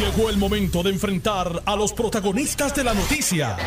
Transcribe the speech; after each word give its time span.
Llegó 0.00 0.30
el 0.30 0.38
momento 0.38 0.82
de 0.82 0.88
enfrentar 0.88 1.62
a 1.66 1.76
los 1.76 1.92
protagonistas 1.92 2.74
de 2.74 2.84
la 2.84 2.94
noticia. 2.94 3.58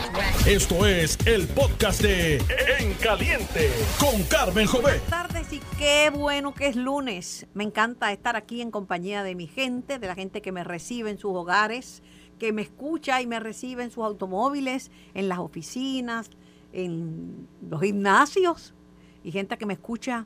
Esto 0.48 0.84
es 0.88 1.16
el 1.28 1.48
podcast 1.48 2.02
de 2.02 2.38
En 2.80 2.96
Caliente 2.96 3.70
con 4.00 4.24
Carmen 4.24 4.66
Jovet. 4.66 5.08
Buenas 5.08 5.28
tardes 5.30 5.54
y 5.54 5.62
qué 5.78 6.10
bueno 6.12 6.56
que 6.56 6.66
es 6.66 6.76
lunes. 6.76 7.46
Me 7.54 7.64
encanta 7.64 8.12
estar 8.12 8.36
aquí 8.36 8.62
en 8.62 8.72
compañía 8.72 9.22
de 9.22 9.36
mi 9.36 9.46
gente, 9.46 10.00
de 10.00 10.08
la 10.08 10.16
gente 10.16 10.42
que 10.42 10.52
me 10.52 10.64
recibe 10.64 11.12
en 11.12 11.20
sus 11.20 11.36
hogares, 11.36 12.02
que 12.40 12.52
me 12.52 12.64
escucha 12.64 13.22
y 13.22 13.28
me 13.28 13.40
recibe 13.40 13.84
en 13.84 13.92
sus 13.92 14.04
automóviles, 14.04 14.90
en 15.14 15.30
las 15.30 15.38
oficinas, 15.38 16.32
en 16.72 17.48
los 17.70 17.80
gimnasios 17.80 18.74
y 19.24 19.32
gente 19.32 19.56
que 19.60 19.68
me 19.68 19.74
escucha 19.74 20.26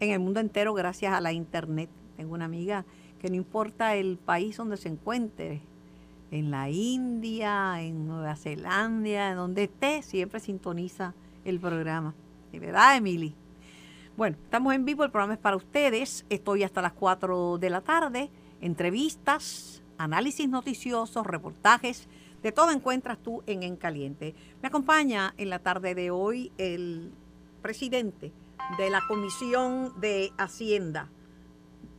en 0.00 0.12
el 0.12 0.18
mundo 0.18 0.40
entero 0.40 0.72
gracias 0.72 1.12
a 1.12 1.20
la 1.20 1.34
internet. 1.34 1.90
Tengo 2.16 2.32
una 2.32 2.46
amiga 2.46 2.86
que 3.22 3.30
no 3.30 3.36
importa 3.36 3.94
el 3.94 4.18
país 4.18 4.56
donde 4.56 4.76
se 4.76 4.88
encuentre, 4.88 5.62
en 6.32 6.50
la 6.50 6.70
India, 6.70 7.80
en 7.80 8.08
Nueva 8.08 8.34
Zelanda, 8.36 9.34
donde 9.34 9.64
esté, 9.64 10.02
siempre 10.02 10.40
sintoniza 10.40 11.14
el 11.44 11.60
programa. 11.60 12.14
¿De 12.50 12.58
verdad, 12.58 12.96
Emily? 12.96 13.34
Bueno, 14.16 14.36
estamos 14.42 14.74
en 14.74 14.86
vivo, 14.86 15.04
el 15.04 15.10
programa 15.10 15.34
es 15.34 15.38
para 15.38 15.56
ustedes. 15.56 16.24
Estoy 16.30 16.62
hasta 16.64 16.80
las 16.80 16.94
4 16.94 17.58
de 17.58 17.70
la 17.70 17.82
tarde. 17.82 18.30
Entrevistas, 18.62 19.82
análisis 19.98 20.48
noticiosos, 20.48 21.26
reportajes, 21.26 22.08
de 22.42 22.50
todo 22.50 22.70
encuentras 22.70 23.18
tú 23.18 23.42
en 23.46 23.62
En 23.62 23.76
Caliente. 23.76 24.34
Me 24.62 24.68
acompaña 24.68 25.34
en 25.36 25.50
la 25.50 25.58
tarde 25.58 25.94
de 25.94 26.10
hoy 26.10 26.50
el 26.56 27.12
presidente 27.60 28.32
de 28.78 28.90
la 28.90 29.02
Comisión 29.06 29.92
de 30.00 30.32
Hacienda 30.38 31.10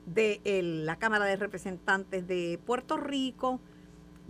de 0.06 0.42
el- 0.44 0.86
la 0.86 0.98
Cámara 0.98 1.26
de 1.26 1.36
Representantes 1.36 2.28
de 2.28 2.60
Puerto 2.66 2.98
Rico, 2.98 3.60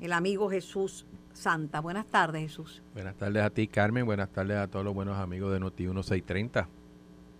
el 0.02 0.14
amigo 0.14 0.50
Jesús 0.50 1.05
Santa. 1.34 1.80
Buenas 1.80 2.05
tardes, 2.05 2.42
Jesús. 2.44 2.84
Buenas 2.94 3.16
tardes 3.16 3.42
a 3.44 3.50
ti, 3.50 3.67
Carmen. 3.67 4.06
Buenas 4.06 4.30
tardes 4.30 4.58
a 4.58 4.67
todos 4.67 4.86
los 4.86 4.94
buenos 4.94 5.17
amigos 5.17 5.52
de 5.52 5.59
Noti 5.59 5.83
1630. 5.83 6.67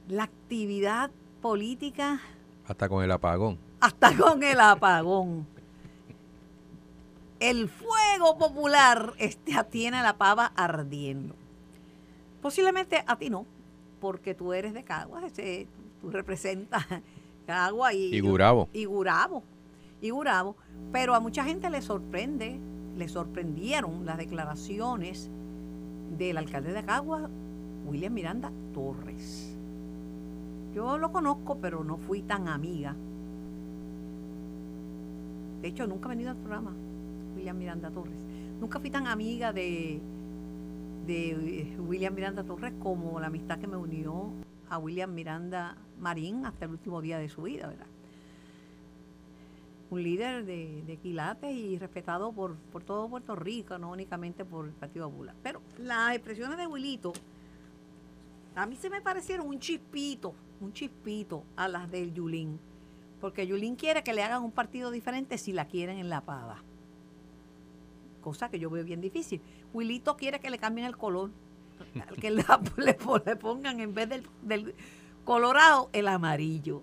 La 0.08 0.24
actividad 0.24 1.12
política 1.42 2.20
Hasta 2.68 2.90
con 2.90 3.04
el 3.04 3.12
apagón. 3.12 3.58
hasta 3.80 4.16
con 4.18 4.42
el 4.44 4.60
apagón. 4.60 5.46
El 7.40 7.68
fuego 7.70 8.38
popular 8.38 9.14
este, 9.18 9.52
tiene 9.70 10.02
la 10.02 10.18
pava 10.18 10.48
ardiendo. 10.56 11.36
Posiblemente 12.42 13.04
a 13.06 13.16
ti 13.18 13.30
no, 13.30 13.46
porque 14.00 14.34
tú 14.34 14.54
eres 14.54 14.74
de 14.74 14.84
Caguas, 14.84 15.24
ese- 15.26 15.68
tú 16.02 16.10
representas 16.10 16.86
Caguas 17.46 17.94
y, 17.94 18.16
Y 18.16 18.20
Gurabo. 18.20 18.70
y 18.74 18.86
Gurabo. 18.86 19.44
Y 20.02 20.10
Gurabo. 20.10 20.56
Pero 20.92 21.16
a 21.16 21.20
mucha 21.20 21.44
gente 21.44 21.70
le 21.70 21.82
sorprende, 21.82 22.60
le 22.98 23.08
sorprendieron 23.08 24.06
las 24.06 24.18
declaraciones 24.18 25.30
del 26.18 26.38
alcalde 26.38 26.74
de 26.74 26.84
Caguas, 26.84 27.30
William 27.88 28.14
Miranda 28.14 28.52
Torres. 28.74 29.58
Yo 30.74 30.98
lo 30.98 31.12
conozco, 31.12 31.58
pero 31.60 31.84
no 31.84 31.98
fui 31.98 32.22
tan 32.22 32.48
amiga. 32.48 32.96
De 35.62 35.68
hecho, 35.68 35.88
nunca 35.88 36.08
he 36.08 36.10
venido 36.10 36.32
al 36.32 36.38
programa, 36.38 36.74
William 37.36 37.58
Miranda 37.58 37.90
Torres. 37.90 38.20
Nunca 38.60 38.80
fui 38.80 38.90
tan 38.90 39.08
amiga 39.08 39.54
de, 39.54 40.02
de 41.06 41.30
eh, 41.62 41.78
William 41.80 42.14
Miranda 42.14 42.44
Torres 42.44 42.74
como 42.82 43.20
la 43.20 43.28
amistad 43.28 43.60
que 43.60 43.68
me 43.68 43.78
unió 43.78 44.32
a 44.70 44.78
William 44.78 45.14
Miranda 45.14 45.78
Marín 46.00 46.46
hasta 46.46 46.66
el 46.66 46.72
último 46.72 47.02
día 47.02 47.18
de 47.18 47.30
su 47.30 47.44
vida, 47.44 47.68
¿verdad? 47.68 47.88
Un 49.90 50.02
líder 50.02 50.44
de, 50.46 50.98
quilates 51.04 51.56
y 51.56 51.78
respetado 51.78 52.32
por, 52.32 52.56
por 52.56 52.84
todo 52.84 53.08
Puerto 53.10 53.36
Rico, 53.36 53.78
no 53.78 53.92
únicamente 53.92 54.44
por 54.44 54.66
el 54.66 54.72
Partido 54.72 55.10
Popular. 55.10 55.36
Pero 55.44 55.62
las 55.78 56.16
expresiones 56.16 56.58
de 56.58 56.66
Wilito, 56.66 57.14
a 58.56 58.66
mí 58.66 58.76
se 58.76 58.90
me 58.90 59.02
parecieron 59.02 59.48
un 59.48 59.60
chispito, 59.60 60.34
un 60.62 60.74
chispito 60.74 61.44
a 61.56 61.68
las 61.68 61.92
del 61.92 62.12
Yulín. 62.14 62.60
Porque 63.22 63.46
Yulín 63.46 63.76
quiere 63.76 64.04
que 64.04 64.14
le 64.14 64.24
hagan 64.24 64.44
un 64.44 64.52
partido 64.52 64.90
diferente 64.90 65.38
si 65.38 65.54
la 65.54 65.66
quieren 65.68 66.00
en 66.00 66.10
la 66.10 66.22
pava. 66.22 66.64
Cosa 68.22 68.50
que 68.50 68.58
yo 68.60 68.70
veo 68.70 68.84
bien 68.84 69.00
difícil. 69.00 69.42
Wilito 69.74 70.18
quiere 70.18 70.40
que 70.40 70.50
le 70.50 70.58
cambien 70.58 70.88
el 70.88 70.98
color. 70.98 71.30
Que 72.20 72.32
le, 72.32 72.44
pon- 72.96 73.22
le 73.26 73.36
pongan 73.36 73.80
en 73.80 73.94
vez 73.94 74.10
del 74.10 74.24
colorado 75.24 75.90
el 75.94 76.08
amarillo. 76.08 76.82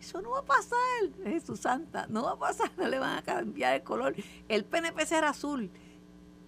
Eso 0.00 0.22
no 0.22 0.30
va 0.30 0.38
a 0.40 0.44
pasar, 0.44 0.78
Jesús 1.24 1.60
Santa. 1.60 2.06
No 2.08 2.24
va 2.24 2.32
a 2.32 2.38
pasar, 2.38 2.70
no 2.78 2.88
le 2.88 2.98
van 2.98 3.18
a 3.18 3.22
cambiar 3.22 3.74
el 3.74 3.82
color. 3.82 4.14
El 4.48 4.64
PNP 4.64 5.06
será 5.06 5.30
azul 5.30 5.70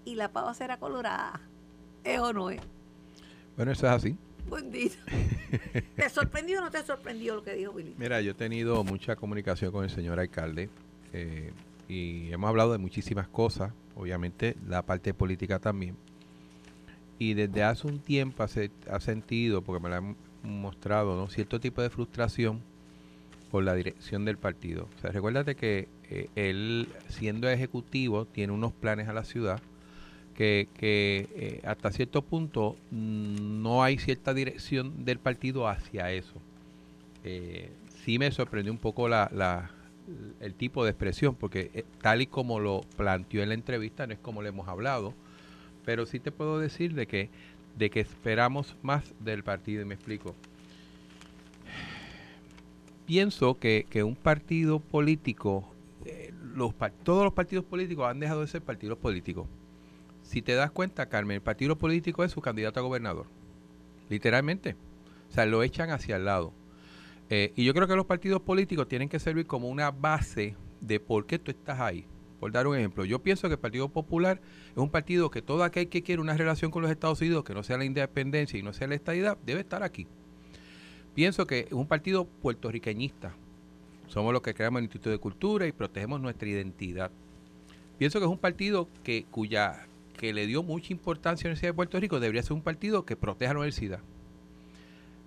y 0.05 0.15
la 0.15 0.33
pava 0.33 0.55
será 0.55 0.79
colorada. 0.79 1.41
¿Es 2.05 2.19
o 2.19 2.33
no 2.33 2.51
es? 2.51 2.61
Bueno, 3.57 3.73
eso 3.73 3.87
es 3.87 3.93
así. 3.93 4.17
Bendito. 4.51 4.97
¿Te 5.97 6.09
sorprendió 6.09 6.59
o 6.59 6.63
no 6.63 6.71
te 6.71 6.83
sorprendió 6.83 7.37
lo 7.37 7.43
que 7.45 7.55
dijo 7.55 7.73
Willy? 7.73 7.95
Mira, 7.97 8.21
yo 8.21 8.33
he 8.33 8.35
tenido 8.35 8.83
mucha 8.83 9.15
comunicación 9.15 9.71
con 9.71 9.85
el 9.85 9.91
señor 9.91 10.19
alcalde 10.19 10.69
eh, 11.13 11.53
y 11.89 12.33
hemos 12.33 12.49
hablado 12.49 12.73
de 12.73 12.79
muchísimas 12.79 13.29
cosas, 13.29 13.73
obviamente 13.95 14.57
la 14.67 14.83
parte 14.83 15.15
política 15.15 15.59
también. 15.59 15.97
Y 17.19 17.35
desde 17.35 17.63
hace 17.63 17.87
un 17.87 18.01
tiempo 18.01 18.43
ha 18.43 19.01
sentido, 19.01 19.63
porque 19.63 19.81
me 19.81 19.91
lo 19.91 19.95
han 19.95 20.17
mostrado, 20.43 21.17
¿no? 21.17 21.29
cierto 21.29 21.61
tipo 21.61 21.83
de 21.83 21.91
frustración 21.91 22.61
por 23.51 23.65
la 23.65 23.75
dirección 23.75 24.25
del 24.25 24.39
partido. 24.39 24.89
O 24.97 25.01
sea, 25.01 25.11
recuérdate 25.11 25.55
que 25.55 25.89
eh, 26.11 26.29
él, 26.37 26.89
siendo 27.09 27.49
ejecutivo, 27.49 28.25
tiene 28.25 28.53
unos 28.53 28.73
planes 28.73 29.09
a 29.09 29.13
la 29.13 29.25
ciudad 29.25 29.61
que, 30.35 30.69
que, 30.79 31.29
eh, 31.37 31.61
hasta 31.65 31.91
cierto 31.93 32.23
punto 32.23 32.77
mm, 32.91 33.63
no 33.63 33.83
hay 33.83 33.99
cierta 33.99 34.33
dirección 34.33 35.05
del 35.05 35.19
partido 35.19 35.69
hacia 35.69 36.11
eso. 36.13 36.35
Eh, 37.25 37.71
sí 38.05 38.19
me 38.19 38.31
sorprendió 38.31 38.73
un 38.73 38.79
poco 38.79 39.09
la, 39.09 39.31
la- 39.33 39.71
el 40.41 40.55
tipo 40.55 40.85
de 40.85 40.91
expresión, 40.91 41.35
porque 41.37 41.71
eh, 41.75 41.85
tal 42.01 42.23
y 42.23 42.27
como 42.27 42.59
lo 42.59 42.81
planteó 42.97 43.43
en 43.43 43.51
la 43.51 43.55
entrevista, 43.55 44.07
no 44.07 44.15
es 44.15 44.19
como 44.19 44.43
le 44.43 44.49
hemos 44.49 44.67
hablado, 44.69 45.15
pero 45.85 46.07
sí 46.07 46.19
te 46.19 46.33
puedo 46.33 46.59
decir 46.59 46.95
de 46.95 47.07
que, 47.07 47.29
de 47.77 47.91
que 47.91 48.01
esperamos 48.01 48.77
más 48.83 49.15
del 49.21 49.43
partido, 49.43 49.83
y 49.83 49.85
me 49.85 49.95
explico. 49.95 50.35
Pienso 53.07 53.55
que, 53.59 53.87
que 53.91 54.03
un 54.03 54.17
partido 54.17 54.81
político, 54.81 55.69
eh, 56.05 56.33
todos 57.03 57.25
los 57.25 57.33
partidos 57.33 57.65
políticos 57.65 58.09
han 58.09 58.21
dejado 58.21 58.43
de 58.43 58.47
ser 58.47 58.63
partidos 58.63 58.99
políticos. 58.99 59.47
Si 60.23 60.41
te 60.41 60.55
das 60.55 60.71
cuenta, 60.71 61.09
Carmen, 61.09 61.37
el 61.37 61.43
partido 61.43 61.77
político 61.77 62.25
es 62.25 62.33
su 62.33 62.41
candidato 62.41 62.81
a 62.81 62.83
gobernador. 62.83 63.27
Literalmente. 64.09 64.77
O 65.29 65.33
sea, 65.35 65.47
lo 65.47 65.63
echan 65.63 65.91
hacia 65.91 66.17
el 66.17 66.27
lado. 66.27 66.53
Eh, 67.29 67.53
y 67.57 67.65
yo 67.65 67.75
creo 67.75 67.89
que 67.89 67.97
los 67.97 68.07
partidos 68.07 68.43
políticos 68.43 68.89
tienen 68.89 69.09
que 69.09 69.19
servir 69.19 69.47
como 69.47 69.69
una 69.69 69.91
base 69.91 70.55
de 70.81 71.01
por 71.01 71.27
qué 71.27 71.39
tú 71.39 71.51
estás 71.51 71.81
ahí. 71.81 72.05
Por 72.43 72.51
dar 72.51 72.67
un 72.67 72.77
ejemplo, 72.77 73.05
yo 73.05 73.21
pienso 73.21 73.47
que 73.47 73.55
el 73.55 73.61
Partido 73.61 73.89
Popular 73.89 74.41
es 74.73 74.77
un 74.77 74.91
partido 74.91 75.31
que 75.31 75.43
todo 75.43 75.63
aquel 75.63 75.89
que 75.89 76.03
quiere 76.03 76.21
una 76.21 76.37
relación 76.37 76.73
con 76.73 76.83
los 76.83 76.91
Estados 76.91 77.21
Unidos, 77.21 77.45
que 77.45 77.55
no 77.55 77.63
sea 77.63 77.79
la 77.79 77.85
independencia 77.85 78.59
y 78.59 78.65
no 78.65 78.73
sea 78.73 78.89
la 78.89 78.97
estadidad, 78.97 79.39
debe 79.47 79.61
estar 79.61 79.85
aquí. 79.85 80.09
Pienso 81.15 81.47
que 81.47 81.61
es 81.61 81.73
un 81.73 81.87
partido 81.87 82.25
puertorriqueñista. 82.25 83.33
Somos 84.09 84.33
los 84.33 84.43
que 84.43 84.55
creamos 84.55 84.81
el 84.81 84.87
Instituto 84.87 85.11
de 85.11 85.19
Cultura 85.19 85.69
y 85.69 85.73
protegemos 85.73 86.21
nuestra 86.21 86.49
identidad. 86.49 87.13
Pienso 87.97 88.19
que 88.19 88.25
es 88.25 88.33
un 88.33 88.39
partido 88.39 88.89
que 89.05 89.25
cuya 89.31 89.87
que 90.19 90.33
le 90.33 90.49
dio 90.49 90.65
mucha 90.65 90.93
importancia 90.93 91.45
a 91.45 91.47
la 91.47 91.51
Universidad 91.51 91.71
de 91.71 91.77
Puerto 91.77 92.01
Rico 92.01 92.19
debería 92.19 92.43
ser 92.43 92.55
un 92.55 92.63
partido 92.63 93.05
que 93.05 93.15
proteja 93.15 93.53
la 93.53 93.61
universidad. 93.61 94.01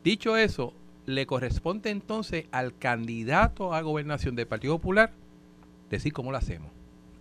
Dicho 0.03 0.35
eso, 0.35 0.73
le 1.05 1.25
corresponde 1.25 1.91
entonces 1.91 2.47
al 2.51 2.77
candidato 2.77 3.73
a 3.73 3.81
gobernación 3.81 4.35
del 4.35 4.47
Partido 4.47 4.77
Popular 4.77 5.13
decir 5.89 6.11
cómo 6.11 6.33
lo 6.33 6.37
hacemos. 6.37 6.75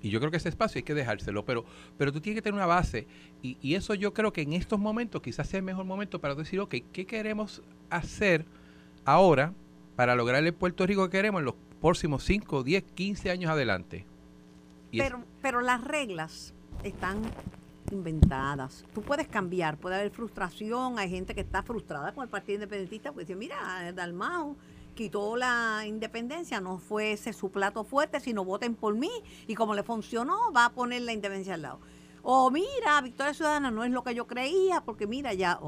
Y 0.05 0.11
yo 0.11 0.21
creo 0.21 0.31
que 0.31 0.37
ese 0.37 0.51
espacio 0.51 0.79
hay 0.79 0.83
que 0.83 0.93
dejárselo, 0.93 1.47
pero, 1.47 1.65
pero 1.97 2.13
tú 2.13 2.21
tienes 2.21 2.37
que 2.37 2.43
tener 2.43 2.55
una 2.55 2.67
base. 2.67 3.07
Y, 3.43 3.57
y 3.63 3.75
eso 3.75 3.95
yo 3.95 4.13
creo 4.13 4.35
que 4.35 4.43
en 4.43 4.53
estos 4.53 4.79
momentos 4.79 5.23
quizás 5.23 5.49
sea 5.49 5.59
el 5.59 5.65
mejor 5.65 5.87
momento 5.87 6.21
para 6.21 6.35
decir, 6.35 6.61
ok, 6.61 6.75
¿qué 6.93 7.07
queremos 7.07 7.63
hacer 7.89 8.45
ahora 9.07 9.55
para 9.97 10.15
lograr 10.15 10.45
el 10.45 10.53
Puerto 10.53 10.87
Rico 10.87 11.05
que 11.07 11.17
queremos 11.17 11.39
en 11.39 11.47
los 11.47 11.55
próximos 11.81 12.23
5, 12.23 12.63
10, 12.63 12.85
15 12.95 13.31
años 13.31 13.51
adelante? 13.51 14.05
Pero, 14.93 15.25
pero 15.41 15.63
las 15.63 15.83
reglas 15.83 16.53
están 16.83 17.23
inventadas. 17.91 18.85
Tú 18.93 19.01
puedes 19.01 19.27
cambiar, 19.27 19.79
puede 19.79 19.97
haber 19.97 20.11
frustración, 20.11 20.99
hay 20.99 21.09
gente 21.09 21.35
que 21.35 21.41
está 21.41 21.63
frustrada 21.63 22.13
con 22.13 22.25
el 22.25 22.29
Partido 22.29 22.57
Independentista, 22.57 23.11
pues 23.11 23.27
dice, 23.27 23.39
mira, 23.39 23.91
Dalmao 23.93 24.55
quitó 24.95 25.37
la 25.37 25.85
independencia, 25.87 26.61
no 26.61 26.79
fue 26.79 27.13
ese 27.13 27.33
su 27.33 27.51
plato 27.51 27.85
fuerte, 27.85 28.21
sino 28.21 28.45
voten 28.45 28.75
por 28.75 28.95
mí, 28.95 29.11
y 29.47 29.55
como 29.55 29.75
le 29.75 29.83
funcionó, 29.83 30.53
va 30.53 30.67
a 30.67 30.73
poner 30.73 31.03
la 31.03 31.13
independencia 31.13 31.55
al 31.55 31.63
lado. 31.63 31.81
O 32.23 32.51
mira, 32.51 33.01
Victoria 33.03 33.35
Ciudadana 33.35 33.71
no 33.71 33.85
es 33.85 33.91
lo 33.91 34.03
que 34.03 34.15
yo 34.15 34.27
creía, 34.27 34.81
porque 34.83 35.07
mira, 35.07 35.35
ya, 35.35 35.59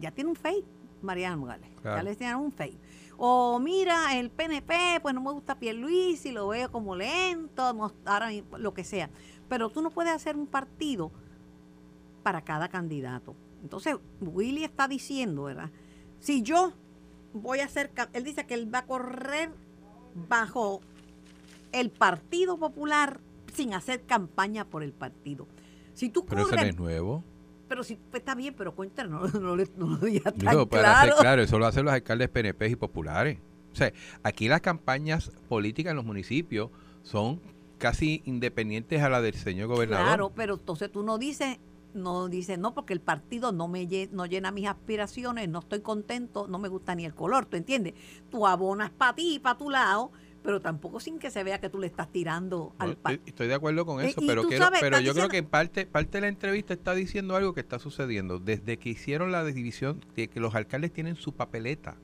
ya 0.00 0.10
tiene 0.12 0.30
un 0.30 0.36
fake, 0.36 0.64
Mariana 1.02 1.36
Nogales, 1.36 1.68
ya 1.74 1.80
Claro. 1.82 2.02
le 2.02 2.16
tienen 2.16 2.36
un 2.36 2.52
fake. 2.52 2.78
O 3.16 3.58
mira, 3.60 4.16
el 4.18 4.30
PNP, 4.30 5.00
pues 5.02 5.14
no 5.14 5.20
me 5.20 5.30
gusta 5.30 5.58
Pierluisi, 5.58 6.32
lo 6.32 6.48
veo 6.48 6.72
como 6.72 6.96
lento, 6.96 7.72
no- 7.74 7.92
ahora 8.06 8.30
lo 8.58 8.72
que 8.74 8.82
sea. 8.82 9.10
Pero 9.48 9.68
tú 9.68 9.82
no 9.82 9.90
puedes 9.90 10.12
hacer 10.12 10.36
un 10.36 10.46
partido 10.46 11.12
para 12.22 12.42
cada 12.42 12.68
candidato. 12.68 13.36
Entonces, 13.62 13.96
Willy 14.20 14.64
está 14.64 14.88
diciendo, 14.88 15.44
¿verdad? 15.44 15.70
Si 16.18 16.42
yo 16.42 16.72
voy 17.34 17.60
a 17.60 17.66
hacer, 17.66 17.90
él 18.14 18.24
dice 18.24 18.46
que 18.46 18.54
él 18.54 18.72
va 18.72 18.78
a 18.80 18.86
correr 18.86 19.50
bajo 20.14 20.80
el 21.72 21.90
Partido 21.90 22.56
Popular 22.56 23.20
sin 23.52 23.74
hacer 23.74 24.02
campaña 24.02 24.64
por 24.64 24.82
el 24.82 24.92
partido. 24.92 25.46
Si 25.92 26.08
tú 26.08 26.24
Pero 26.24 26.42
eso 26.42 26.50
no 26.50 26.56
corres, 26.56 26.70
es 26.70 26.78
nuevo. 26.78 27.22
pero 27.68 27.84
si 27.84 27.96
pues, 27.96 28.20
está 28.20 28.34
bien, 28.34 28.54
pero 28.56 28.74
cuéntanos, 28.74 29.34
no, 29.34 29.40
no, 29.56 29.64
no 29.76 29.86
lo 29.86 29.96
digas 29.98 30.34
tan 30.34 30.50
Digo, 30.50 30.66
para 30.66 30.82
claro. 30.82 31.12
ser 31.12 31.20
claro, 31.20 31.42
eso 31.42 31.58
lo 31.58 31.66
hacen 31.66 31.84
los 31.84 31.94
alcaldes 31.94 32.28
PNP 32.30 32.68
y 32.68 32.76
populares. 32.76 33.38
O 33.72 33.76
sea, 33.76 33.92
aquí 34.22 34.48
las 34.48 34.60
campañas 34.60 35.32
políticas 35.48 35.90
en 35.90 35.96
los 35.96 36.04
municipios 36.04 36.70
son 37.02 37.40
casi 37.78 38.22
independientes 38.24 39.02
a 39.02 39.08
la 39.08 39.20
del 39.20 39.34
señor 39.34 39.66
gobernador. 39.68 40.06
Claro, 40.06 40.32
pero 40.34 40.54
entonces 40.54 40.90
tú 40.90 41.02
no 41.02 41.18
dices, 41.18 41.58
no 41.94 42.28
dices, 42.28 42.58
no, 42.58 42.74
porque 42.74 42.92
el 42.92 43.00
partido 43.00 43.52
no 43.52 43.68
me 43.68 43.86
no 44.12 44.26
llena 44.26 44.50
mis 44.50 44.66
aspiraciones, 44.66 45.48
no 45.48 45.60
estoy 45.60 45.80
contento, 45.80 46.46
no 46.48 46.58
me 46.58 46.68
gusta 46.68 46.94
ni 46.94 47.04
el 47.04 47.14
color, 47.14 47.46
¿tú 47.46 47.56
entiendes? 47.56 47.94
Tú 48.30 48.46
abonas 48.46 48.90
para 48.90 49.14
ti, 49.14 49.38
para 49.38 49.56
tu 49.56 49.70
lado, 49.70 50.10
pero 50.42 50.60
tampoco 50.60 51.00
sin 51.00 51.18
que 51.18 51.30
se 51.30 51.42
vea 51.42 51.58
que 51.58 51.70
tú 51.70 51.78
le 51.78 51.86
estás 51.86 52.12
tirando 52.12 52.74
al 52.78 52.96
partido. 52.96 53.22
estoy 53.26 53.48
de 53.48 53.54
acuerdo 53.54 53.86
con 53.86 54.02
Eh, 54.02 54.08
eso, 54.08 54.20
pero 54.26 54.42
quiero, 54.46 54.64
sabes, 54.64 54.80
pero 54.80 55.00
yo 55.00 55.14
creo 55.14 55.28
que 55.28 55.38
en 55.38 55.46
parte, 55.46 55.86
parte 55.86 56.18
de 56.18 56.22
la 56.22 56.28
entrevista 56.28 56.74
está 56.74 56.94
diciendo 56.94 57.34
algo 57.34 57.54
que 57.54 57.60
está 57.60 57.78
sucediendo. 57.78 58.38
Desde 58.38 58.76
que 58.76 58.90
hicieron 58.90 59.32
la 59.32 59.42
división 59.44 60.04
de 60.16 60.28
que 60.28 60.40
los 60.40 60.54
alcaldes 60.54 60.92
tienen 60.92 61.16
su 61.16 61.32
papeleta. 61.32 61.96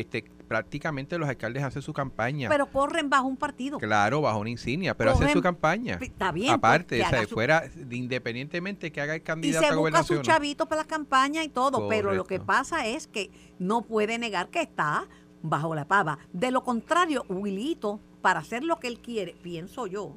Este, 0.00 0.24
prácticamente 0.48 1.16
los 1.18 1.28
alcaldes 1.28 1.62
hacen 1.62 1.82
su 1.82 1.92
campaña. 1.92 2.48
Pero 2.48 2.66
corren 2.66 3.08
bajo 3.08 3.26
un 3.26 3.36
partido. 3.36 3.78
claro, 3.78 4.20
bajo 4.20 4.38
una 4.40 4.50
insignia, 4.50 4.96
pero 4.96 5.12
hacen 5.12 5.28
Corren- 5.28 5.32
su 5.32 5.42
campaña. 5.42 5.98
Está 6.00 6.30
bien. 6.32 6.50
Aparte, 6.52 6.98
pues, 6.98 7.08
o 7.08 7.10
que 7.10 7.16
sea, 7.16 7.26
su- 7.26 7.34
fuera, 7.34 7.60
de- 7.74 7.96
independientemente 7.96 8.92
que 8.92 9.00
haga 9.00 9.14
el 9.14 9.20
y 9.20 9.24
candidato 9.24 9.66
se 9.66 9.72
a 9.72 9.76
busca 9.76 10.14
¿no? 10.14 10.22
chavitos 10.22 10.68
para 10.68 10.82
la 10.82 10.86
campaña 10.88 11.42
y 11.44 11.48
todo, 11.48 11.88
pero 11.88 12.12
lo 12.14 12.24
que 12.24 12.38
pasa 12.40 12.86
es 12.86 13.06
que 13.06 13.30
no 13.58 13.82
puede 13.82 14.18
negar 14.18 14.48
que 14.50 14.60
está 14.60 15.08
bajo 15.42 15.74
la 15.74 15.86
pava. 15.86 16.18
De 16.32 16.50
lo 16.50 16.62
contrario, 16.64 17.24
Wilito, 17.28 18.00
para 18.20 18.40
hacer 18.40 18.62
lo 18.62 18.78
que 18.78 18.88
él 18.88 19.00
quiere, 19.00 19.34
pienso 19.42 19.86
yo, 19.86 20.16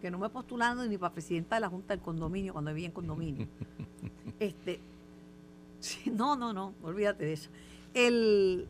que 0.00 0.10
no 0.10 0.18
me 0.18 0.26
he 0.26 0.30
postulado 0.30 0.84
ni 0.86 0.98
para 0.98 1.12
presidenta 1.14 1.56
de 1.56 1.60
la 1.60 1.68
Junta 1.68 1.94
del 1.94 2.02
Condominio 2.02 2.52
cuando 2.52 2.72
vivía 2.72 2.86
en 2.86 2.92
condominio. 2.92 3.46
este, 4.40 4.80
no, 6.12 6.36
no, 6.36 6.52
no, 6.52 6.74
olvídate 6.82 7.24
de 7.26 7.32
eso. 7.34 7.50
El 7.94 8.66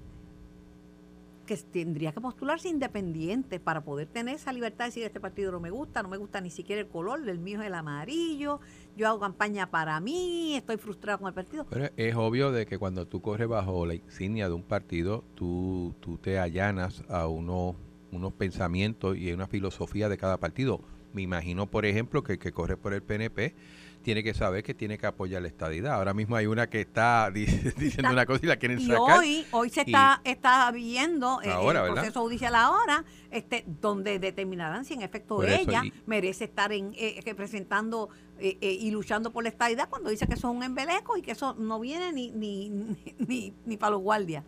que 1.53 1.63
tendría 1.65 2.13
que 2.13 2.21
postularse 2.21 2.69
independiente 2.69 3.61
para 3.61 3.83
poder 3.83 4.07
tener 4.09 4.37
esa 4.37 4.53
libertad 4.53 4.85
de 4.85 4.89
decir 4.91 5.05
este 5.05 5.21
partido 5.21 5.53
no 5.53 5.61
me 5.61 5.71
gusta, 5.71 6.03
no 6.03 6.09
me 6.09 6.17
gusta 6.17 6.41
ni 6.41 6.51
siquiera 6.51 6.81
el 6.81 6.89
color, 6.89 7.23
del 7.25 7.39
mío 7.39 7.61
es 7.61 7.67
el 7.67 7.75
amarillo, 7.75 8.61
yo 8.97 9.09
hago 9.09 9.21
campaña 9.21 9.71
para 9.71 10.01
mí, 10.01 10.57
estoy 10.57 10.77
frustrado 10.79 11.19
con 11.19 11.29
el 11.29 11.35
partido. 11.35 11.67
Pero 11.69 11.91
es 11.97 12.15
obvio 12.15 12.53
de 12.53 12.67
que 12.67 12.79
cuando 12.79 13.07
tú 13.07 13.21
corres 13.21 13.49
bajo 13.49 13.85
la 13.87 13.95
insignia 13.95 14.49
de 14.49 14.55
un 14.55 14.63
partido, 14.63 15.25
tú, 15.35 15.95
tú 16.01 16.17
te 16.19 16.39
allanas 16.39 17.03
a 17.09 17.27
unos, 17.27 17.77
unos 18.11 18.33
pensamientos 18.33 19.17
y 19.17 19.33
una 19.33 19.47
filosofía 19.47 20.09
de 20.09 20.17
cada 20.17 20.39
partido. 20.39 20.81
Me 21.13 21.23
imagino, 21.23 21.67
por 21.67 21.85
ejemplo, 21.85 22.23
que 22.23 22.35
el 22.35 22.39
que 22.39 22.53
corre 22.53 22.77
por 22.79 22.95
el 22.95 23.03
PNP 23.03 23.55
tiene 24.03 24.23
que 24.23 24.35
saber 24.35 24.63
que 24.63 24.75
tiene 24.75 24.99
que 24.99 25.07
apoyar 25.07 25.41
la 25.43 25.49
estadidad. 25.49 25.95
Ahora 25.95 26.13
mismo 26.13 26.37
hay 26.37 26.47
una 26.47 26.69
que 26.69 26.81
está 26.83 27.31
di- 27.31 27.47
diciendo 27.79 28.11
una 28.13 28.27
cosa 28.27 28.41
y 28.43 28.47
la 28.49 28.57
quieren 28.57 28.79
Y 28.81 28.87
sacar. 28.87 29.19
hoy, 29.19 29.47
hoy 29.53 29.71
se 29.71 29.81
está, 29.83 30.21
está 30.25 30.71
viendo 30.73 31.41
eh, 31.43 31.51
Ahora, 31.51 31.87
el 31.87 31.93
proceso 31.95 32.21
judicial 32.23 32.55
ahora, 32.55 33.05
este, 33.31 33.65
donde 33.81 34.19
determinarán 34.19 34.85
si 34.85 34.95
en 34.95 35.03
efecto 35.03 35.37
Por 35.37 35.49
ella 35.49 35.83
y- 35.85 35.93
merece 36.07 36.45
estar 36.45 36.73
en 36.73 36.93
eh, 36.97 37.21
representando 37.25 38.11
eh, 38.39 38.59
eh, 38.61 38.73
y 38.81 38.91
luchando 38.91 39.31
por 39.31 39.45
la 39.45 39.49
estadidad 39.49 39.89
cuando 39.89 40.11
dice 40.11 40.27
que 40.27 40.35
eso 40.35 40.51
es 40.51 40.57
un 40.57 40.63
embeleco 40.63 41.17
y 41.17 41.23
que 41.23 41.31
eso 41.31 41.55
no 41.55 41.79
viene 41.81 42.13
ni, 42.13 42.31
ni, 42.33 42.69
ni, 42.71 42.97
ni, 43.19 43.53
ni 43.65 43.77
para 43.77 43.93
los 43.93 44.03
guardias. 44.03 44.45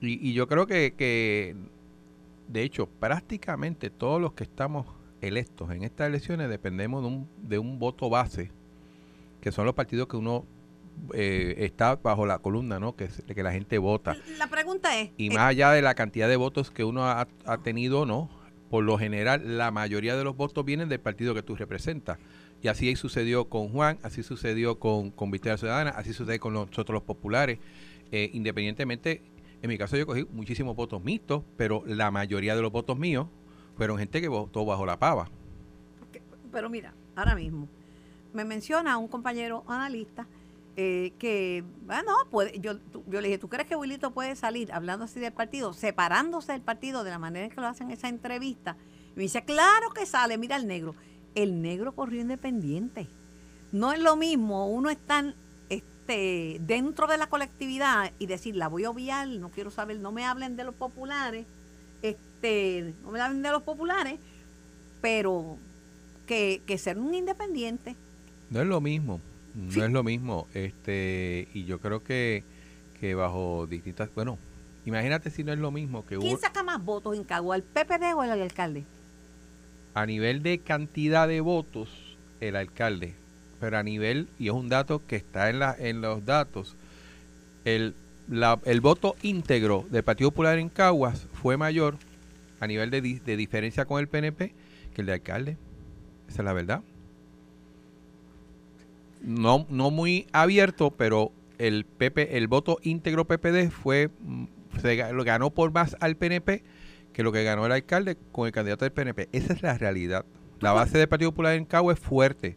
Y, 0.00 0.28
y 0.30 0.32
yo 0.34 0.46
creo 0.46 0.66
que, 0.66 0.94
que, 0.96 1.56
de 2.48 2.62
hecho, 2.62 2.86
prácticamente 2.86 3.90
todos 3.90 4.20
los 4.20 4.32
que 4.34 4.44
estamos 4.44 4.86
electos 5.20 5.70
en 5.70 5.82
estas 5.82 6.08
elecciones 6.08 6.50
dependemos 6.50 7.00
de 7.02 7.08
un, 7.08 7.28
de 7.48 7.58
un 7.58 7.78
voto 7.78 8.10
base, 8.10 8.50
que 9.44 9.52
son 9.52 9.66
los 9.66 9.74
partidos 9.74 10.08
que 10.08 10.16
uno 10.16 10.46
eh, 11.12 11.56
está 11.58 11.96
bajo 11.96 12.24
la 12.24 12.38
columna, 12.38 12.80
¿no? 12.80 12.96
Que, 12.96 13.10
que 13.26 13.42
la 13.42 13.52
gente 13.52 13.76
vota. 13.76 14.16
La 14.38 14.46
pregunta 14.46 14.98
es, 14.98 15.10
Y 15.18 15.26
eh, 15.26 15.34
más 15.34 15.50
allá 15.50 15.70
de 15.72 15.82
la 15.82 15.94
cantidad 15.94 16.30
de 16.30 16.36
votos 16.36 16.70
que 16.70 16.82
uno 16.82 17.04
ha, 17.04 17.28
ha 17.44 17.58
tenido, 17.58 18.06
¿no? 18.06 18.30
Por 18.70 18.84
lo 18.84 18.96
general, 18.96 19.58
la 19.58 19.70
mayoría 19.70 20.16
de 20.16 20.24
los 20.24 20.34
votos 20.34 20.64
vienen 20.64 20.88
del 20.88 20.98
partido 20.98 21.34
que 21.34 21.42
tú 21.42 21.56
representas. 21.56 22.18
Y 22.62 22.68
así 22.68 22.96
sucedió 22.96 23.50
con 23.50 23.68
Juan, 23.68 23.98
así 24.02 24.22
sucedió 24.22 24.78
con, 24.78 25.10
con 25.10 25.30
Victoria 25.30 25.58
Ciudadana, 25.58 25.90
así 25.90 26.14
sucede 26.14 26.38
con 26.38 26.54
nosotros 26.54 26.94
los 26.94 27.02
populares. 27.02 27.58
Eh, 28.12 28.30
independientemente, 28.32 29.20
en 29.60 29.68
mi 29.68 29.76
caso 29.76 29.98
yo 29.98 30.06
cogí 30.06 30.26
muchísimos 30.32 30.74
votos 30.74 31.04
mixtos, 31.04 31.42
pero 31.58 31.82
la 31.86 32.10
mayoría 32.10 32.56
de 32.56 32.62
los 32.62 32.72
votos 32.72 32.98
míos 32.98 33.26
fueron 33.76 33.98
gente 33.98 34.22
que 34.22 34.28
votó 34.28 34.64
bajo 34.64 34.86
la 34.86 34.98
pava. 34.98 35.28
pero 36.50 36.70
mira, 36.70 36.94
ahora 37.14 37.34
mismo 37.34 37.68
me 38.34 38.44
menciona 38.44 38.98
un 38.98 39.08
compañero 39.08 39.64
analista 39.66 40.26
eh, 40.76 41.12
que, 41.20 41.64
bueno, 41.86 42.12
puede, 42.30 42.58
yo, 42.58 42.74
yo 43.06 43.20
le 43.20 43.28
dije, 43.28 43.38
¿tú 43.38 43.48
crees 43.48 43.68
que 43.68 43.76
Wilito 43.76 44.10
puede 44.10 44.34
salir 44.34 44.72
hablando 44.72 45.04
así 45.04 45.20
del 45.20 45.32
partido, 45.32 45.72
separándose 45.72 46.52
del 46.52 46.62
partido 46.62 47.04
de 47.04 47.10
la 47.10 47.18
manera 47.20 47.44
en 47.44 47.52
que 47.52 47.60
lo 47.60 47.68
hacen 47.68 47.88
en 47.88 47.92
esa 47.92 48.08
entrevista? 48.08 48.76
Y 49.12 49.16
me 49.16 49.22
dice, 49.22 49.44
claro 49.44 49.90
que 49.90 50.04
sale, 50.04 50.36
mira 50.36 50.56
el 50.56 50.66
negro. 50.66 50.96
El 51.36 51.62
negro 51.62 51.92
corrió 51.92 52.20
independiente. 52.20 53.08
No 53.70 53.92
es 53.92 54.00
lo 54.00 54.16
mismo 54.16 54.66
uno 54.66 54.90
estar 54.90 55.34
este, 55.68 56.58
dentro 56.60 57.06
de 57.06 57.18
la 57.18 57.28
colectividad 57.28 58.12
y 58.18 58.26
decir, 58.26 58.56
la 58.56 58.68
voy 58.68 58.84
a 58.84 58.90
obviar, 58.90 59.28
no 59.28 59.50
quiero 59.50 59.70
saber, 59.70 60.00
no 60.00 60.10
me 60.10 60.24
hablen 60.24 60.56
de 60.56 60.64
los 60.64 60.74
populares, 60.74 61.46
este, 62.02 62.94
no 63.04 63.12
me 63.12 63.20
hablen 63.20 63.42
de 63.42 63.50
los 63.50 63.62
populares, 63.62 64.18
pero 65.00 65.56
que, 66.26 66.62
que 66.66 66.78
ser 66.78 66.98
un 66.98 67.14
independiente. 67.14 67.96
No 68.54 68.60
es 68.62 68.66
lo 68.66 68.80
mismo, 68.80 69.20
no 69.54 69.70
Sí. 69.72 69.80
es 69.80 69.90
lo 69.90 70.02
mismo. 70.02 70.46
este 70.54 71.48
Y 71.52 71.64
yo 71.64 71.80
creo 71.80 72.02
que, 72.02 72.44
que 73.00 73.14
bajo 73.14 73.66
distintas... 73.68 74.08
Bueno, 74.14 74.38
imagínate 74.86 75.28
si 75.30 75.44
no 75.44 75.52
es 75.52 75.58
lo 75.58 75.70
mismo 75.70 76.06
que 76.06 76.16
¿Quién 76.16 76.32
hubo... 76.34 76.40
saca 76.40 76.62
más 76.62 76.82
votos 76.84 77.16
en 77.16 77.24
Cagua, 77.24 77.56
el 77.56 77.62
PPD 77.62 78.14
o 78.16 78.22
el 78.24 78.30
alcalde? 78.30 78.84
a 79.96 80.06
nivel 80.06 80.42
de 80.42 80.58
cantidad 80.58 81.28
de 81.28 81.40
votos, 81.40 82.16
el 82.40 82.56
alcalde, 82.56 83.14
pero 83.60 83.78
a 83.78 83.82
nivel, 83.84 84.28
y 84.40 84.48
es 84.48 84.52
un 84.52 84.68
dato 84.68 85.06
que 85.06 85.14
está 85.14 85.50
en, 85.50 85.60
la, 85.60 85.76
en 85.78 86.00
los 86.00 86.24
datos, 86.24 86.74
el, 87.64 87.94
la- 88.28 88.60
el 88.64 88.80
voto 88.80 89.14
íntegro 89.22 89.86
del 89.90 90.02
Partido 90.02 90.30
Popular 90.32 90.58
en 90.58 90.68
Caguas 90.68 91.28
fue 91.34 91.56
mayor 91.56 91.96
a 92.58 92.66
nivel 92.66 92.90
de, 92.90 93.00
de 93.02 93.36
diferencia 93.36 93.84
con 93.84 94.00
el 94.00 94.08
PNP 94.08 94.52
que 94.94 95.00
el 95.02 95.06
de 95.06 95.12
alcalde. 95.12 95.56
Esa 96.28 96.42
es 96.42 96.44
la 96.44 96.52
verdad. 96.54 96.82
No, 99.24 99.66
no 99.70 99.90
muy 99.90 100.26
abierto, 100.32 100.90
pero 100.90 101.32
el 101.58 101.84
PP, 101.84 102.36
el 102.36 102.48
voto 102.48 102.78
íntegro 102.82 103.24
PPD 103.26 103.70
fue 103.70 104.10
mm, 104.20 104.44
se 104.80 104.96
ganó 104.96 105.50
por 105.50 105.72
más 105.72 105.96
al 106.00 106.16
PNP 106.16 106.62
que 107.12 107.22
lo 107.22 107.32
que 107.32 107.44
ganó 107.44 107.64
el 107.64 107.72
alcalde 107.72 108.16
con 108.32 108.46
el 108.46 108.52
candidato 108.52 108.84
del 108.84 108.92
PNP. 108.92 109.28
Esa 109.32 109.52
es 109.52 109.62
la 109.62 109.78
realidad. 109.78 110.24
La 110.60 110.72
base 110.72 110.98
del 110.98 111.08
Partido 111.08 111.30
Popular 111.30 111.54
en 111.54 111.64
Cabo 111.64 111.92
es 111.92 111.98
fuerte. 111.98 112.56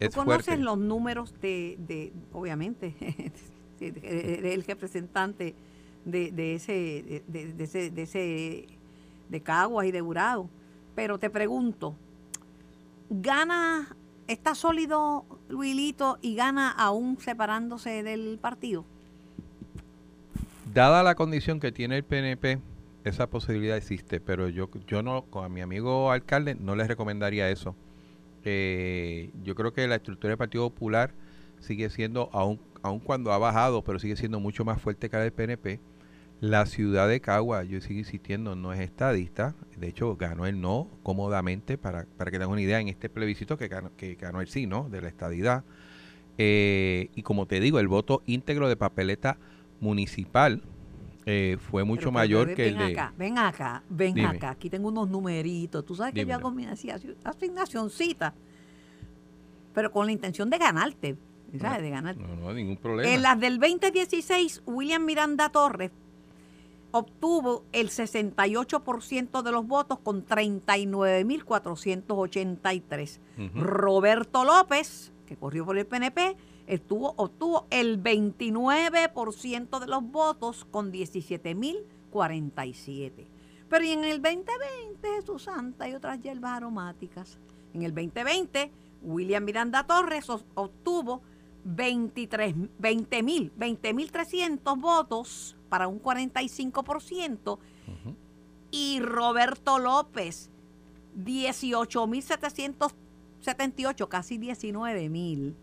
Es 0.00 0.10
¿Tú 0.10 0.16
conoces 0.16 0.46
fuerte. 0.46 0.62
los 0.62 0.78
números 0.78 1.34
de, 1.40 1.76
de 1.86 2.12
obviamente, 2.32 2.94
eres 3.80 4.54
el 4.54 4.64
representante 4.64 5.54
de, 6.04 6.32
de 6.32 6.54
ese, 6.54 7.22
de, 7.28 7.52
de 7.52 7.64
ese, 7.64 7.90
de 7.90 8.02
ese, 8.02 8.66
de 9.28 9.40
Caguas 9.40 9.86
y 9.86 9.92
de 9.92 10.02
Urado? 10.02 10.48
Pero 10.94 11.18
te 11.18 11.30
pregunto, 11.30 11.94
¿gana, 13.08 13.94
está 14.26 14.54
sólido 14.54 15.24
Luilito 15.50 16.18
y 16.22 16.34
gana 16.36 16.70
aún 16.70 17.18
separándose 17.20 18.02
del 18.02 18.38
partido? 18.40 18.84
Dada 20.72 21.02
la 21.02 21.16
condición 21.16 21.58
que 21.58 21.72
tiene 21.72 21.96
el 21.96 22.04
PNP, 22.04 22.60
esa 23.04 23.28
posibilidad 23.28 23.76
existe, 23.76 24.20
pero 24.20 24.48
yo, 24.48 24.70
yo 24.86 25.02
no, 25.02 25.22
con 25.22 25.52
mi 25.52 25.60
amigo 25.60 26.12
alcalde, 26.12 26.54
no 26.54 26.76
les 26.76 26.86
recomendaría 26.86 27.50
eso. 27.50 27.74
Eh, 28.44 29.30
yo 29.42 29.54
creo 29.54 29.72
que 29.72 29.86
la 29.88 29.96
estructura 29.96 30.30
del 30.30 30.38
Partido 30.38 30.70
Popular 30.70 31.12
sigue 31.58 31.90
siendo, 31.90 32.30
aun, 32.32 32.60
aun 32.82 33.00
cuando 33.00 33.32
ha 33.32 33.38
bajado, 33.38 33.82
pero 33.82 33.98
sigue 33.98 34.16
siendo 34.16 34.40
mucho 34.40 34.64
más 34.64 34.80
fuerte 34.80 35.10
que 35.10 35.16
la 35.16 35.24
del 35.24 35.32
PNP. 35.32 35.80
La 36.40 36.64
ciudad 36.64 37.06
de 37.06 37.20
Cagua, 37.20 37.64
yo 37.64 37.82
sigo 37.82 37.98
insistiendo, 37.98 38.56
no 38.56 38.72
es 38.72 38.80
estadista. 38.80 39.54
De 39.76 39.88
hecho, 39.88 40.16
ganó 40.16 40.46
el 40.46 40.58
no 40.58 40.88
cómodamente, 41.02 41.76
para, 41.76 42.06
para 42.16 42.30
que 42.30 42.38
tengan 42.38 42.52
una 42.52 42.62
idea, 42.62 42.80
en 42.80 42.88
este 42.88 43.10
plebiscito 43.10 43.58
que 43.58 43.68
ganó, 43.68 43.90
que 43.94 44.14
ganó 44.14 44.40
el 44.40 44.48
sí, 44.48 44.66
¿no? 44.66 44.88
De 44.88 45.02
la 45.02 45.08
estadidad. 45.08 45.64
Eh, 46.38 47.10
y 47.14 47.22
como 47.22 47.44
te 47.44 47.60
digo, 47.60 47.78
el 47.78 47.88
voto 47.88 48.22
íntegro 48.24 48.70
de 48.70 48.76
papeleta 48.76 49.36
municipal 49.80 50.62
eh, 51.26 51.58
fue 51.70 51.84
mucho 51.84 52.04
Pero, 52.04 52.12
mayor 52.12 52.46
ven 52.46 52.56
que 52.56 52.68
el 52.68 52.78
de... 52.78 52.92
acá, 52.92 53.12
ven 53.18 53.36
acá, 53.36 53.82
ven 53.90 54.14
Dime. 54.14 54.28
acá. 54.28 54.50
Aquí 54.50 54.70
tengo 54.70 54.88
unos 54.88 55.10
numeritos. 55.10 55.84
Tú 55.84 55.94
sabes 55.94 56.14
que 56.14 56.24
yo 56.24 56.34
hago 56.34 56.50
mi 56.50 56.66
asignacioncita. 56.66 58.32
Pero 59.74 59.92
con 59.92 60.06
la 60.06 60.12
intención 60.12 60.48
de 60.48 60.56
ganarte. 60.56 61.16
¿Sabes? 61.60 61.82
De 61.82 61.90
ganarte. 61.90 62.22
No, 62.22 62.34
no, 62.34 62.54
ningún 62.54 62.78
problema. 62.78 63.12
En 63.12 63.20
las 63.20 63.38
del 63.38 63.58
2016, 63.58 64.62
William 64.64 65.04
Miranda 65.04 65.50
Torres 65.50 65.90
obtuvo 66.92 67.64
el 67.72 67.88
68% 67.90 69.42
de 69.42 69.52
los 69.52 69.66
votos 69.66 69.98
con 69.98 70.24
39.483. 70.26 73.18
Ujú. 73.38 73.60
Roberto 73.60 74.44
López, 74.44 75.12
que 75.26 75.36
corrió 75.36 75.64
por 75.64 75.78
el 75.78 75.86
PNP, 75.86 76.36
estuvo, 76.66 77.14
obtuvo 77.16 77.66
el 77.70 78.02
29% 78.02 79.78
de 79.78 79.86
los 79.86 80.02
votos 80.02 80.66
con 80.70 80.92
17.047. 80.92 83.26
Pero 83.68 83.84
y 83.84 83.90
en 83.90 84.04
el 84.04 84.20
2020, 84.20 85.08
Jesús 85.16 85.44
Santa 85.44 85.88
y 85.88 85.94
otras 85.94 86.20
hierbas 86.20 86.52
aromáticas. 86.52 87.38
En 87.72 87.82
el 87.82 87.94
2020, 87.94 88.70
William 89.02 89.44
Miranda 89.44 89.86
Torres 89.86 90.28
obtuvo 90.28 91.22
23, 91.64 92.54
20.000, 92.80 93.52
20.300 93.56 94.80
votos 94.80 95.56
para 95.70 95.88
un 95.88 96.02
45% 96.02 97.52
Ujú. 97.54 97.58
y 98.70 99.00
Roberto 99.00 99.78
López 99.78 100.50
18.778, 101.24 104.08
casi 104.08 104.38
19.000 104.38 105.54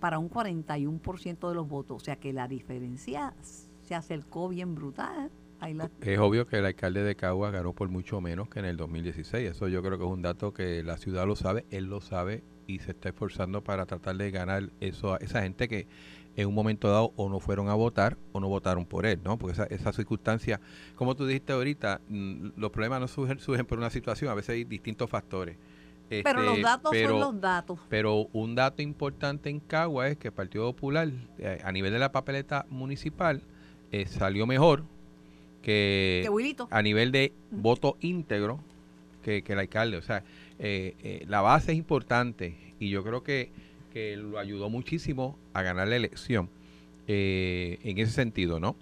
para 0.00 0.18
un 0.18 0.28
41% 0.30 1.48
de 1.48 1.54
los 1.54 1.68
votos. 1.68 2.02
O 2.02 2.04
sea 2.04 2.16
que 2.16 2.32
la 2.32 2.48
diferencia 2.48 3.34
se 3.82 3.94
acercó 3.94 4.48
bien 4.48 4.74
brutal. 4.74 5.30
La- 5.60 5.90
Es 6.02 6.18
obvio 6.18 6.46
que 6.46 6.58
el 6.58 6.66
alcalde 6.66 7.02
de 7.02 7.16
Cagua 7.16 7.50
ganó 7.50 7.72
por 7.72 7.88
mucho 7.88 8.20
menos 8.20 8.50
que 8.50 8.58
en 8.58 8.66
el 8.66 8.76
2016. 8.76 9.52
Eso 9.52 9.66
yo 9.68 9.82
creo 9.82 9.96
que 9.96 10.04
es 10.04 10.10
un 10.10 10.20
dato 10.20 10.52
que 10.52 10.82
la 10.82 10.98
ciudad 10.98 11.26
lo 11.26 11.36
sabe, 11.36 11.64
él 11.70 11.84
lo 11.86 12.02
sabe 12.02 12.42
y 12.66 12.80
se 12.80 12.90
está 12.90 13.08
esforzando 13.10 13.62
para 13.64 13.86
tratar 13.86 14.16
de 14.16 14.30
ganar 14.30 14.68
eso 14.80 15.14
a 15.14 15.16
esa 15.18 15.40
gente 15.42 15.66
que 15.68 15.86
en 16.36 16.48
un 16.48 16.54
momento 16.54 16.88
dado 16.88 17.12
o 17.16 17.28
no 17.28 17.38
fueron 17.40 17.68
a 17.68 17.74
votar 17.74 18.16
o 18.32 18.40
no 18.40 18.48
votaron 18.48 18.84
por 18.86 19.06
él, 19.06 19.20
¿no? 19.24 19.38
Porque 19.38 19.52
esa, 19.52 19.64
esa 19.66 19.92
circunstancia, 19.92 20.60
como 20.96 21.14
tú 21.14 21.26
dijiste 21.26 21.52
ahorita, 21.52 22.00
mm, 22.08 22.48
los 22.56 22.70
problemas 22.70 23.00
no 23.00 23.08
surgen, 23.08 23.38
surgen 23.38 23.66
por 23.66 23.78
una 23.78 23.90
situación, 23.90 24.30
a 24.30 24.34
veces 24.34 24.50
hay 24.50 24.64
distintos 24.64 25.08
factores. 25.10 25.56
Pero 26.08 26.28
Este, 26.28 26.44
los 26.44 26.60
datos 26.62 26.90
pero- 26.92 27.08
son 27.08 27.20
los 27.20 27.40
datos. 27.40 27.78
pero 27.88 28.28
un 28.32 28.54
dato 28.54 28.82
importante 28.82 29.48
en 29.48 29.58
Cagua 29.60 30.08
es 30.08 30.18
que 30.18 30.28
el 30.28 30.34
Partido 30.34 30.64
Popular, 30.72 31.08
eh, 31.38 31.60
a 31.64 31.72
nivel 31.72 31.92
de 31.92 31.98
la 31.98 32.12
papeleta 32.12 32.66
municipal, 32.68 33.42
eh, 33.90 34.06
salió 34.06 34.46
mejor 34.46 34.84
que, 35.62 36.28
Que 36.28 36.56
a 36.70 36.82
nivel 36.82 37.10
de 37.10 37.32
voto 37.50 37.96
íntegro 38.00 38.60
que, 39.22 39.42
que 39.42 39.54
el 39.54 39.58
alcalde. 39.60 39.96
O 39.96 40.02
sea, 40.02 40.22
eh, 40.58 40.94
eh, 41.02 41.24
la 41.26 41.40
base 41.40 41.72
es 41.72 41.78
importante 41.78 42.56
y 42.78 42.90
yo 42.90 43.02
creo 43.02 43.22
que, 43.22 43.50
que 43.94 44.16
lo 44.16 44.40
ayudó 44.40 44.68
muchísimo 44.68 45.38
a 45.54 45.62
ganar 45.62 45.86
la 45.86 45.94
elección 45.94 46.50
eh, 47.06 47.78
en 47.84 47.96
ese 47.98 48.10
sentido, 48.10 48.58
¿no? 48.58 48.74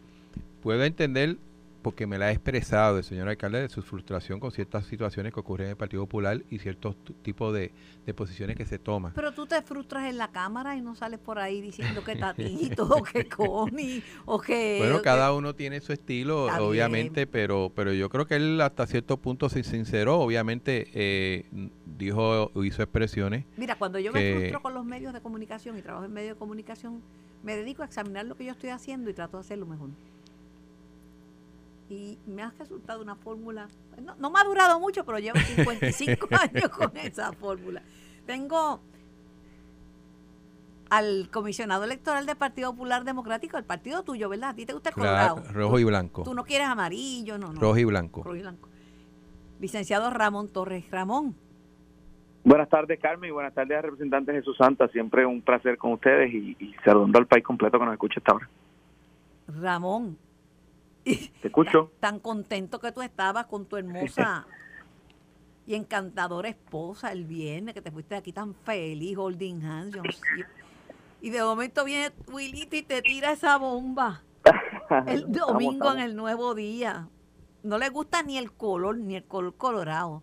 Puedo 0.63 0.83
entender, 0.85 1.37
porque 1.83 2.07
me 2.07 2.17
la 2.19 2.27
ha 2.27 2.31
expresado 2.31 2.99
el 2.99 3.05
señor 3.05 3.29
alcalde, 3.29 3.61
de 3.61 3.69
su 3.69 3.83
frustración 3.83 4.41
con 4.41 4.53
ciertas 4.53 4.87
situaciones 4.87 5.33
que 5.33 5.41
ocurren 5.41 5.67
en 5.67 5.71
el 5.73 5.77
Partido 5.77 6.03
Popular 6.05 6.43
y 6.49 6.59
ciertos 6.59 6.97
tipos 7.23 7.53
de, 7.53 7.73
de 8.07 8.15
posiciones 8.15 8.57
que 8.57 8.65
se 8.65 8.79
toman. 8.79 9.13
Pero 9.15 9.33
tú 9.33 9.47
te 9.47 9.61
frustras 9.63 10.09
en 10.09 10.17
la 10.19 10.29
cámara 10.29 10.77
y 10.77 10.81
no 10.81 10.95
sales 10.95 11.19
por 11.19 11.39
ahí 11.39 11.61
diciendo 11.61 12.05
que 12.05 12.17
Tatito 12.17 12.85
o 12.89 13.03
que 13.03 13.29
Connie 13.29 14.03
o 14.25 14.41
que... 14.41 14.77
Bueno, 14.79 15.03
cada 15.03 15.33
uno 15.35 15.55
tiene 15.55 15.81
su 15.81 15.93
estilo, 15.93 16.49
Está 16.49 16.63
obviamente, 16.63 17.27
pero 17.27 17.73
pero 17.75 17.93
yo 17.93 18.09
creo 18.09 18.27
que 18.27 18.37
él 18.37 18.61
hasta 18.61 18.87
cierto 18.87 19.17
punto 19.17 19.49
se 19.49 19.63
sinceró, 19.65 20.21
obviamente 20.21 20.89
eh, 20.95 21.47
dijo, 21.85 22.51
hizo 22.63 22.83
expresiones. 22.83 23.45
Mira, 23.57 23.77
cuando 23.77 23.99
yo 23.99 24.13
que- 24.13 24.21
me 24.35 24.39
frustro 24.41 24.63
con 24.63 24.75
los 24.75 24.85
medios 24.85 25.13
de 25.13 25.21
comunicación 25.21 25.77
y 25.79 25.83
trabajo 25.83 26.05
en 26.05 26.13
medios 26.13 26.35
de 26.37 26.39
comunicación, 26.39 27.03
me 27.43 27.57
dedico 27.57 27.83
a 27.83 27.87
examinar 27.87 28.25
lo 28.27 28.37
que 28.37 28.45
yo 28.45 28.53
estoy 28.53 28.71
haciendo 28.71 29.11
y 29.11 29.15
trato 29.15 29.37
de 29.37 29.41
hacerlo 29.41 29.67
mejor. 29.67 29.91
Y 31.93 32.19
me 32.27 32.43
ha 32.43 32.51
resultado 32.59 33.03
una 33.03 33.17
fórmula, 33.17 33.69
no, 34.03 34.15
no 34.17 34.31
me 34.31 34.41
ha 34.41 34.45
durado 34.45 34.81
mucho, 34.81 35.05
pero 35.05 35.19
llevo 35.19 35.39
55 35.39 36.27
años 36.41 36.71
con 36.71 36.97
esa 36.97 37.33
fórmula. 37.35 37.83
Tengo 38.25 38.81
al 40.89 41.29
comisionado 41.31 41.85
electoral 41.85 42.25
del 42.25 42.37
Partido 42.37 42.71
Popular 42.73 43.05
Democrático, 43.05 43.59
el 43.59 43.65
partido 43.65 44.03
tuyo, 44.05 44.31
¿verdad? 44.31 44.51
A 44.51 44.55
ti 44.55 44.65
te 44.65 44.73
gusta 44.73 44.89
el 44.89 44.95
Claro, 44.95 45.35
colorado. 45.35 45.53
rojo 45.53 45.79
y 45.79 45.85
blanco. 45.85 46.23
Tú 46.23 46.33
no 46.33 46.45
quieres 46.45 46.67
amarillo, 46.67 47.37
no, 47.37 47.53
no. 47.53 47.61
Rojo 47.61 47.77
y 47.77 47.85
blanco. 47.85 48.23
Rojo 48.23 48.37
y 48.37 48.41
blanco. 48.41 48.69
Licenciado 49.61 50.09
Ramón 50.11 50.49
Torres. 50.49 50.91
Ramón, 50.91 51.37
Buenas 52.45 52.69
tardes, 52.71 52.99
Carmen, 53.01 53.29
y 53.29 53.33
buenas 53.33 53.55
tardes 53.55 53.77
a 53.79 53.83
representantes 53.83 54.35
de 54.35 54.41
Jesús 54.41 54.57
Santa. 54.57 54.89
Siempre 54.89 55.25
un 55.27 55.43
placer 55.43 55.77
con 55.79 55.93
ustedes 55.93 56.33
y, 56.33 56.57
y 56.59 56.75
saludando 56.85 57.19
al 57.19 57.27
país 57.29 57.45
completo 57.45 57.79
que 57.79 57.85
nos 57.85 57.93
escucha 57.93 58.19
esta 58.19 58.35
hora. 58.35 58.49
Ramón. 59.47 60.17
Te 61.05 61.49
escucho. 61.49 61.93
Tan 62.01 62.21
contento 62.21 62.79
que 62.81 62.93
tú 62.93 63.03
estabas 63.03 63.47
con 63.47 63.67
tu 63.67 63.77
hermosa 63.77 64.47
y 65.67 65.75
encantadora 65.75 66.49
esposa 66.49 67.13
el 67.13 67.25
viernes, 67.25 67.75
que 67.75 67.83
te 67.83 67.91
fuiste 67.91 68.15
de 68.15 68.19
aquí 68.21 68.33
tan 68.33 68.55
feliz, 68.55 69.17
holding 69.17 69.65
hands. 69.65 69.97
Y 71.21 71.31
de 71.31 71.43
momento 71.43 71.85
viene 71.85 72.13
Wilito 72.33 72.77
y 72.77 72.83
te 72.83 73.01
tira 73.03 73.33
esa 73.33 73.57
bomba. 73.59 74.23
El 75.07 75.31
domingo 75.33 75.93
en 75.93 76.01
el 76.01 76.17
nuevo 76.17 76.55
día. 76.55 77.09
No 77.63 77.79
le 77.79 77.89
gusta 77.91 78.23
ni 78.25 78.39
el 78.39 78.53
color, 78.53 78.99
ni 78.99 79.15
el 79.15 79.25
color 79.25 79.55
colorado. 79.57 80.23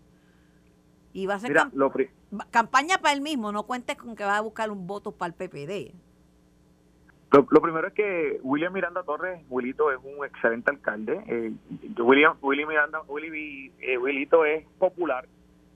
Y 1.12 1.26
va 1.26 1.34
a 1.34 1.36
hacer 1.38 1.50
Mira, 1.50 1.64
cam- 1.64 1.72
lo, 1.72 1.92
campaña 2.50 2.98
para 2.98 3.14
él 3.14 3.22
mismo. 3.22 3.50
No 3.50 3.64
cuentes 3.64 3.96
con 3.96 4.14
que 4.14 4.24
va 4.24 4.36
a 4.36 4.40
buscar 4.42 4.70
un 4.70 4.86
voto 4.86 5.12
para 5.12 5.32
el 5.32 5.34
PPD. 5.34 5.94
Lo, 7.32 7.46
lo 7.48 7.60
primero 7.62 7.86
es 7.88 7.94
que 7.94 8.38
William 8.42 8.72
Miranda 8.72 9.02
Torres, 9.02 9.40
Wilito, 9.48 9.90
es 9.92 9.98
un 10.02 10.24
excelente 10.24 10.70
alcalde. 10.70 11.20
Eh, 11.28 11.52
William, 11.98 12.36
Willy 12.42 12.66
Miranda, 12.66 13.02
Willy, 13.08 13.70
eh, 13.80 13.96
Wilito 13.98 14.44
es 14.44 14.64
popular, 14.78 15.26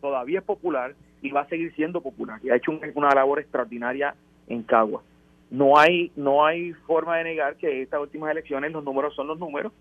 todavía 0.00 0.40
es 0.40 0.44
popular 0.44 0.94
y 1.22 1.30
va 1.30 1.42
a 1.42 1.48
seguir 1.48 1.74
siendo 1.74 2.00
popular. 2.00 2.40
Y 2.42 2.50
ha 2.50 2.56
hecho 2.56 2.70
un- 2.72 2.80
una 2.94 3.10
labor 3.14 3.38
extraordinaria 3.38 4.14
en 4.48 4.62
Cagua. 4.62 5.02
No 5.50 5.78
hay, 5.78 6.10
no 6.16 6.44
hay 6.44 6.72
forma 6.86 7.16
de 7.18 7.24
negar 7.24 7.56
que 7.56 7.82
estas 7.82 8.00
últimas 8.00 8.30
elecciones 8.32 8.72
los 8.72 8.82
números 8.82 9.14
son 9.14 9.28
los 9.28 9.38
números 9.38 9.72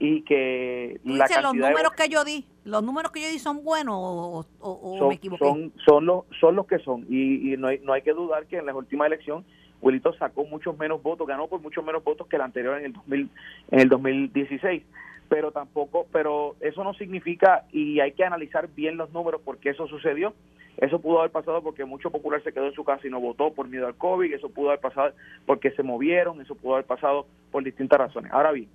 y 0.00 0.22
que 0.22 0.98
la 1.04 1.26
dices 1.26 1.42
los 1.42 1.52
de 1.52 1.58
números 1.60 1.92
que 1.92 2.08
yo 2.08 2.24
di. 2.24 2.44
¿Los 2.64 2.82
números 2.82 3.12
que 3.12 3.20
yo 3.22 3.28
di 3.28 3.38
son 3.38 3.62
buenos 3.62 3.94
o, 3.96 4.44
o- 4.60 4.80
o 4.94 4.98
son, 4.98 5.08
me 5.08 5.14
equivoqué? 5.14 5.44
son, 5.44 5.72
son 5.86 6.06
los, 6.06 6.24
son 6.40 6.56
los 6.56 6.66
que 6.66 6.78
son. 6.80 7.06
Y, 7.08 7.52
y 7.52 7.56
no, 7.56 7.68
hay, 7.68 7.78
no 7.84 7.92
hay 7.92 8.02
que 8.02 8.12
dudar 8.12 8.46
que 8.46 8.56
en 8.58 8.66
las 8.66 8.74
últimas 8.74 9.06
elecciones 9.06 9.44
Wilito 9.80 10.12
sacó 10.14 10.44
muchos 10.44 10.76
menos 10.78 11.02
votos, 11.02 11.26
ganó 11.26 11.46
por 11.48 11.60
muchos 11.60 11.84
menos 11.84 12.04
votos 12.04 12.26
que 12.26 12.36
el 12.36 12.42
anterior 12.42 12.78
en 12.78 12.86
el 12.86 12.92
2000, 12.92 13.30
en 13.70 13.80
el 13.80 13.88
2016. 13.88 14.82
Pero 15.28 15.52
tampoco, 15.52 16.06
pero 16.12 16.56
eso 16.60 16.82
no 16.82 16.92
significa, 16.94 17.64
y 17.70 18.00
hay 18.00 18.12
que 18.12 18.24
analizar 18.24 18.68
bien 18.74 18.96
los 18.96 19.12
números 19.12 19.40
porque 19.44 19.70
eso 19.70 19.86
sucedió. 19.86 20.34
Eso 20.76 20.98
pudo 21.00 21.20
haber 21.20 21.30
pasado 21.30 21.62
porque 21.62 21.84
mucho 21.84 22.10
popular 22.10 22.42
se 22.42 22.52
quedó 22.52 22.66
en 22.66 22.74
su 22.74 22.84
casa 22.84 23.06
y 23.06 23.10
no 23.10 23.20
votó 23.20 23.52
por 23.52 23.68
miedo 23.68 23.86
al 23.86 23.96
COVID, 23.96 24.32
eso 24.32 24.48
pudo 24.48 24.68
haber 24.68 24.80
pasado 24.80 25.12
porque 25.44 25.70
se 25.72 25.82
movieron, 25.82 26.40
eso 26.40 26.54
pudo 26.54 26.74
haber 26.74 26.86
pasado 26.86 27.26
por 27.50 27.62
distintas 27.62 27.98
razones. 27.98 28.32
Ahora 28.32 28.52
bien, 28.52 28.68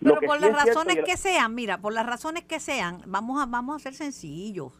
Pero 0.00 0.20
por 0.20 0.38
sí 0.38 0.46
las 0.46 0.66
razones 0.66 0.98
que 1.04 1.16
sean, 1.16 1.54
mira, 1.54 1.78
por 1.78 1.92
las 1.92 2.04
razones 2.04 2.42
que 2.44 2.58
sean, 2.58 3.02
vamos 3.06 3.40
a, 3.40 3.46
vamos 3.46 3.76
a 3.76 3.78
ser 3.78 3.94
sencillos. 3.94 4.72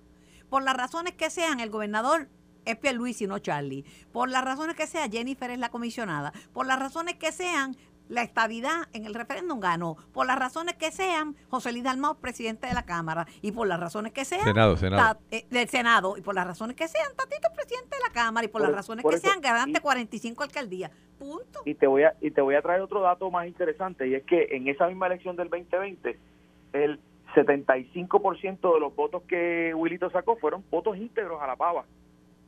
Por 0.50 0.64
las 0.64 0.76
razones 0.76 1.14
que 1.14 1.30
sean, 1.30 1.60
el 1.60 1.70
gobernador 1.70 2.26
es 2.64 2.76
Pierluisi, 2.76 3.26
no 3.26 3.38
Charlie. 3.38 3.84
Por 4.12 4.28
las 4.28 4.44
razones 4.44 4.76
que 4.76 4.86
sean, 4.86 5.10
Jennifer 5.10 5.50
es 5.50 5.58
la 5.58 5.70
comisionada. 5.70 6.32
Por 6.52 6.66
las 6.66 6.78
razones 6.78 7.14
que 7.16 7.32
sean, 7.32 7.76
la 8.08 8.22
estadidad 8.22 8.88
en 8.92 9.06
el 9.06 9.14
referéndum 9.14 9.58
ganó. 9.60 9.96
Por 10.12 10.26
las 10.26 10.38
razones 10.38 10.74
que 10.74 10.90
sean, 10.90 11.34
José 11.48 11.72
Luis 11.72 11.84
Dalmau, 11.84 12.16
presidente 12.16 12.66
de 12.66 12.74
la 12.74 12.84
Cámara. 12.84 13.26
Y 13.40 13.52
por 13.52 13.66
las 13.66 13.80
razones 13.80 14.12
que 14.12 14.24
sean, 14.24 14.42
Senado, 14.44 14.76
Senado. 14.76 15.14
Ta- 15.14 15.20
eh, 15.30 15.46
del 15.50 15.68
Senado. 15.68 16.16
Y 16.18 16.20
por 16.20 16.34
las 16.34 16.46
razones 16.46 16.76
que 16.76 16.88
sean, 16.88 17.06
Tatito, 17.16 17.48
presidente 17.54 17.96
de 17.96 18.02
la 18.02 18.12
Cámara. 18.12 18.44
Y 18.44 18.48
por, 18.48 18.60
Por- 18.60 18.68
las 18.68 18.76
razones 18.76 19.02
por 19.02 19.12
que 19.12 19.16
eso, 19.18 19.28
sean, 19.28 19.40
ganante 19.40 19.78
y- 19.78 19.82
45 19.82 20.42
alcaldías. 20.42 20.90
Punto. 21.18 21.60
y 21.64 21.74
te 21.74 21.86
voy 21.86 22.02
a 22.02 22.14
y 22.20 22.32
te 22.32 22.40
voy 22.40 22.56
a 22.56 22.62
traer 22.62 22.80
otro 22.80 23.00
dato 23.00 23.30
más 23.30 23.46
interesante 23.46 24.08
y 24.08 24.14
es 24.16 24.24
que 24.24 24.48
en 24.50 24.66
esa 24.66 24.88
misma 24.88 25.06
elección 25.06 25.36
del 25.36 25.48
2020 25.48 26.18
el 26.72 26.98
75% 27.36 28.74
de 28.74 28.80
los 28.80 28.94
votos 28.94 29.22
que 29.28 29.72
Wilito 29.74 30.10
sacó 30.10 30.36
fueron 30.36 30.64
votos 30.70 30.96
íntegros 30.96 31.40
a 31.40 31.46
la 31.46 31.56
pava. 31.56 31.84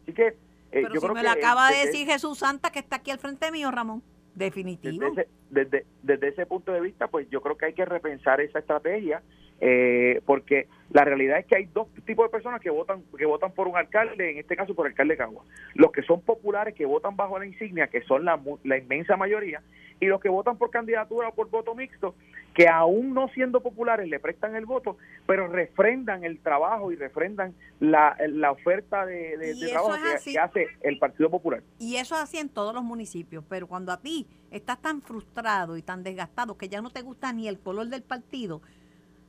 Así 0.04 0.12
que 0.12 0.26
eh, 0.28 0.36
Pero 0.70 0.88
yo 0.88 0.94
si 0.94 1.00
creo 1.00 1.14
me 1.14 1.20
que 1.20 1.26
lo 1.26 1.32
acaba 1.32 1.70
de 1.70 1.86
decir 1.86 2.06
Jesús 2.06 2.38
Santa, 2.38 2.70
que 2.70 2.78
está 2.78 2.96
aquí 2.96 3.10
al 3.10 3.18
frente 3.18 3.50
mío, 3.50 3.70
Ramón. 3.70 4.02
Definitivo. 4.34 5.04
desde 5.04 5.22
ese, 5.22 5.30
desde, 5.50 5.86
desde 6.02 6.28
ese 6.28 6.46
punto 6.46 6.72
de 6.72 6.80
vista, 6.80 7.08
pues 7.08 7.28
yo 7.30 7.40
creo 7.40 7.56
que 7.56 7.66
hay 7.66 7.72
que 7.72 7.84
repensar 7.84 8.40
esa 8.40 8.58
estrategia 8.58 9.22
eh, 9.60 10.20
porque 10.26 10.68
la 10.90 11.04
realidad 11.04 11.38
es 11.38 11.46
que 11.46 11.56
hay 11.56 11.66
dos 11.66 11.88
tipos 12.06 12.26
de 12.26 12.30
personas 12.30 12.60
que 12.60 12.70
votan 12.70 13.02
que 13.16 13.26
votan 13.26 13.52
por 13.52 13.68
un 13.68 13.76
alcalde, 13.76 14.30
en 14.30 14.38
este 14.38 14.56
caso 14.56 14.74
por 14.74 14.86
el 14.86 14.92
alcalde 14.92 15.14
de 15.14 15.18
Cagua. 15.18 15.44
Los 15.74 15.90
que 15.92 16.02
son 16.02 16.20
populares, 16.20 16.74
que 16.74 16.86
votan 16.86 17.16
bajo 17.16 17.38
la 17.38 17.46
insignia, 17.46 17.88
que 17.88 18.02
son 18.02 18.24
la, 18.24 18.40
la 18.64 18.78
inmensa 18.78 19.16
mayoría, 19.16 19.62
y 20.00 20.06
los 20.06 20.20
que 20.20 20.28
votan 20.28 20.56
por 20.56 20.70
candidatura 20.70 21.28
o 21.28 21.34
por 21.34 21.50
voto 21.50 21.74
mixto, 21.74 22.14
que 22.54 22.68
aún 22.68 23.14
no 23.14 23.28
siendo 23.28 23.60
populares 23.60 24.08
le 24.08 24.20
prestan 24.20 24.54
el 24.54 24.66
voto, 24.66 24.96
pero 25.26 25.48
refrendan 25.48 26.24
el 26.24 26.38
trabajo 26.38 26.92
y 26.92 26.96
refrendan 26.96 27.54
la, 27.80 28.16
la 28.28 28.52
oferta 28.52 29.04
de, 29.04 29.36
de, 29.36 29.70
trabajo 29.70 29.96
que, 30.24 30.38
hace 30.38 30.68
el 30.82 30.98
Partido 30.98 31.30
Popular. 31.30 31.62
Y 31.80 31.96
eso 31.96 32.14
es 32.14 32.22
así 32.22 32.38
en 32.38 32.48
todos 32.48 32.72
los 32.72 32.84
municipios, 32.84 33.44
pero 33.48 33.66
cuando 33.66 33.90
a 33.90 34.00
ti 34.00 34.26
estás 34.52 34.80
tan 34.80 35.02
frustrado 35.02 35.76
y 35.76 35.82
tan 35.82 36.04
desgastado 36.04 36.56
que 36.56 36.68
ya 36.68 36.80
no 36.80 36.90
te 36.90 37.02
gusta 37.02 37.32
ni 37.32 37.48
el 37.48 37.58
color 37.58 37.88
del 37.88 38.02
partido, 38.02 38.62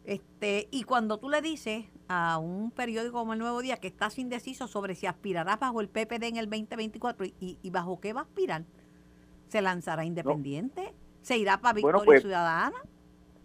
este, 0.05 0.67
y 0.71 0.83
cuando 0.83 1.17
tú 1.17 1.29
le 1.29 1.41
dices 1.41 1.85
a 2.07 2.37
un 2.37 2.71
periódico 2.71 3.19
como 3.19 3.33
El 3.33 3.39
Nuevo 3.39 3.61
Día 3.61 3.77
que 3.77 3.87
estás 3.87 4.19
indeciso 4.19 4.67
sobre 4.67 4.95
si 4.95 5.07
aspirarás 5.07 5.59
bajo 5.59 5.81
el 5.81 5.89
PPD 5.89 6.23
en 6.23 6.37
el 6.37 6.49
2024 6.49 7.25
y, 7.25 7.57
y 7.61 7.69
bajo 7.71 7.99
qué 7.99 8.13
va 8.13 8.21
a 8.21 8.23
aspirar, 8.23 8.65
¿se 9.47 9.61
lanzará 9.61 10.05
independiente? 10.05 10.93
¿Se 11.21 11.37
irá 11.37 11.59
para 11.59 11.73
Victoria 11.73 12.01
pues, 12.05 12.21
Ciudadana? 12.21 12.77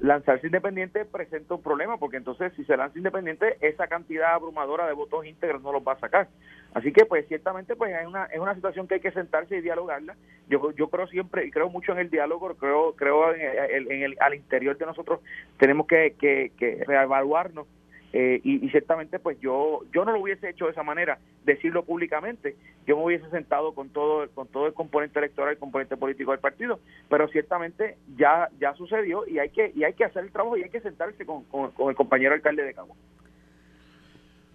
Lanzarse 0.00 0.46
independiente 0.46 1.04
presenta 1.04 1.54
un 1.54 1.62
problema 1.62 1.98
porque 1.98 2.16
entonces 2.16 2.52
si 2.56 2.64
se 2.64 2.76
lanza 2.76 2.96
independiente 2.96 3.58
esa 3.60 3.86
cantidad 3.86 4.32
abrumadora 4.32 4.86
de 4.86 4.94
votos 4.94 5.26
íntegros 5.26 5.62
no 5.62 5.72
los 5.72 5.86
va 5.86 5.92
a 5.92 6.00
sacar. 6.00 6.28
Así 6.72 6.92
que 6.92 7.04
pues 7.04 7.26
ciertamente 7.28 7.76
pues 7.76 7.94
es 7.94 8.06
una, 8.06 8.24
es 8.26 8.38
una 8.38 8.54
situación 8.54 8.88
que 8.88 8.94
hay 8.94 9.00
que 9.00 9.12
sentarse 9.12 9.56
y 9.56 9.60
dialogarla. 9.60 10.16
Yo, 10.48 10.72
yo 10.72 10.88
creo 10.88 11.06
siempre 11.08 11.46
y 11.46 11.50
creo 11.50 11.68
mucho 11.68 11.92
en 11.92 11.98
el 11.98 12.10
diálogo, 12.10 12.54
creo 12.56 12.94
creo 12.96 13.34
en 13.34 14.02
el, 14.02 14.16
al 14.20 14.34
interior 14.34 14.78
de 14.78 14.86
nosotros 14.86 15.20
tenemos 15.58 15.86
que, 15.86 16.14
que, 16.18 16.52
que 16.56 16.82
reevaluarnos 16.86 17.66
eh, 18.12 18.40
y, 18.42 18.68
ciertamente 18.70 19.20
pues 19.20 19.38
yo 19.40 19.80
yo 19.92 20.04
no 20.04 20.12
lo 20.12 20.20
hubiese 20.20 20.50
hecho 20.50 20.64
de 20.64 20.72
esa 20.72 20.82
manera 20.82 21.18
decirlo 21.44 21.84
públicamente. 21.84 22.56
Yo 22.86 22.96
me 22.96 23.04
hubiese 23.04 23.28
sentado 23.30 23.72
con 23.72 23.90
todo 23.90 24.28
con 24.30 24.48
todo 24.48 24.66
el 24.66 24.74
componente 24.74 25.18
electoral 25.18 25.52
el 25.52 25.58
componente 25.58 25.96
político 25.96 26.32
del 26.32 26.40
partido. 26.40 26.80
Pero 27.08 27.28
ciertamente 27.28 27.96
ya 28.16 28.48
ya 28.58 28.74
sucedió 28.74 29.26
y 29.26 29.38
hay 29.38 29.50
que 29.50 29.72
y 29.74 29.84
hay 29.84 29.94
que 29.94 30.04
hacer 30.04 30.24
el 30.24 30.32
trabajo 30.32 30.56
y 30.56 30.64
hay 30.64 30.70
que 30.70 30.80
sentarse 30.80 31.24
con, 31.24 31.44
con 31.44 31.88
el 31.88 31.94
compañero 31.94 32.34
alcalde 32.34 32.64
de 32.64 32.74
Cabo 32.74 32.96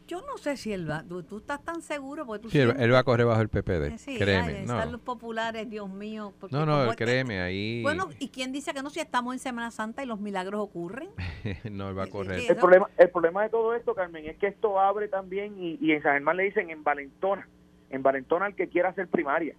yo 0.08 0.22
no 0.22 0.38
sé 0.38 0.58
si 0.58 0.72
él 0.72 0.90
va, 0.90 1.04
tú, 1.04 1.38
estás 1.38 1.64
tan 1.64 1.82
seguro 1.82 2.26
porque 2.26 2.44
tú 2.44 2.50
sí, 2.50 2.60
él 2.60 2.94
va 2.94 3.00
a 3.00 3.04
correr 3.04 3.26
bajo 3.26 3.42
el 3.42 3.50
PPD, 3.50 3.86
eh, 3.86 3.98
sí, 3.98 4.18
créeme. 4.18 4.62
Están 4.62 4.92
los 4.92 5.02
populares, 5.02 5.70
Dios 5.70 5.90
mío. 5.90 6.34
No, 6.52 6.66
no, 6.66 6.94
créeme, 6.96 7.42
ahí... 7.42 7.82
Bueno, 7.82 8.10
¿y 8.20 8.30
quién 8.30 8.52
dice 8.52 8.74
que 8.74 8.84
no 8.84 8.90
si 8.90 9.00
estamos 9.00 9.34
en 9.34 9.40
Semana 9.40 9.72
Santa 9.72 10.04
y 10.04 10.06
los 10.06 10.20
milagros 10.20 10.62
ocurren? 10.62 11.10
no, 11.72 11.90
él 11.90 11.98
va 11.98 12.04
a 12.04 12.08
correr. 12.08 12.40
el, 12.48 12.56
problema, 12.56 12.90
el 12.98 13.10
problema 13.10 13.44
de 13.44 13.50
todo 13.50 13.74
esto, 13.76 13.96
Carmen, 13.96 14.26
es 14.26 14.38
que 14.38 14.48
esto 14.48 14.80
abre 14.80 15.08
también, 15.08 15.56
y, 15.58 15.78
y 15.82 15.92
en 15.92 16.04
San 16.04 16.14
Germán 16.14 16.38
le 16.38 16.44
dicen 16.44 16.70
en 16.70 16.84
Valentona, 16.84 17.48
en 17.90 18.04
Valentona 18.04 18.46
al 18.46 18.56
que 18.56 18.68
quiera 18.68 18.90
hacer 18.90 19.08
primaria. 19.08 19.56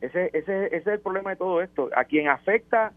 Ese, 0.00 0.30
ese, 0.32 0.66
ese 0.66 0.76
es 0.76 0.86
el 0.86 1.00
problema 1.00 1.30
de 1.30 1.36
todo 1.36 1.60
esto. 1.60 1.90
A 1.94 2.04
quien 2.04 2.28
afecta, 2.28 2.92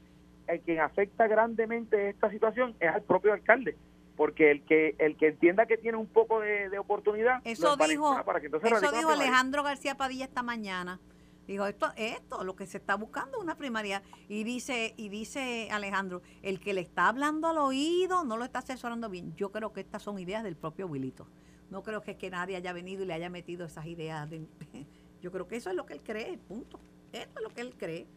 a 0.47 0.57
quien 0.63 0.79
afecta 0.79 1.27
grandemente 1.27 2.09
esta 2.09 2.29
situación 2.29 2.75
es 2.79 2.89
al 2.89 3.01
propio 3.01 3.33
alcalde 3.33 3.75
porque 4.15 4.51
el 4.51 4.63
que 4.63 4.95
el 4.99 5.17
que 5.17 5.29
entienda 5.29 5.65
que 5.65 5.77
tiene 5.77 5.97
un 5.97 6.07
poco 6.07 6.39
de, 6.39 6.77
oportunidad 6.77 7.41
eso 7.43 7.75
dijo 7.77 8.15
eso 8.17 8.91
dijo 8.91 9.09
Alejandro 9.09 9.63
García 9.63 9.95
Padilla 9.95 10.25
esta 10.25 10.43
mañana. 10.43 10.99
Dijo 11.47 11.65
esto 11.65 11.91
esto 11.97 12.43
lo 12.43 12.55
que 12.55 12.65
se 12.65 12.77
está 12.77 12.95
buscando 12.95 13.37
es 13.37 13.43
una 13.43 13.57
primaria 13.57 14.01
y 14.29 14.43
dice 14.45 14.93
y 14.95 15.09
dice 15.09 15.67
Alejandro 15.71 16.21
el 16.41 16.59
que 16.59 16.73
le 16.73 16.81
está 16.81 17.09
hablando 17.09 17.49
al 17.49 17.57
oído 17.57 18.23
no 18.23 18.37
lo 18.37 18.45
está 18.45 18.59
asesorando 18.59 19.09
bien 19.09 19.35
yo 19.35 19.51
creo 19.51 19.73
que 19.73 19.81
estas 19.81 20.03
son 20.03 20.19
ideas 20.19 20.43
del 20.43 20.55
propio 20.55 20.87
Wilito. 20.87 21.27
No 21.69 21.81
creo 21.81 22.01
que, 22.01 22.11
es 22.11 22.17
que 22.17 22.29
nadie 22.29 22.55
haya 22.55 22.71
venido 22.71 23.03
y 23.03 23.07
le 23.07 23.13
haya 23.13 23.29
metido 23.29 23.65
esas 23.65 23.87
ideas 23.87 24.29
yo 25.21 25.31
creo 25.31 25.47
que 25.47 25.57
eso 25.57 25.69
es 25.69 25.75
lo 25.75 25.85
que 25.85 25.93
él 25.93 26.03
cree 26.03 26.37
punto. 26.37 26.79
Eso 27.11 27.29
es 27.35 27.43
lo 27.43 27.49
que 27.49 27.61
él 27.61 27.75
cree. 27.77 28.07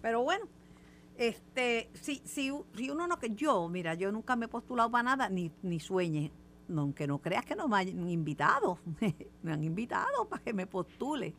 Pero 0.00 0.22
bueno 0.22 0.48
este, 1.20 1.90
si, 1.92 2.22
si, 2.24 2.50
si 2.74 2.90
uno 2.90 3.06
no 3.06 3.18
que 3.18 3.34
yo, 3.34 3.68
mira, 3.68 3.92
yo 3.92 4.10
nunca 4.10 4.36
me 4.36 4.46
he 4.46 4.48
postulado 4.48 4.90
para 4.90 5.02
nada, 5.02 5.28
ni, 5.28 5.52
ni 5.62 5.78
sueñe, 5.78 6.32
aunque 6.74 7.06
no 7.06 7.18
creas 7.18 7.44
que 7.44 7.54
no 7.54 7.68
me 7.68 7.76
han 7.76 8.08
invitado, 8.08 8.78
me 9.42 9.52
han 9.52 9.62
invitado 9.62 10.26
para 10.26 10.42
que 10.42 10.54
me 10.54 10.66
postule. 10.66 11.34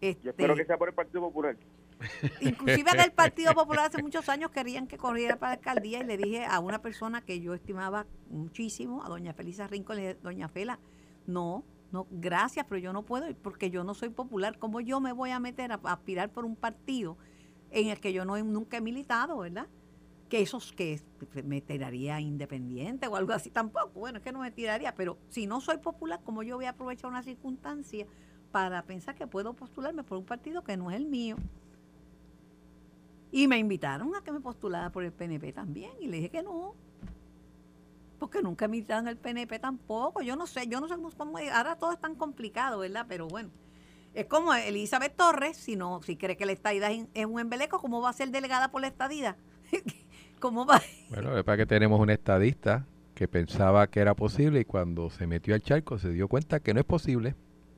Este, 0.00 0.22
yo 0.22 0.30
espero 0.30 0.54
que 0.54 0.64
sea 0.64 0.78
por 0.78 0.88
el 0.88 0.94
Partido 0.94 1.22
Popular. 1.22 1.56
Inclusive 2.40 2.92
del 2.92 3.10
Partido 3.10 3.52
Popular 3.52 3.86
hace 3.86 4.00
muchos 4.00 4.28
años 4.28 4.52
querían 4.52 4.86
que 4.86 4.96
corriera 4.96 5.40
para 5.40 5.54
la 5.54 5.56
alcaldía 5.56 6.02
y 6.02 6.04
le 6.04 6.18
dije 6.18 6.44
a 6.44 6.60
una 6.60 6.80
persona 6.80 7.20
que 7.22 7.40
yo 7.40 7.52
estimaba 7.52 8.06
muchísimo, 8.30 9.02
a 9.02 9.08
doña 9.08 9.34
Felisa 9.34 9.66
Rincón, 9.66 9.96
le 9.96 10.02
dije, 10.02 10.18
doña 10.22 10.48
Fela, 10.48 10.78
no, 11.26 11.64
no, 11.90 12.06
gracias, 12.12 12.64
pero 12.68 12.78
yo 12.78 12.92
no 12.92 13.02
puedo 13.02 13.26
porque 13.42 13.70
yo 13.70 13.82
no 13.82 13.94
soy 13.94 14.10
popular. 14.10 14.56
¿Cómo 14.60 14.80
yo 14.80 15.00
me 15.00 15.10
voy 15.10 15.30
a 15.30 15.40
meter 15.40 15.72
a 15.72 15.80
aspirar 15.82 16.30
por 16.30 16.44
un 16.44 16.54
partido? 16.54 17.16
En 17.70 17.88
el 17.88 18.00
que 18.00 18.12
yo 18.12 18.24
no 18.24 18.36
nunca 18.44 18.78
he 18.78 18.80
militado, 18.80 19.38
¿verdad? 19.38 19.66
Que 20.28 20.42
esos 20.42 20.72
que 20.72 21.00
me 21.44 21.60
tiraría 21.60 22.20
independiente 22.20 23.06
o 23.06 23.16
algo 23.16 23.32
así 23.32 23.50
tampoco. 23.50 24.00
Bueno, 24.00 24.18
es 24.18 24.24
que 24.24 24.32
no 24.32 24.40
me 24.40 24.50
tiraría, 24.50 24.94
pero 24.94 25.18
si 25.28 25.46
no 25.46 25.60
soy 25.60 25.78
popular, 25.78 26.20
como 26.24 26.42
yo 26.42 26.56
voy 26.56 26.64
a 26.64 26.70
aprovechar 26.70 27.10
una 27.10 27.22
circunstancia 27.22 28.06
para 28.50 28.82
pensar 28.82 29.14
que 29.14 29.26
puedo 29.26 29.54
postularme 29.54 30.02
por 30.02 30.18
un 30.18 30.24
partido 30.24 30.64
que 30.64 30.76
no 30.76 30.90
es 30.90 30.96
el 30.96 31.06
mío? 31.06 31.36
Y 33.30 33.48
me 33.48 33.58
invitaron 33.58 34.14
a 34.14 34.22
que 34.22 34.32
me 34.32 34.40
postulara 34.40 34.90
por 34.90 35.04
el 35.04 35.12
PNP 35.12 35.52
también 35.52 35.92
y 36.00 36.06
le 36.06 36.16
dije 36.16 36.30
que 36.30 36.42
no. 36.42 36.74
Porque 38.18 38.40
nunca 38.40 38.66
militado 38.66 39.02
en 39.02 39.08
el 39.08 39.16
PNP 39.18 39.58
tampoco. 39.58 40.22
Yo 40.22 40.36
no 40.36 40.46
sé, 40.46 40.66
yo 40.68 40.80
no 40.80 40.88
sé 40.88 40.94
cómo, 41.18 41.36
ahora 41.52 41.76
todo 41.76 41.92
es 41.92 42.00
tan 42.00 42.14
complicado, 42.14 42.78
¿verdad? 42.78 43.04
Pero 43.08 43.28
bueno. 43.28 43.50
Es 44.16 44.24
como 44.24 44.54
Elizabeth 44.54 45.14
Torres, 45.14 45.58
si 45.58 45.76
no, 45.76 46.00
si 46.00 46.16
cree 46.16 46.38
que 46.38 46.46
la 46.46 46.52
estadidad 46.52 46.90
es 46.90 47.26
un 47.26 47.38
embeleco, 47.38 47.78
¿cómo 47.78 48.00
va 48.00 48.08
a 48.08 48.12
ser 48.14 48.30
delegada 48.30 48.70
por 48.70 48.80
la 48.80 48.86
estadidad? 48.86 49.36
¿Cómo 50.40 50.64
va? 50.64 50.80
Bueno, 51.10 51.36
es 51.36 51.44
para 51.44 51.58
que 51.58 51.66
tenemos 51.66 52.00
un 52.00 52.08
estadista 52.08 52.86
que 53.14 53.28
pensaba 53.28 53.86
que 53.88 54.00
era 54.00 54.14
posible 54.14 54.60
y 54.60 54.64
cuando 54.64 55.10
se 55.10 55.26
metió 55.26 55.54
al 55.54 55.60
charco 55.60 55.98
se 55.98 56.08
dio 56.08 56.28
cuenta 56.28 56.60
que 56.60 56.72
no 56.72 56.80
es 56.80 56.86
posible. 56.86 57.34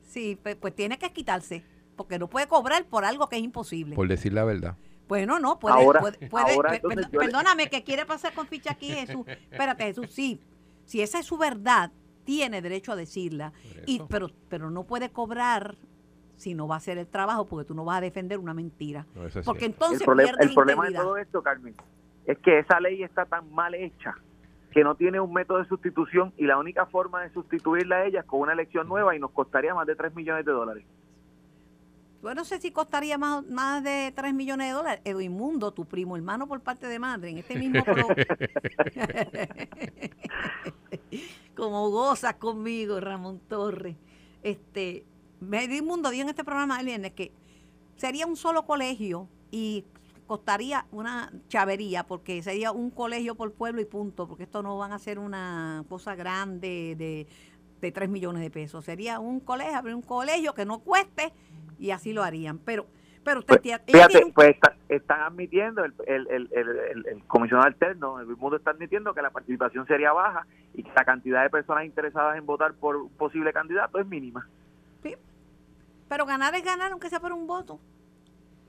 Sí, 0.07 0.39
pues, 0.41 0.55
pues 0.55 0.73
tiene 0.73 0.97
que 0.97 1.11
quitarse, 1.11 1.61
porque 1.97 2.17
no 2.17 2.29
puede 2.29 2.47
cobrar 2.47 2.85
por 2.85 3.03
algo 3.03 3.27
que 3.27 3.35
es 3.35 3.43
imposible. 3.43 3.97
Por 3.97 4.07
decir 4.07 4.31
la 4.31 4.45
verdad. 4.45 4.77
Bueno, 5.09 5.39
no, 5.39 5.59
puede, 5.59 5.75
ahora, 5.75 5.99
puede, 5.99 7.07
perdóname, 7.09 7.67
que 7.67 7.83
quiere 7.83 8.05
pasar 8.05 8.31
con 8.31 8.47
ficha 8.47 8.71
aquí, 8.71 8.91
Jesús. 8.93 9.25
Espérate, 9.51 9.83
Jesús, 9.83 10.07
sí, 10.09 10.39
si 10.85 11.01
esa 11.01 11.19
es 11.19 11.25
su 11.25 11.37
verdad, 11.37 11.91
tiene 12.23 12.61
derecho 12.61 12.93
a 12.93 12.95
decirla, 12.95 13.51
y, 13.85 14.01
pero, 14.07 14.31
pero 14.47 14.71
no 14.71 14.85
puede 14.85 15.09
cobrar 15.09 15.75
si 16.39 16.55
no 16.55 16.67
va 16.67 16.75
a 16.75 16.77
hacer 16.77 16.97
el 16.97 17.07
trabajo 17.07 17.45
porque 17.45 17.67
tú 17.67 17.73
no 17.73 17.85
vas 17.85 17.97
a 17.97 18.01
defender 18.01 18.39
una 18.39 18.53
mentira. 18.53 19.05
porque 19.45 19.65
entonces 19.65 20.01
el 20.01 20.05
problema, 20.05 20.37
el 20.39 20.53
problema 20.53 20.85
de 20.87 20.93
todo 20.93 21.17
esto, 21.17 21.43
Carmen, 21.43 21.75
es 22.25 22.37
que 22.39 22.59
esa 22.59 22.79
ley 22.79 23.03
está 23.03 23.25
tan 23.25 23.51
mal 23.51 23.75
hecha 23.75 24.15
que 24.71 24.83
no 24.83 24.95
tiene 24.95 25.19
un 25.19 25.33
método 25.33 25.57
de 25.57 25.65
sustitución 25.65 26.31
y 26.37 26.45
la 26.45 26.57
única 26.57 26.85
forma 26.85 27.23
de 27.23 27.31
sustituirla 27.31 27.97
a 27.97 28.05
ella 28.05 28.19
es 28.21 28.25
con 28.25 28.39
una 28.39 28.53
elección 28.53 28.87
nueva 28.87 29.15
y 29.15 29.19
nos 29.19 29.31
costaría 29.31 29.73
más 29.73 29.87
de 29.87 29.95
3 29.95 30.15
millones 30.15 30.45
de 30.45 30.51
dólares. 30.51 30.85
Yo 32.21 32.35
no 32.35 32.43
sé 32.43 32.59
si 32.59 32.71
costaría 32.71 33.17
más, 33.17 33.45
más 33.47 33.83
de 33.83 34.13
3 34.15 34.33
millones 34.33 34.67
de 34.67 34.73
dólares. 34.73 35.01
Edwin 35.05 35.31
Mundo, 35.31 35.71
tu 35.71 35.85
primo 35.85 36.15
hermano 36.15 36.47
por 36.47 36.61
parte 36.61 36.87
de 36.87 36.99
madre, 36.99 37.31
en 37.31 37.37
este 37.39 37.57
mismo 37.57 37.83
Como 41.55 41.89
goza 41.89 42.37
conmigo, 42.37 42.99
Ramón 42.99 43.39
Torres. 43.47 43.95
Este, 44.43 45.03
Mundo 45.41 46.09
dijo 46.09 46.23
en 46.23 46.29
este 46.29 46.43
programa 46.43 46.79
el 46.81 47.13
que 47.13 47.31
sería 47.95 48.25
un 48.25 48.35
solo 48.35 48.65
colegio 48.65 49.27
y 49.51 49.85
costaría 50.27 50.85
una 50.91 51.31
chavería 51.47 52.03
porque 52.05 52.41
sería 52.43 52.71
un 52.71 52.91
colegio 52.91 53.35
por 53.35 53.51
pueblo 53.53 53.81
y 53.81 53.85
punto, 53.85 54.27
porque 54.27 54.43
esto 54.43 54.61
no 54.61 54.77
van 54.77 54.91
a 54.91 54.99
ser 54.99 55.17
una 55.17 55.83
cosa 55.89 56.15
grande 56.15 56.95
de, 56.97 57.27
de 57.81 57.91
3 57.91 58.09
millones 58.09 58.41
de 58.41 58.51
pesos. 58.51 58.85
Sería 58.85 59.19
un 59.19 59.39
colegio, 59.39 59.75
abrir 59.75 59.95
un 59.95 60.01
colegio 60.01 60.53
que 60.53 60.65
no 60.65 60.79
cueste 60.79 61.33
y 61.79 61.91
así 61.91 62.13
lo 62.13 62.23
harían. 62.23 62.59
Pero 62.59 62.85
pero 63.23 63.39
usted 63.41 63.61
pues, 63.61 63.81
fíjate, 63.85 64.31
pues 64.33 64.55
están 64.87 65.21
admitiendo, 65.21 65.83
el, 65.83 65.93
el, 66.07 66.27
el, 66.29 66.49
el, 66.51 67.23
comisionado 67.27 67.67
alterno, 67.67 68.19
el 68.19 68.27
mundo 68.27 68.57
está 68.57 68.71
admitiendo 68.71 69.13
que 69.13 69.21
la 69.21 69.29
participación 69.29 69.85
sería 69.85 70.13
baja 70.13 70.47
y 70.73 70.83
que 70.83 70.91
la 70.95 71.03
cantidad 71.03 71.43
de 71.43 71.49
personas 71.49 71.85
interesadas 71.85 72.37
en 72.37 72.45
votar 72.45 72.73
por 72.73 72.95
un 72.95 73.09
posible 73.09 73.51
candidato 73.51 73.99
es 73.99 74.07
mínima. 74.07 74.47
Pero 76.09 76.25
ganar 76.25 76.55
es 76.55 76.63
ganar, 76.63 76.91
aunque 76.91 77.09
sea 77.09 77.19
por 77.19 77.31
un 77.31 77.47
voto. 77.47 77.79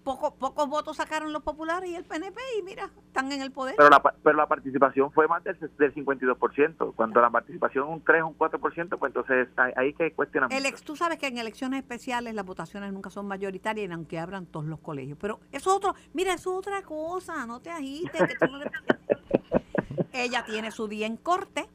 Poco, 0.05 0.35
pocos 0.35 0.68
votos 0.68 0.96
sacaron 0.96 1.33
los 1.33 1.42
populares 1.42 1.90
y 1.90 1.94
el 1.94 2.05
PNP 2.05 2.40
y 2.59 2.62
mira, 2.62 2.90
están 3.07 3.31
en 3.33 3.42
el 3.42 3.50
poder. 3.50 3.74
Pero 3.76 3.90
la, 3.90 4.00
pero 4.00 4.37
la 4.37 4.46
participación 4.46 5.12
fue 5.12 5.29
más 5.29 5.44
del, 5.44 5.59
del 5.59 5.94
52%. 5.94 6.94
Cuando 6.94 7.20
la 7.20 7.29
participación 7.29 7.88
un 7.88 8.03
3 8.03 8.22
o 8.22 8.29
un 8.29 8.38
4%, 8.38 8.98
pues 8.98 9.11
entonces 9.11 9.48
ahí 9.76 9.92
que 9.92 10.12
cuestionar. 10.12 10.50
El 10.53 10.64
tú 10.83 10.96
sabes 10.96 11.18
que 11.18 11.26
en 11.26 11.37
elecciones 11.37 11.81
especiales 11.81 12.35
las 12.35 12.46
votaciones 12.46 12.92
nunca 12.92 13.11
son 13.11 13.26
mayoritarias, 13.26 13.90
aunque 13.90 14.18
abran 14.18 14.46
todos 14.46 14.66
los 14.66 14.81
colegios. 14.81 15.18
Pero 15.20 15.40
eso 15.53 15.70
es 15.70 15.76
otro, 15.76 15.94
mira, 16.14 16.33
eso 16.33 16.53
es 16.53 16.59
otra 16.59 16.83
cosa, 16.83 17.44
no 17.46 17.61
te 17.61 17.70
agites. 17.70 18.22
Ella 20.12 20.44
tiene 20.44 20.70
su 20.70 20.88
día 20.88 21.07
en 21.07 21.18
corte 21.18 21.68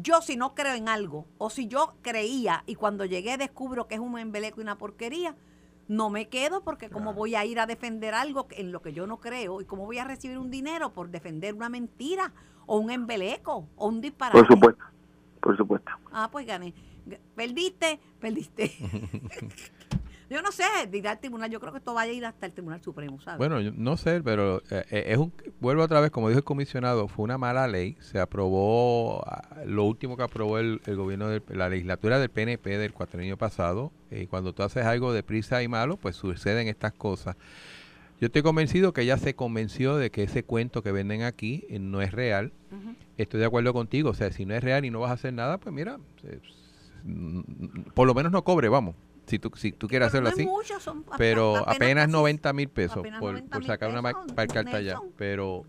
Yo 0.00 0.22
si 0.22 0.36
no 0.36 0.54
creo 0.54 0.74
en 0.74 0.88
algo, 0.88 1.26
o 1.38 1.50
si 1.50 1.66
yo 1.66 1.94
creía 2.02 2.62
y 2.66 2.76
cuando 2.76 3.04
llegué 3.04 3.36
descubro 3.36 3.88
que 3.88 3.96
es 3.96 4.00
un 4.00 4.16
embeleco 4.16 4.60
y 4.60 4.62
una 4.62 4.78
porquería, 4.78 5.34
no 5.88 6.08
me 6.08 6.28
quedo 6.28 6.62
porque 6.62 6.88
cómo 6.88 7.14
voy 7.14 7.34
a 7.34 7.44
ir 7.44 7.58
a 7.58 7.66
defender 7.66 8.14
algo 8.14 8.46
en 8.50 8.70
lo 8.70 8.80
que 8.80 8.92
yo 8.92 9.06
no 9.06 9.18
creo 9.18 9.60
y 9.60 9.64
cómo 9.64 9.86
voy 9.86 9.98
a 9.98 10.04
recibir 10.04 10.38
un 10.38 10.50
dinero 10.50 10.92
por 10.92 11.10
defender 11.10 11.54
una 11.54 11.68
mentira 11.68 12.32
o 12.66 12.78
un 12.78 12.90
embeleco 12.90 13.66
o 13.74 13.88
un 13.88 14.00
disparate. 14.00 14.38
Por 14.38 14.46
supuesto, 14.46 14.84
por 15.40 15.56
supuesto. 15.56 15.90
Ah, 16.12 16.28
pues 16.30 16.46
gané. 16.46 16.74
Perdiste, 17.34 17.98
perdiste. 18.20 18.70
Yo 20.30 20.42
no 20.42 20.52
sé, 20.52 20.64
dirá 20.90 21.12
el 21.12 21.18
tribunal, 21.18 21.50
yo 21.50 21.58
creo 21.58 21.72
que 21.72 21.78
esto 21.78 21.94
vaya 21.94 22.12
a 22.12 22.14
ir 22.14 22.26
hasta 22.26 22.44
el 22.44 22.52
Tribunal 22.52 22.82
Supremo, 22.82 23.18
¿sabes? 23.18 23.38
Bueno, 23.38 23.60
yo 23.62 23.72
no 23.74 23.96
sé, 23.96 24.20
pero 24.22 24.58
eh, 24.70 24.84
eh, 24.90 25.04
es 25.06 25.16
un, 25.16 25.32
vuelvo 25.58 25.82
otra 25.82 26.00
vez, 26.00 26.10
como 26.10 26.28
dijo 26.28 26.38
el 26.38 26.44
comisionado, 26.44 27.08
fue 27.08 27.24
una 27.24 27.38
mala 27.38 27.66
ley, 27.66 27.96
se 28.00 28.20
aprobó, 28.20 29.22
ah, 29.26 29.62
lo 29.64 29.84
último 29.84 30.18
que 30.18 30.22
aprobó 30.22 30.58
el, 30.58 30.80
gobierno 30.86 31.28
de 31.28 31.42
la 31.48 31.70
legislatura 31.70 32.18
del 32.18 32.28
PNP 32.28 32.76
del 32.76 32.92
cuatrienio 32.92 33.38
pasado, 33.38 33.90
y 34.10 34.26
cuando 34.26 34.52
tú 34.52 34.62
haces 34.62 34.84
algo 34.84 35.14
de 35.14 35.22
prisa 35.22 35.62
y 35.62 35.68
malo, 35.68 35.96
pues 35.96 36.16
suceden 36.16 36.68
estas 36.68 36.92
cosas. 36.92 37.36
Yo 38.20 38.26
estoy 38.26 38.42
convencido 38.42 38.92
que 38.92 39.02
ella 39.02 39.16
se 39.16 39.34
convenció 39.34 39.96
de 39.96 40.10
que 40.10 40.24
ese 40.24 40.42
cuento 40.42 40.82
que 40.82 40.92
venden 40.92 41.22
aquí 41.22 41.64
eh, 41.70 41.78
no 41.78 42.02
es 42.02 42.12
real. 42.12 42.52
Estoy 43.16 43.40
de 43.40 43.46
acuerdo 43.46 43.72
contigo, 43.72 44.10
o 44.10 44.14
sea, 44.14 44.30
si 44.30 44.44
no 44.44 44.54
es 44.54 44.62
real 44.62 44.84
y 44.84 44.90
no 44.90 45.00
vas 45.00 45.10
a 45.10 45.14
hacer 45.14 45.32
nada, 45.32 45.58
pues 45.58 45.74
mira, 45.74 45.98
por 47.94 48.06
lo 48.06 48.14
menos 48.14 48.30
no 48.30 48.44
cobre, 48.44 48.68
vamos 48.68 48.94
si 49.28 49.38
tú, 49.38 49.52
si 49.54 49.72
tú 49.72 49.88
quieres 49.88 50.08
hacerlo 50.08 50.30
así. 50.30 50.48
pero 51.16 51.68
apenas, 51.68 52.08
90 52.08 52.52
mil 52.52 52.68
pesos 52.68 53.06
por, 53.20 53.42
sacar 53.64 53.90
una 53.90 54.02
carta 54.34 54.76
allá. 54.76 54.98
Pero, 55.16 55.64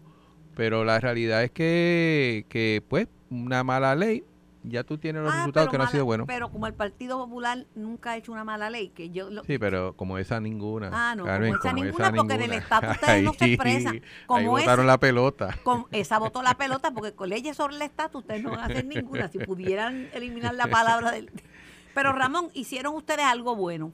pero 0.56 0.84
la 0.84 1.00
realidad 1.00 1.44
es 1.44 1.52
que, 1.52 2.46
que, 2.50 2.84
pues, 2.88 3.08
una 3.30 3.64
mala 3.64 3.96
ley, 3.96 4.24
ya 4.64 4.84
tú 4.84 4.98
tienes 4.98 5.24
los 5.24 5.32
ah, 5.32 5.38
resultados 5.38 5.70
que 5.70 5.78
no 5.78 5.84
han 5.84 5.92
sido 5.92 6.06
buenos. 6.06 6.28
Pero 6.28 6.52
como 6.52 6.68
el 6.68 6.74
Partido 6.74 7.18
Popular 7.18 7.66
nunca 7.76 8.12
ha 8.12 8.18
hecho 8.18 8.32
una 8.32 8.44
mala 8.44 8.70
ley, 8.70 8.90
que 8.90 9.10
yo... 9.10 9.30
sí, 9.44 9.58
pero 9.58 9.96
como 9.96 10.18
esa 10.18 10.40
ninguna. 10.40 10.90
Ah, 10.92 11.16
no, 11.16 11.24
como, 11.24 11.56
esa, 11.56 11.74
ninguna, 11.74 12.12
porque 12.12 12.34
en 12.34 12.42
el 12.42 12.54
estatus 12.54 12.92
ustedes 12.92 13.24
no 13.24 13.34
se 13.34 13.46
expresan. 13.54 14.02
Como 14.26 14.40
ahí 14.40 14.46
votaron 14.48 14.88
la 14.88 15.00
pelota. 15.00 15.58
Con, 15.64 15.86
esa 15.92 16.18
votó 16.20 16.42
la 16.42 16.56
pelota, 16.56 16.92
porque 16.92 17.14
con 17.14 17.30
leyes 17.30 17.56
sobre 17.56 17.76
el 17.76 17.82
estatus 17.82 18.22
ustedes 18.22 18.44
no 18.44 18.52
van 18.52 18.60
a 18.62 18.66
hacer 18.66 18.86
ninguna. 18.86 19.30
Si 19.30 19.40
pudieran 19.40 20.10
eliminar 20.14 20.54
la 20.56 20.68
palabra 20.68 21.12
del 21.12 21.32
pero 21.94 22.14
Ramón, 22.14 22.50
hicieron 22.54 22.96
ustedes 22.96 23.26
algo 23.26 23.56
bueno. 23.56 23.92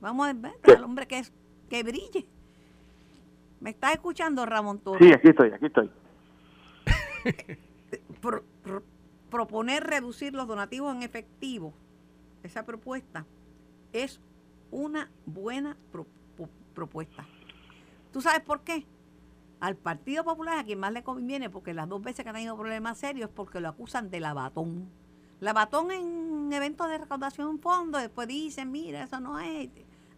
Vamos 0.00 0.28
a 0.28 0.32
ver 0.32 0.52
al 0.76 0.84
hombre 0.84 1.06
que, 1.06 1.18
es, 1.18 1.32
que 1.68 1.82
brille. 1.82 2.26
¿Me 3.60 3.70
estás 3.70 3.92
escuchando, 3.92 4.44
Ramón 4.44 4.80
Torres? 4.80 5.06
Sí, 5.06 5.14
aquí 5.14 5.28
estoy, 5.28 5.50
aquí 5.50 5.66
estoy. 5.66 5.90
proponer 9.30 9.84
reducir 9.84 10.34
los 10.34 10.46
donativos 10.46 10.94
en 10.94 11.02
efectivo, 11.02 11.72
esa 12.42 12.64
propuesta, 12.64 13.24
es 13.92 14.20
una 14.70 15.10
buena 15.26 15.76
propuesta. 16.74 17.26
¿Tú 18.12 18.20
sabes 18.20 18.40
por 18.40 18.62
qué? 18.62 18.84
Al 19.60 19.76
Partido 19.76 20.24
Popular, 20.24 20.58
a 20.58 20.64
quien 20.64 20.80
más 20.80 20.92
le 20.92 21.02
conviene, 21.02 21.48
porque 21.48 21.72
las 21.72 21.88
dos 21.88 22.02
veces 22.02 22.24
que 22.24 22.30
han 22.30 22.34
tenido 22.34 22.56
problemas 22.56 22.98
serios 22.98 23.30
es 23.30 23.34
porque 23.34 23.60
lo 23.60 23.68
acusan 23.68 24.10
de 24.10 24.20
lavatón 24.20 24.90
batón 25.52 25.90
en 25.90 26.52
eventos 26.52 26.88
de 26.88 26.98
recaudación 26.98 27.50
en 27.50 27.58
fondo, 27.58 27.98
después 27.98 28.28
dicen, 28.28 28.70
mira, 28.70 29.02
eso 29.02 29.18
no 29.18 29.40
es. 29.40 29.70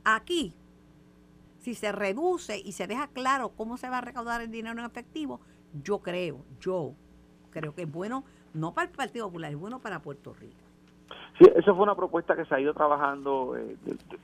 Aquí, 0.04 0.52
si 1.60 1.74
se 1.74 1.92
reduce 1.92 2.58
y 2.58 2.72
se 2.72 2.86
deja 2.86 3.06
claro 3.08 3.52
cómo 3.56 3.78
se 3.78 3.88
va 3.88 3.98
a 3.98 4.00
recaudar 4.02 4.42
el 4.42 4.50
dinero 4.50 4.78
en 4.78 4.84
efectivo, 4.84 5.40
yo 5.82 6.00
creo, 6.00 6.44
yo 6.60 6.92
creo 7.50 7.74
que 7.74 7.82
es 7.82 7.90
bueno, 7.90 8.24
no 8.52 8.74
para 8.74 8.90
el 8.90 8.94
Partido 8.94 9.28
Popular, 9.28 9.50
es 9.50 9.58
bueno 9.58 9.78
para 9.78 10.00
Puerto 10.00 10.34
Rico. 10.34 10.58
Sí, 11.38 11.50
esa 11.56 11.72
fue 11.74 11.82
una 11.82 11.96
propuesta 11.96 12.36
que 12.36 12.44
se 12.44 12.54
ha 12.54 12.60
ido 12.60 12.74
trabajando, 12.74 13.56
eh, 13.56 13.76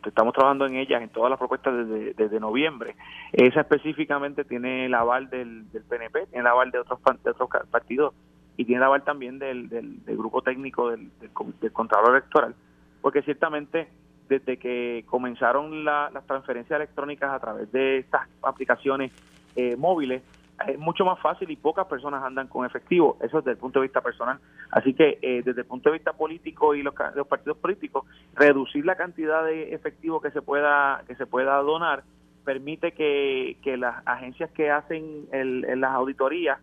estamos 0.04 0.34
trabajando 0.34 0.66
en 0.66 0.76
ellas, 0.76 1.02
en 1.02 1.08
todas 1.08 1.30
las 1.30 1.38
propuestas 1.38 1.74
desde, 1.74 2.14
desde 2.14 2.38
noviembre. 2.38 2.94
Esa 3.32 3.62
específicamente 3.62 4.44
tiene 4.44 4.84
el 4.84 4.94
aval 4.94 5.30
del, 5.30 5.70
del 5.72 5.82
PNP, 5.82 6.26
tiene 6.26 6.40
el 6.40 6.46
aval 6.46 6.70
de 6.70 6.78
otros, 6.78 7.00
de 7.24 7.30
otros 7.30 7.48
partidos 7.70 8.14
y 8.60 8.66
tiene 8.66 8.80
la 8.80 8.86
aval 8.86 9.04
también 9.04 9.38
del, 9.38 9.70
del, 9.70 10.02
grupo 10.06 10.42
técnico 10.42 10.90
del, 10.90 11.10
del, 11.18 11.72
Contralor 11.72 12.10
Electoral, 12.10 12.54
porque 13.00 13.22
ciertamente 13.22 13.88
desde 14.28 14.58
que 14.58 15.02
comenzaron 15.06 15.82
las 15.82 16.26
transferencias 16.26 16.76
electrónicas 16.76 17.32
a 17.32 17.40
través 17.40 17.72
de 17.72 17.96
estas 17.96 18.28
aplicaciones 18.42 19.12
eh, 19.56 19.76
móviles, 19.76 20.22
es 20.68 20.78
mucho 20.78 21.06
más 21.06 21.18
fácil 21.20 21.50
y 21.50 21.56
pocas 21.56 21.86
personas 21.86 22.22
andan 22.22 22.48
con 22.48 22.66
efectivo, 22.66 23.16
eso 23.22 23.38
desde 23.38 23.52
el 23.52 23.56
punto 23.56 23.80
de 23.80 23.84
vista 23.84 24.02
personal. 24.02 24.38
Así 24.70 24.92
que 24.92 25.18
eh, 25.22 25.40
desde 25.42 25.62
el 25.62 25.66
punto 25.66 25.88
de 25.88 25.94
vista 25.94 26.12
político 26.12 26.74
y 26.74 26.82
los, 26.82 26.92
los, 27.14 27.26
partidos 27.26 27.56
políticos, 27.56 28.04
reducir 28.34 28.84
la 28.84 28.94
cantidad 28.94 29.42
de 29.42 29.74
efectivo 29.74 30.20
que 30.20 30.32
se 30.32 30.42
pueda 30.42 31.02
que 31.08 31.14
se 31.14 31.24
pueda 31.24 31.56
donar 31.62 32.02
permite 32.44 32.92
que, 32.92 33.56
que 33.62 33.78
las 33.78 34.06
agencias 34.06 34.50
que 34.50 34.70
hacen 34.70 35.28
el, 35.32 35.80
las 35.80 35.92
auditorías 35.92 36.58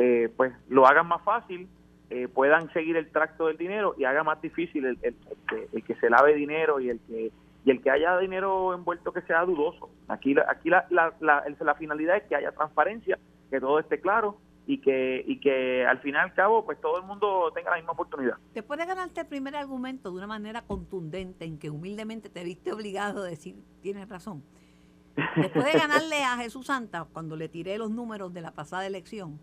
eh, 0.00 0.32
pues 0.36 0.52
lo 0.68 0.86
hagan 0.86 1.08
más 1.08 1.22
fácil, 1.24 1.68
eh, 2.10 2.28
puedan 2.28 2.72
seguir 2.72 2.96
el 2.96 3.10
tracto 3.10 3.48
del 3.48 3.56
dinero 3.56 3.96
y 3.98 4.04
haga 4.04 4.22
más 4.22 4.40
difícil 4.40 4.86
el, 4.86 4.98
el, 5.02 5.82
que 5.82 5.94
se 5.96 6.08
lave 6.08 6.36
dinero 6.36 6.78
y 6.78 6.90
el 6.90 7.00
que 7.00 7.32
y 7.64 7.70
el 7.70 7.82
que 7.82 7.90
haya 7.90 8.16
dinero 8.18 8.72
envuelto 8.72 9.12
que 9.12 9.22
sea 9.22 9.44
dudoso. 9.44 9.90
Aquí, 10.06 10.36
aquí 10.48 10.70
la, 10.70 10.86
la, 10.88 11.12
la, 11.20 11.74
finalidad 11.74 12.16
es 12.16 12.22
que 12.22 12.36
haya 12.36 12.52
transparencia, 12.52 13.18
que 13.50 13.58
todo 13.58 13.80
esté 13.80 14.00
claro 14.00 14.38
y 14.66 14.78
que 14.78 15.24
y 15.26 15.40
que 15.40 15.84
al 15.84 15.98
fin 15.98 16.14
y 16.14 16.18
al 16.18 16.32
cabo 16.32 16.64
pues 16.64 16.80
todo 16.80 16.98
el 16.98 17.04
mundo 17.04 17.50
tenga 17.52 17.70
la 17.70 17.76
misma 17.78 17.92
oportunidad. 17.92 18.36
Después 18.54 18.78
de 18.78 18.86
ganarte 18.86 19.22
el 19.22 19.26
primer 19.26 19.56
argumento 19.56 20.10
de 20.10 20.16
una 20.16 20.28
manera 20.28 20.62
contundente 20.62 21.44
en 21.44 21.58
que 21.58 21.70
humildemente 21.70 22.30
te 22.30 22.44
viste 22.44 22.72
obligado 22.72 23.24
a 23.24 23.26
decir 23.26 23.56
tienes 23.82 24.08
razón. 24.08 24.44
Después 25.34 25.64
de 25.64 25.72
ganarle 25.78 26.22
a 26.22 26.36
Jesús 26.36 26.66
Santa 26.66 27.04
cuando 27.12 27.34
le 27.34 27.48
tiré 27.48 27.76
los 27.78 27.90
números 27.90 28.32
de 28.32 28.42
la 28.42 28.52
pasada 28.52 28.86
elección, 28.86 29.40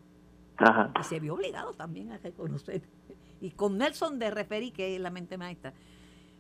y 1.00 1.04
se 1.04 1.20
vio 1.20 1.34
obligado 1.34 1.74
también 1.74 2.12
a 2.12 2.18
reconocer. 2.18 2.82
Y 3.42 3.52
con 3.52 3.78
Nelson 3.78 4.20
de 4.20 4.32
referí, 4.32 4.72
que 4.72 4.96
es 4.96 5.02
la 5.02 5.10
mente 5.10 5.38
maestra, 5.38 5.74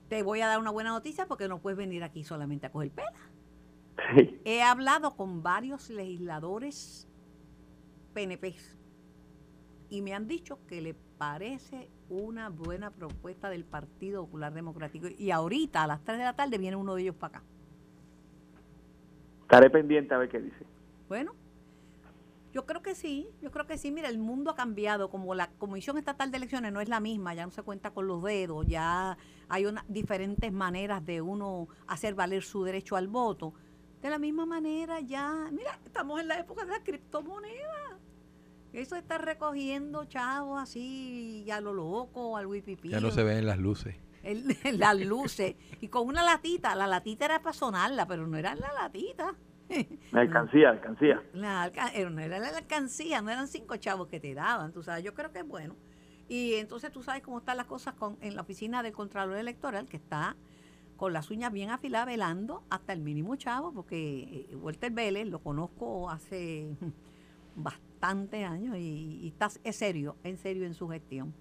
te 0.07 0.23
voy 0.23 0.41
a 0.41 0.47
dar 0.47 0.59
una 0.59 0.71
buena 0.71 0.91
noticia 0.91 1.25
porque 1.25 1.47
no 1.47 1.59
puedes 1.59 1.77
venir 1.77 2.03
aquí 2.03 2.23
solamente 2.23 2.67
a 2.67 2.71
coger 2.71 2.91
pela. 2.91 3.11
He 4.45 4.61
hablado 4.61 5.15
con 5.15 5.41
varios 5.41 5.89
legisladores 5.89 7.07
PNP 8.13 8.55
y 9.89 10.01
me 10.01 10.13
han 10.13 10.27
dicho 10.27 10.59
que 10.67 10.81
le 10.81 10.95
parece 11.17 11.89
una 12.09 12.49
buena 12.49 12.91
propuesta 12.91 13.49
del 13.49 13.63
Partido 13.63 14.25
Popular 14.25 14.53
Democrático. 14.53 15.07
Y 15.17 15.31
ahorita 15.31 15.83
a 15.83 15.87
las 15.87 16.03
3 16.03 16.17
de 16.17 16.23
la 16.23 16.35
tarde 16.35 16.57
viene 16.57 16.75
uno 16.75 16.95
de 16.95 17.03
ellos 17.03 17.15
para 17.15 17.37
acá. 17.37 17.45
Estaré 19.41 19.69
pendiente 19.69 20.13
a 20.13 20.17
ver 20.17 20.29
qué 20.29 20.39
dice. 20.39 20.65
Bueno, 21.07 21.33
yo 22.55 22.65
creo 22.65 22.81
que 22.81 22.95
sí, 22.95 23.29
yo 23.41 23.51
creo 23.51 23.67
que 23.67 23.77
sí. 23.77 23.91
Mira, 23.91 24.07
el 24.07 24.17
mundo 24.17 24.49
ha 24.49 24.55
cambiado. 24.55 25.09
Como 25.09 25.35
la 25.35 25.49
Comisión 25.51 25.97
Estatal 25.97 26.31
de 26.31 26.37
Elecciones 26.37 26.71
no 26.71 26.79
es 26.79 26.87
la 26.87 27.01
misma, 27.01 27.33
ya 27.33 27.45
no 27.45 27.51
se 27.51 27.63
cuenta 27.63 27.91
con 27.91 28.07
los 28.07 28.23
dedos, 28.23 28.65
ya 28.65 29.17
hay 29.49 29.65
una, 29.65 29.83
diferentes 29.89 30.53
maneras 30.53 31.05
de 31.05 31.21
uno 31.21 31.67
hacer 31.85 32.15
valer 32.15 32.43
su 32.43 32.63
derecho 32.63 32.95
al 32.95 33.09
voto. 33.09 33.53
De 34.01 34.09
la 34.09 34.19
misma 34.19 34.45
manera, 34.45 35.01
ya, 35.01 35.49
mira, 35.51 35.77
estamos 35.85 36.21
en 36.21 36.29
la 36.29 36.39
época 36.39 36.63
de 36.63 36.71
la 36.71 36.81
criptomoneda. 36.81 37.99
Eso 38.71 38.95
está 38.95 39.17
recogiendo 39.17 40.05
chavos 40.05 40.61
así, 40.61 41.45
a 41.51 41.59
lo 41.59 41.73
loco, 41.73 42.37
al 42.37 42.47
wipipi. 42.47 42.87
Ya 42.87 43.01
no 43.01 43.11
se 43.11 43.23
ven 43.23 43.45
las 43.45 43.57
luces. 43.57 43.97
las 44.71 44.97
luces. 44.97 45.55
Y 45.81 45.89
con 45.89 46.07
una 46.07 46.23
latita, 46.23 46.73
la 46.73 46.87
latita 46.87 47.25
era 47.25 47.41
para 47.41 47.51
sonarla, 47.51 48.07
pero 48.07 48.25
no 48.27 48.37
era 48.37 48.55
la 48.55 48.71
latita. 48.71 49.35
La 50.11 50.21
alcancía, 50.21 50.69
alcancía. 50.69 51.21
La 51.33 51.71
eh, 51.93 52.09
no 52.09 52.21
era 52.21 52.39
la 52.39 52.49
alcancía, 52.49 53.21
no 53.21 53.31
eran 53.31 53.47
cinco 53.47 53.77
chavos 53.77 54.07
que 54.07 54.19
te 54.19 54.33
daban, 54.33 54.71
tú 54.71 54.83
sabes, 54.83 55.03
yo 55.03 55.13
creo 55.13 55.31
que 55.31 55.39
es 55.39 55.47
bueno. 55.47 55.75
Y 56.27 56.55
entonces 56.55 56.91
tú 56.91 57.03
sabes 57.03 57.21
cómo 57.21 57.39
están 57.39 57.57
las 57.57 57.67
cosas 57.67 57.93
con, 57.93 58.17
en 58.21 58.35
la 58.35 58.41
oficina 58.41 58.81
del 58.81 58.93
Contralor 58.93 59.37
Electoral, 59.37 59.87
que 59.87 59.97
está 59.97 60.35
con 60.97 61.13
las 61.13 61.29
uñas 61.29 61.51
bien 61.51 61.69
afiladas, 61.71 62.07
velando 62.07 62.63
hasta 62.69 62.93
el 62.93 63.01
mínimo 63.01 63.35
chavo, 63.35 63.73
porque 63.73 64.47
eh, 64.49 64.55
Walter 64.55 64.91
Vélez 64.91 65.27
lo 65.27 65.39
conozco 65.39 66.09
hace 66.09 66.75
bastantes 67.55 68.45
años 68.45 68.77
y, 68.77 69.27
está 69.27 69.49
es 69.63 69.75
serio, 69.75 70.15
en 70.23 70.37
serio 70.37 70.65
en 70.65 70.73
su 70.73 70.87
gestión. 70.87 71.33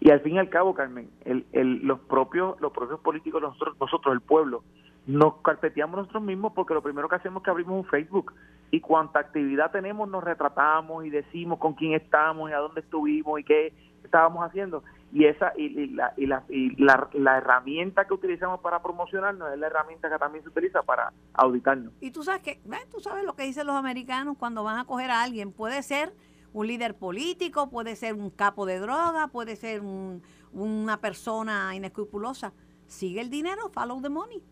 Y 0.00 0.10
al 0.10 0.20
fin 0.20 0.34
y 0.34 0.38
al 0.38 0.50
cabo, 0.50 0.74
Carmen, 0.74 1.10
el, 1.24 1.46
el, 1.52 1.78
los 1.86 2.00
propios 2.00 2.60
los 2.60 2.72
propios 2.72 3.00
políticos, 3.00 3.40
nosotros, 3.40 3.76
nosotros 3.78 4.14
el 4.14 4.20
pueblo, 4.20 4.64
nos 5.06 5.34
carpeteamos 5.42 5.96
nosotros 5.96 6.22
mismos 6.22 6.52
porque 6.54 6.74
lo 6.74 6.82
primero 6.82 7.08
que 7.08 7.16
hacemos 7.16 7.40
es 7.40 7.44
que 7.44 7.50
abrimos 7.50 7.74
un 7.74 7.84
Facebook. 7.84 8.32
Y 8.70 8.80
cuanta 8.80 9.18
actividad 9.18 9.70
tenemos 9.70 10.08
nos 10.08 10.24
retratamos 10.24 11.04
y 11.04 11.10
decimos 11.10 11.58
con 11.58 11.74
quién 11.74 11.92
estamos 11.92 12.50
y 12.50 12.54
a 12.54 12.58
dónde 12.58 12.80
estuvimos 12.80 13.38
y 13.40 13.44
qué 13.44 13.74
estábamos 14.02 14.44
haciendo. 14.46 14.82
Y 15.12 15.26
esa 15.26 15.52
y, 15.56 15.88
la, 15.88 16.14
y, 16.16 16.26
la, 16.26 16.42
y 16.48 16.82
la, 16.82 17.08
la, 17.12 17.36
herramienta 17.36 18.06
que 18.06 18.14
utilizamos 18.14 18.60
para 18.60 18.80
promocionarnos 18.82 19.52
es 19.52 19.58
la 19.58 19.66
herramienta 19.66 20.08
que 20.08 20.18
también 20.18 20.42
se 20.42 20.48
utiliza 20.48 20.82
para 20.82 21.12
auditarnos. 21.34 21.92
Y 22.00 22.12
tú 22.12 22.22
sabes 22.22 22.40
que 22.40 22.60
tú 22.90 23.00
sabes 23.00 23.24
lo 23.24 23.34
que 23.34 23.42
dicen 23.42 23.66
los 23.66 23.76
americanos 23.76 24.36
cuando 24.38 24.64
van 24.64 24.78
a 24.78 24.86
coger 24.86 25.10
a 25.10 25.22
alguien. 25.22 25.52
Puede 25.52 25.82
ser 25.82 26.14
un 26.54 26.66
líder 26.66 26.96
político, 26.96 27.68
puede 27.68 27.94
ser 27.94 28.14
un 28.14 28.30
capo 28.30 28.64
de 28.64 28.78
droga, 28.78 29.28
puede 29.28 29.56
ser 29.56 29.82
un- 29.82 30.22
una 30.52 30.98
persona 30.98 31.74
inescrupulosa. 31.74 32.54
Sigue 32.86 33.20
el 33.20 33.28
dinero, 33.28 33.68
follow 33.70 34.00
the 34.00 34.08
money, 34.08 34.42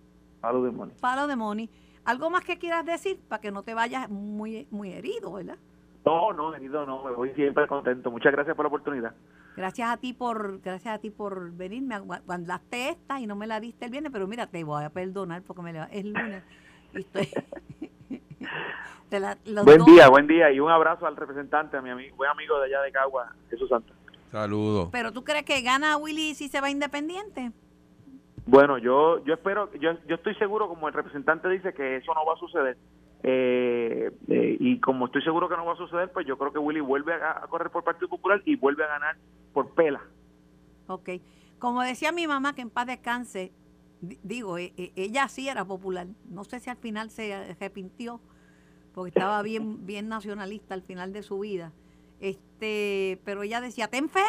Follow 0.40 0.64
the 0.64 0.70
money. 0.72 0.94
follow 1.00 1.26
the 1.28 1.36
money. 1.36 1.70
¿Algo 2.04 2.30
más 2.30 2.44
que 2.44 2.58
quieras 2.58 2.84
decir 2.86 3.20
para 3.28 3.40
que 3.40 3.50
no 3.50 3.62
te 3.62 3.74
vayas 3.74 4.08
muy, 4.08 4.66
muy 4.70 4.92
herido, 4.92 5.32
verdad? 5.32 5.58
No, 6.04 6.32
no, 6.32 6.54
herido 6.54 6.86
no, 6.86 7.04
me 7.04 7.10
voy 7.10 7.30
siempre 7.34 7.66
contento. 7.66 8.10
Muchas 8.10 8.32
gracias 8.32 8.56
por 8.56 8.64
la 8.64 8.68
oportunidad. 8.68 9.14
Gracias 9.54 9.90
a 9.90 9.96
ti 9.98 10.14
por, 10.14 10.60
gracias 10.62 10.94
a 10.94 10.98
ti 10.98 11.10
por 11.10 11.52
venirme. 11.52 11.94
Aguantaste 11.96 12.88
esta 12.88 13.20
y 13.20 13.26
no 13.26 13.36
me 13.36 13.46
la 13.46 13.60
diste 13.60 13.84
el 13.84 13.90
viernes, 13.90 14.10
pero 14.10 14.26
mira, 14.26 14.46
te 14.46 14.64
voy 14.64 14.82
a 14.82 14.88
perdonar 14.90 15.42
porque 15.42 15.60
me 15.62 15.72
la, 15.74 15.84
es 15.86 16.04
lunes. 16.06 16.42
Y 16.94 16.98
estoy, 17.00 17.28
te 19.10 19.20
la- 19.20 19.36
los 19.44 19.64
Buen 19.64 19.78
dos- 19.78 19.86
día, 19.86 20.08
buen 20.08 20.26
día 20.26 20.50
y 20.50 20.58
un 20.60 20.70
abrazo 20.70 21.06
al 21.06 21.16
representante, 21.16 21.76
a 21.76 21.82
mi 21.82 21.90
amigo, 21.90 22.16
buen 22.16 22.30
amigo 22.30 22.58
de 22.60 22.66
allá 22.66 22.80
de 22.82 22.92
Cagua, 22.92 23.34
Jesús 23.50 23.68
Santa. 23.68 23.92
Saludos. 24.30 24.88
Pero 24.92 25.12
tú 25.12 25.22
crees 25.24 25.44
que 25.44 25.60
gana 25.62 25.96
Willy 25.96 26.34
si 26.34 26.48
se 26.48 26.60
va 26.60 26.70
independiente? 26.70 27.52
Bueno, 28.50 28.78
yo 28.78 29.24
yo 29.24 29.34
espero, 29.34 29.72
yo, 29.74 29.92
yo 30.08 30.16
estoy 30.16 30.34
seguro, 30.34 30.66
como 30.68 30.88
el 30.88 30.94
representante 30.94 31.48
dice, 31.48 31.72
que 31.72 31.98
eso 31.98 32.12
no 32.14 32.26
va 32.26 32.34
a 32.34 32.36
suceder. 32.36 32.76
Eh, 33.22 34.10
eh, 34.26 34.56
y 34.58 34.80
como 34.80 35.06
estoy 35.06 35.22
seguro 35.22 35.48
que 35.48 35.56
no 35.56 35.64
va 35.64 35.74
a 35.74 35.76
suceder, 35.76 36.10
pues 36.10 36.26
yo 36.26 36.36
creo 36.36 36.52
que 36.52 36.58
Willy 36.58 36.80
vuelve 36.80 37.14
a, 37.14 37.44
a 37.44 37.46
correr 37.46 37.70
por 37.70 37.84
Partido 37.84 38.08
Popular 38.08 38.42
y 38.44 38.56
vuelve 38.56 38.82
a 38.82 38.88
ganar 38.88 39.16
por 39.52 39.72
pela. 39.74 40.02
Ok. 40.88 41.10
Como 41.60 41.80
decía 41.82 42.10
mi 42.10 42.26
mamá, 42.26 42.52
que 42.56 42.62
en 42.62 42.70
paz 42.70 42.86
descanse, 42.88 43.52
di- 44.00 44.18
digo, 44.24 44.58
e- 44.58 44.72
e- 44.76 44.92
ella 44.96 45.28
sí 45.28 45.48
era 45.48 45.64
popular. 45.64 46.08
No 46.24 46.42
sé 46.42 46.58
si 46.58 46.70
al 46.70 46.76
final 46.78 47.10
se 47.10 47.32
arrepintió, 47.32 48.20
porque 48.94 49.10
estaba 49.10 49.40
bien, 49.44 49.86
bien 49.86 50.08
nacionalista 50.08 50.74
al 50.74 50.82
final 50.82 51.12
de 51.12 51.22
su 51.22 51.38
vida. 51.38 51.72
Este, 52.18 53.20
pero 53.24 53.44
ella 53.44 53.60
decía, 53.60 53.86
ten 53.86 54.08
fe 54.08 54.24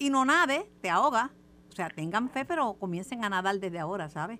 y 0.00 0.10
no 0.10 0.24
nade, 0.24 0.68
te 0.80 0.90
ahoga. 0.90 1.30
O 1.72 1.74
sea, 1.74 1.88
tengan 1.88 2.28
fe, 2.28 2.44
pero 2.44 2.74
comiencen 2.74 3.24
a 3.24 3.30
nadar 3.30 3.58
desde 3.58 3.78
ahora, 3.78 4.10
¿sabes? 4.10 4.38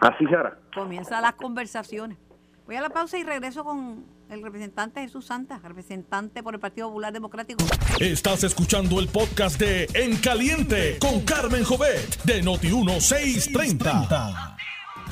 Así 0.00 0.26
será. 0.26 0.58
Comienzan 0.74 1.22
las 1.22 1.34
conversaciones. 1.34 2.18
Voy 2.66 2.74
a 2.74 2.80
la 2.80 2.90
pausa 2.90 3.18
y 3.18 3.22
regreso 3.22 3.62
con 3.62 4.04
el 4.28 4.42
representante 4.42 5.00
Jesús 5.00 5.26
Santa, 5.26 5.60
representante 5.62 6.42
por 6.42 6.54
el 6.54 6.60
Partido 6.60 6.88
Popular 6.88 7.12
Democrático. 7.12 7.64
Estás 8.00 8.42
escuchando 8.42 8.98
el 8.98 9.08
podcast 9.08 9.60
de 9.60 9.86
En 9.94 10.16
Caliente 10.16 10.98
con 10.98 11.20
Carmen 11.20 11.62
Jovet 11.62 12.20
de 12.24 12.42
Noti1630. 12.42 14.56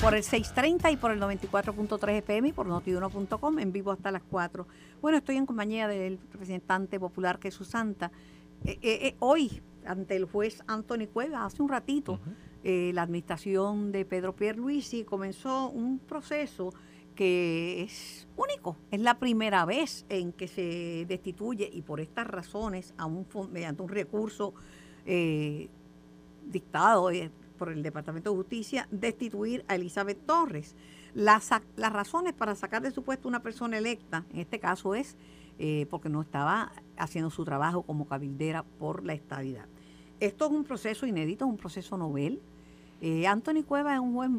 por 0.01 0.13
el 0.13 0.23
630 0.23 0.91
y 0.91 0.97
por 0.97 1.11
el 1.11 1.21
94.3 1.21 2.17
FM 2.17 2.49
y 2.49 2.51
por 2.51 2.65
notiuno.com 2.65 3.59
en 3.59 3.71
vivo 3.71 3.91
hasta 3.91 4.11
las 4.11 4.23
4. 4.29 4.67
Bueno, 5.01 5.19
estoy 5.19 5.37
en 5.37 5.45
compañía 5.45 5.87
del 5.87 6.19
representante 6.33 6.99
popular 6.99 7.39
Jesús 7.41 7.69
Santa. 7.69 8.11
Eh, 8.65 8.77
eh, 8.81 8.99
eh, 9.03 9.15
hoy, 9.19 9.61
ante 9.85 10.15
el 10.15 10.25
juez 10.25 10.63
Anthony 10.67 11.07
Cueva, 11.11 11.45
hace 11.45 11.61
un 11.61 11.69
ratito, 11.69 12.19
eh, 12.63 12.91
la 12.93 13.03
administración 13.03 13.91
de 13.91 14.05
Pedro 14.05 14.35
Pierluisi 14.35 15.03
comenzó 15.03 15.69
un 15.69 15.99
proceso 15.99 16.73
que 17.15 17.83
es 17.83 18.27
único. 18.37 18.77
Es 18.89 19.01
la 19.01 19.19
primera 19.19 19.65
vez 19.65 20.05
en 20.09 20.31
que 20.31 20.47
se 20.47 21.05
destituye 21.07 21.69
y 21.71 21.81
por 21.81 21.99
estas 21.99 22.27
razones, 22.27 22.93
a 22.97 23.05
un, 23.05 23.25
fon- 23.27 23.49
mediante 23.49 23.81
un 23.81 23.89
recurso 23.89 24.53
eh, 25.05 25.69
dictado 26.45 27.11
eh, 27.11 27.29
por 27.57 27.69
el 27.69 27.83
Departamento 27.83 28.31
de 28.31 28.37
Justicia, 28.37 28.87
destituir 28.91 29.65
a 29.67 29.75
Elizabeth 29.75 30.25
Torres. 30.25 30.75
Las, 31.13 31.49
las 31.75 31.91
razones 31.91 32.33
para 32.33 32.55
sacar 32.55 32.81
de 32.81 32.91
su 32.91 33.03
puesto 33.03 33.27
una 33.27 33.41
persona 33.43 33.77
electa, 33.77 34.23
en 34.31 34.39
este 34.39 34.59
caso 34.59 34.95
es 34.95 35.17
eh, 35.59 35.85
porque 35.89 36.09
no 36.09 36.21
estaba 36.21 36.71
haciendo 37.01 37.29
su 37.29 37.43
trabajo 37.43 37.83
como 37.83 38.05
cabildera 38.07 38.63
por 38.63 39.03
la 39.03 39.13
estabilidad. 39.13 39.65
Esto 40.19 40.45
es 40.45 40.51
un 40.51 40.63
proceso 40.63 41.05
inédito, 41.05 41.45
es 41.45 41.51
un 41.51 41.57
proceso 41.57 41.97
novel. 41.97 42.39
Eh, 43.01 43.25
Anthony 43.27 43.63
Cuevas 43.65 43.95
es 43.95 43.99
un 43.99 44.13
juez 44.13 44.29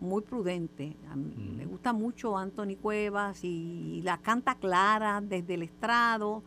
muy 0.00 0.22
prudente. 0.22 0.96
A 1.10 1.16
mí 1.16 1.34
Mm. 1.36 1.56
Me 1.58 1.66
gusta 1.66 1.92
mucho 1.92 2.38
Anthony 2.38 2.76
Cuevas 2.80 3.44
y 3.44 4.00
la 4.02 4.16
canta 4.18 4.54
clara 4.54 5.20
desde 5.20 5.54
el 5.54 5.62
estrado. 5.62 6.42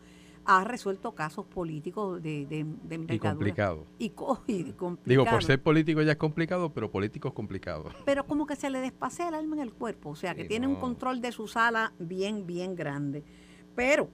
Ha 0.46 0.62
resuelto 0.64 1.12
casos 1.14 1.46
políticos 1.46 2.20
de, 2.22 2.44
de, 2.46 2.66
de 2.82 3.14
Y 3.14 3.18
complicado. 3.18 3.86
Y, 3.98 4.10
co- 4.10 4.42
y 4.46 4.64
Digo, 4.64 4.76
complicado. 4.76 5.30
por 5.30 5.42
ser 5.44 5.62
político 5.62 6.02
ya 6.02 6.12
es 6.12 6.18
complicado, 6.18 6.70
pero 6.70 6.90
político 6.90 7.28
es 7.28 7.34
complicado. 7.34 7.84
Pero 8.04 8.26
como 8.26 8.44
que 8.46 8.56
se 8.56 8.68
le 8.68 8.80
despasea 8.80 9.28
el 9.28 9.34
alma 9.34 9.56
en 9.56 9.62
el 9.62 9.72
cuerpo. 9.72 10.10
O 10.10 10.16
sea, 10.16 10.34
que 10.34 10.42
Sí, 10.42 10.48
tiene 10.48 10.66
un 10.66 10.74
control 10.76 11.20
de 11.22 11.30
su 11.32 11.46
sala 11.46 11.92
bien, 11.98 12.46
bien 12.46 12.74
grande. 12.74 13.22
Pero 13.74 14.10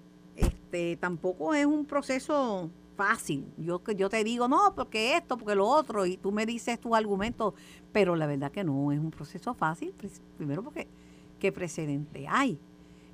este 0.70 0.96
tampoco 0.96 1.52
es 1.54 1.66
un 1.66 1.84
proceso 1.84 2.70
fácil. 2.96 3.44
Yo 3.58 3.82
que 3.82 3.94
yo 3.96 4.08
te 4.08 4.22
digo, 4.22 4.46
no, 4.46 4.72
porque 4.76 5.16
esto, 5.16 5.36
porque 5.36 5.54
lo 5.56 5.66
otro, 5.66 6.06
y 6.06 6.16
tú 6.16 6.30
me 6.32 6.46
dices 6.46 6.78
tus 6.80 6.94
argumentos, 6.94 7.54
pero 7.92 8.14
la 8.14 8.26
verdad 8.26 8.52
que 8.52 8.62
no 8.62 8.92
es 8.92 9.00
un 9.00 9.10
proceso 9.10 9.52
fácil. 9.54 9.92
Primero 10.36 10.62
porque 10.62 10.86
qué 11.40 11.50
precedente 11.50 12.26
hay, 12.28 12.60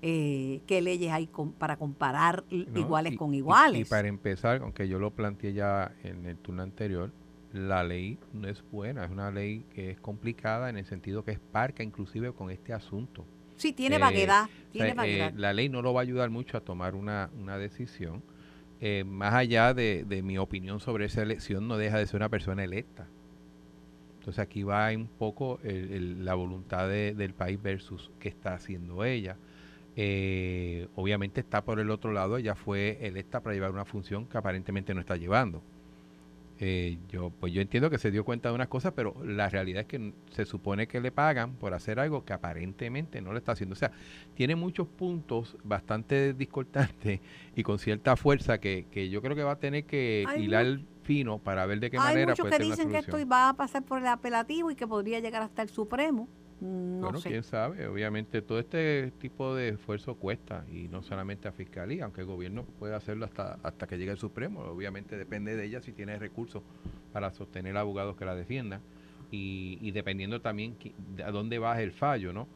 eh, 0.03 0.61
qué 0.67 0.83
leyes 0.83 1.13
hay 1.13 1.31
para 1.59 1.77
comparar 1.77 2.45
iguales 2.51 3.15
Y- 3.15 3.17
con 3.17 3.33
y- 3.33 3.39
iguales. 3.39 3.81
Y, 3.81 3.85
para 3.89 4.09
empezar, 4.09 4.61
aunque 4.63 4.87
yo 4.89 4.99
lo 4.99 5.13
planteé 5.13 5.55
ya 5.55 5.95
en 6.03 6.27
el 6.27 6.37
turno 6.37 6.63
anterior, 6.63 7.11
la 7.53 7.83
ley 7.85 8.19
no 8.35 8.49
es 8.49 8.63
buena, 8.71 9.05
es 9.05 9.11
una 9.11 9.31
ley 9.31 9.65
que 9.75 9.91
es 9.93 10.01
complicada 10.01 10.69
en 10.69 10.77
el 10.77 10.85
sentido 10.85 11.25
que 11.25 11.31
es 11.31 11.39
parca 11.39 11.83
inclusive 11.83 12.33
con 12.33 12.51
este 12.51 12.75
asunto. 12.75 13.25
Sí, 13.57 13.73
tiene 13.73 13.97
eh, 13.97 13.99
vaguedad, 13.99 14.49
tiene 14.73 14.95
la 15.37 15.53
ley 15.53 15.69
no 15.69 15.83
lo 15.83 15.93
va 15.95 16.01
a 16.01 16.03
ayudar 16.03 16.31
mucho 16.31 16.57
a 16.57 16.61
tomar 16.61 16.95
una, 16.95 17.31
una 17.39 17.59
decisión. 17.59 18.23
Eh, 18.81 19.05
más 19.07 19.33
allá 19.35 19.73
de, 19.73 20.05
de 20.07 20.23
mi 20.23 20.37
opinión 20.39 20.81
sobre 20.81 21.07
esa 21.07 21.23
elección, 21.23 21.67
no 21.67 21.79
deja 21.79 21.99
de 21.99 22.07
ser 22.07 22.17
una 22.17 22.29
persona 22.29 22.63
electa. 22.63 23.07
Entonces 24.19 24.39
aquí 24.41 24.63
va 24.65 24.91
un 24.91 25.07
poco 25.07 25.61
el- 25.63 25.93
el- 25.93 26.25
la 26.25 26.35
voluntad 26.35 26.89
de- 26.89 27.15
del 27.15 27.33
país 27.33 27.63
versus 27.63 28.11
qué 28.19 28.29
está 28.29 28.55
haciendo 28.55 29.05
ella. 29.05 29.37
Eh, 29.95 30.89
obviamente 30.95 31.41
está 31.41 31.65
por 31.65 31.81
el 31.81 31.91
otro 31.91 32.13
lado, 32.13 32.37
ella 32.37 32.55
fue 32.55 32.99
electa 33.01 33.41
para 33.41 33.55
llevar 33.55 33.71
una 33.71 33.85
función 33.87 34.27
que 34.27 34.37
aparentemente 34.37 34.93
no 34.95 35.01
está 35.01 35.17
llevando. 35.17 35.63
Eh, 36.59 36.99
yo 37.09 37.31
pues 37.39 37.53
yo 37.53 37.61
entiendo 37.61 37.91
que 37.91 37.99
se 37.99 38.11
dio 38.11 38.25
cuenta 38.25 38.49
de 38.49 38.55
unas 38.55 38.69
cosas, 38.69 38.93
pero 38.97 39.15
la 39.25 39.49
realidad 39.49 39.83
es 39.83 39.87
que 39.87 40.13
se 40.31 40.47
supone 40.47 40.87
que 40.87 41.01
le 41.01 41.13
pagan 41.13 41.55
por 41.55 41.75
hacer 41.75 42.01
algo 42.01 42.25
que 42.25 42.33
aparentemente 42.33 43.21
no 43.21 43.33
le 43.33 43.39
está 43.39 43.53
haciendo. 43.53 43.75
O 43.75 43.77
sea, 43.77 43.93
tiene 44.35 44.57
muchos 44.57 44.89
puntos 44.89 45.57
bastante 45.65 46.33
discordantes 46.33 47.21
y 47.55 47.63
con 47.63 47.79
cierta 47.79 48.17
fuerza 48.17 48.59
que, 48.59 48.87
que 48.91 49.11
yo 49.11 49.21
creo 49.21 49.37
que 49.37 49.43
va 49.43 49.53
a 49.53 49.59
tener 49.59 49.85
que 49.85 50.25
Hay 50.27 50.45
hilar 50.45 50.81
fino 51.03 51.39
para 51.39 51.67
ver 51.67 51.81
de 51.81 51.91
qué 51.91 51.99
Hay 51.99 52.15
manera 52.15 52.33
muchos 52.33 52.47
puede 52.47 52.59
que 52.59 52.65
dicen 52.65 52.91
que 52.91 52.99
esto 52.99 53.17
va 53.29 53.51
a 53.51 53.55
pasar 53.55 53.83
por 53.85 53.99
el 53.99 54.07
apelativo 54.07 54.71
y 54.71 54.75
que 54.75 54.87
podría 54.87 55.21
llegar 55.21 55.43
hasta 55.43 55.63
el 55.63 55.69
Supremo. 55.69 56.29
Mm, 56.61 57.01
No 57.01 57.13
bueno, 57.13 57.19
sé. 57.21 57.29
quién 57.29 57.43
sabe. 57.43 57.87
Obviamente 57.87 58.43
todo 58.43 58.59
este 58.59 59.13
tipo 59.19 59.55
de 59.55 59.71
esfuerzo 59.71 60.15
cuesta 60.15 60.65
y 60.71 60.89
no 60.89 61.03
solamente 61.03 61.49
a 61.49 61.53
Fiscalía, 61.53 62.05
aunque 62.05 62.23
el 62.23 62.27
gobierno 62.27 62.65
puede 62.79 62.95
hacerlo 62.95 63.27
hasta, 63.27 63.59
hasta 63.63 63.87
que 63.87 63.99
llegue 63.99 64.13
el 64.13 64.19
Supremo. 64.19 64.61
Obviamente 64.61 65.17
depende 65.17 65.57
de 65.57 65.65
ella 65.65 65.81
si 65.81 65.93
tiene 65.93 66.19
recursos 66.19 66.63
para 67.13 67.31
sostener 67.33 67.77
abogados 67.77 68.17
que 68.17 68.25
la 68.25 68.35
defiendan 68.35 68.81
y, 69.31 69.79
y 69.81 69.91
dependiendo 69.93 70.41
también 70.41 70.77
de 71.17 71.23
a 71.25 71.31
dónde 71.31 71.59
va 71.59 71.81
el 71.83 71.93
fallo, 71.93 72.33
¿no? 72.33 72.49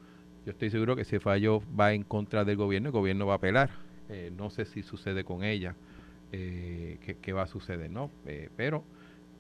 Yo 0.47 0.53
estoy 0.53 0.71
seguro 0.71 0.97
que 0.97 1.05
si 1.05 1.17
el 1.17 1.21
fallo 1.21 1.63
va 1.79 1.93
en 1.93 2.03
contra 2.03 2.45
del 2.45 2.57
gobierno, 2.57 2.89
el 2.89 2.93
gobierno 2.93 3.27
va 3.27 3.35
a 3.35 3.37
apelar. 3.37 3.71
Eh, 4.09 4.33
no 4.37 4.51
sé 4.51 4.65
si 4.65 4.83
sucede 4.83 5.23
con 5.25 5.45
ella, 5.45 5.77
eh, 6.33 6.99
qué, 7.05 7.17
qué 7.17 7.33
va 7.33 7.43
a 7.43 7.47
suceder, 7.47 7.91
¿no? 7.91 8.11
Eh, 8.27 8.49
pero 8.57 8.85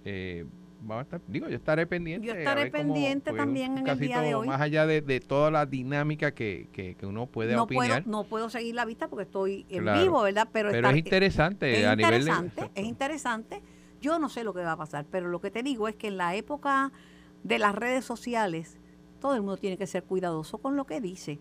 eh, 0.05 0.44
vamos 0.81 1.01
a 1.01 1.03
estar, 1.03 1.21
digo, 1.29 1.49
yo 1.49 1.57
estaré 1.57 1.87
pendiente. 1.87 2.27
Yo 2.27 2.33
estaré 2.35 2.71
cómo- 2.71 2.83
pendiente 2.83 3.33
también 3.33 3.79
en 3.79 3.87
el 3.87 3.99
día 3.99 4.21
de 4.21 4.35
hoy. 4.35 4.47
Más 4.49 4.61
allá 4.61 4.87
de, 4.87 5.01
de 5.03 5.21
toda 5.21 5.51
la 5.51 5.66
dinámica 5.66 6.33
que, 6.33 6.69
que, 6.73 6.95
que 6.95 7.07
uno 7.07 7.27
puede 7.27 7.55
no 7.55 7.66
puedo, 7.66 7.81
opinar. 7.81 8.07
no 8.07 8.25
puedo 8.25 8.49
seguir 8.51 8.75
la 8.75 8.85
vista 8.85 9.09
porque 9.09 9.25
estoy 9.25 9.66
en 9.69 9.83
Claro. 9.83 10.03
vivo, 10.03 10.23
¿verdad? 10.23 10.49
Pero, 10.53 10.71
pero 10.71 10.88
es 10.90 10.97
interesante 10.97 11.81
es 11.81 11.87
a 11.87 11.95
nivel 11.97 12.25
de- 12.25 12.31
interesante, 12.31 12.71
es 12.75 12.87
interesante. 12.87 13.62
Yo 14.01 14.19
no 14.19 14.29
sé 14.29 14.45
lo 14.45 14.55
que 14.55 14.62
va 14.62 14.73
a 14.73 14.77
pasar, 14.77 15.05
pero 15.11 15.29
lo 15.29 15.40
que 15.40 15.51
te 15.51 15.62
digo 15.62 15.87
es 15.87 15.95
que 15.97 16.09
en 16.09 16.16
la 16.16 16.35
época 16.35 16.90
de 17.45 17.59
las 17.59 17.75
redes 17.75 18.05
sociales, 18.05 18.79
todo 19.21 19.35
el 19.35 19.40
mundo 19.43 19.59
tiene 19.59 19.77
que 19.77 19.87
ser 19.87 20.05
cuidadoso 20.05 20.59
con 20.59 20.77
lo 20.77 20.85
que 20.87 21.01
dice. 21.01 21.38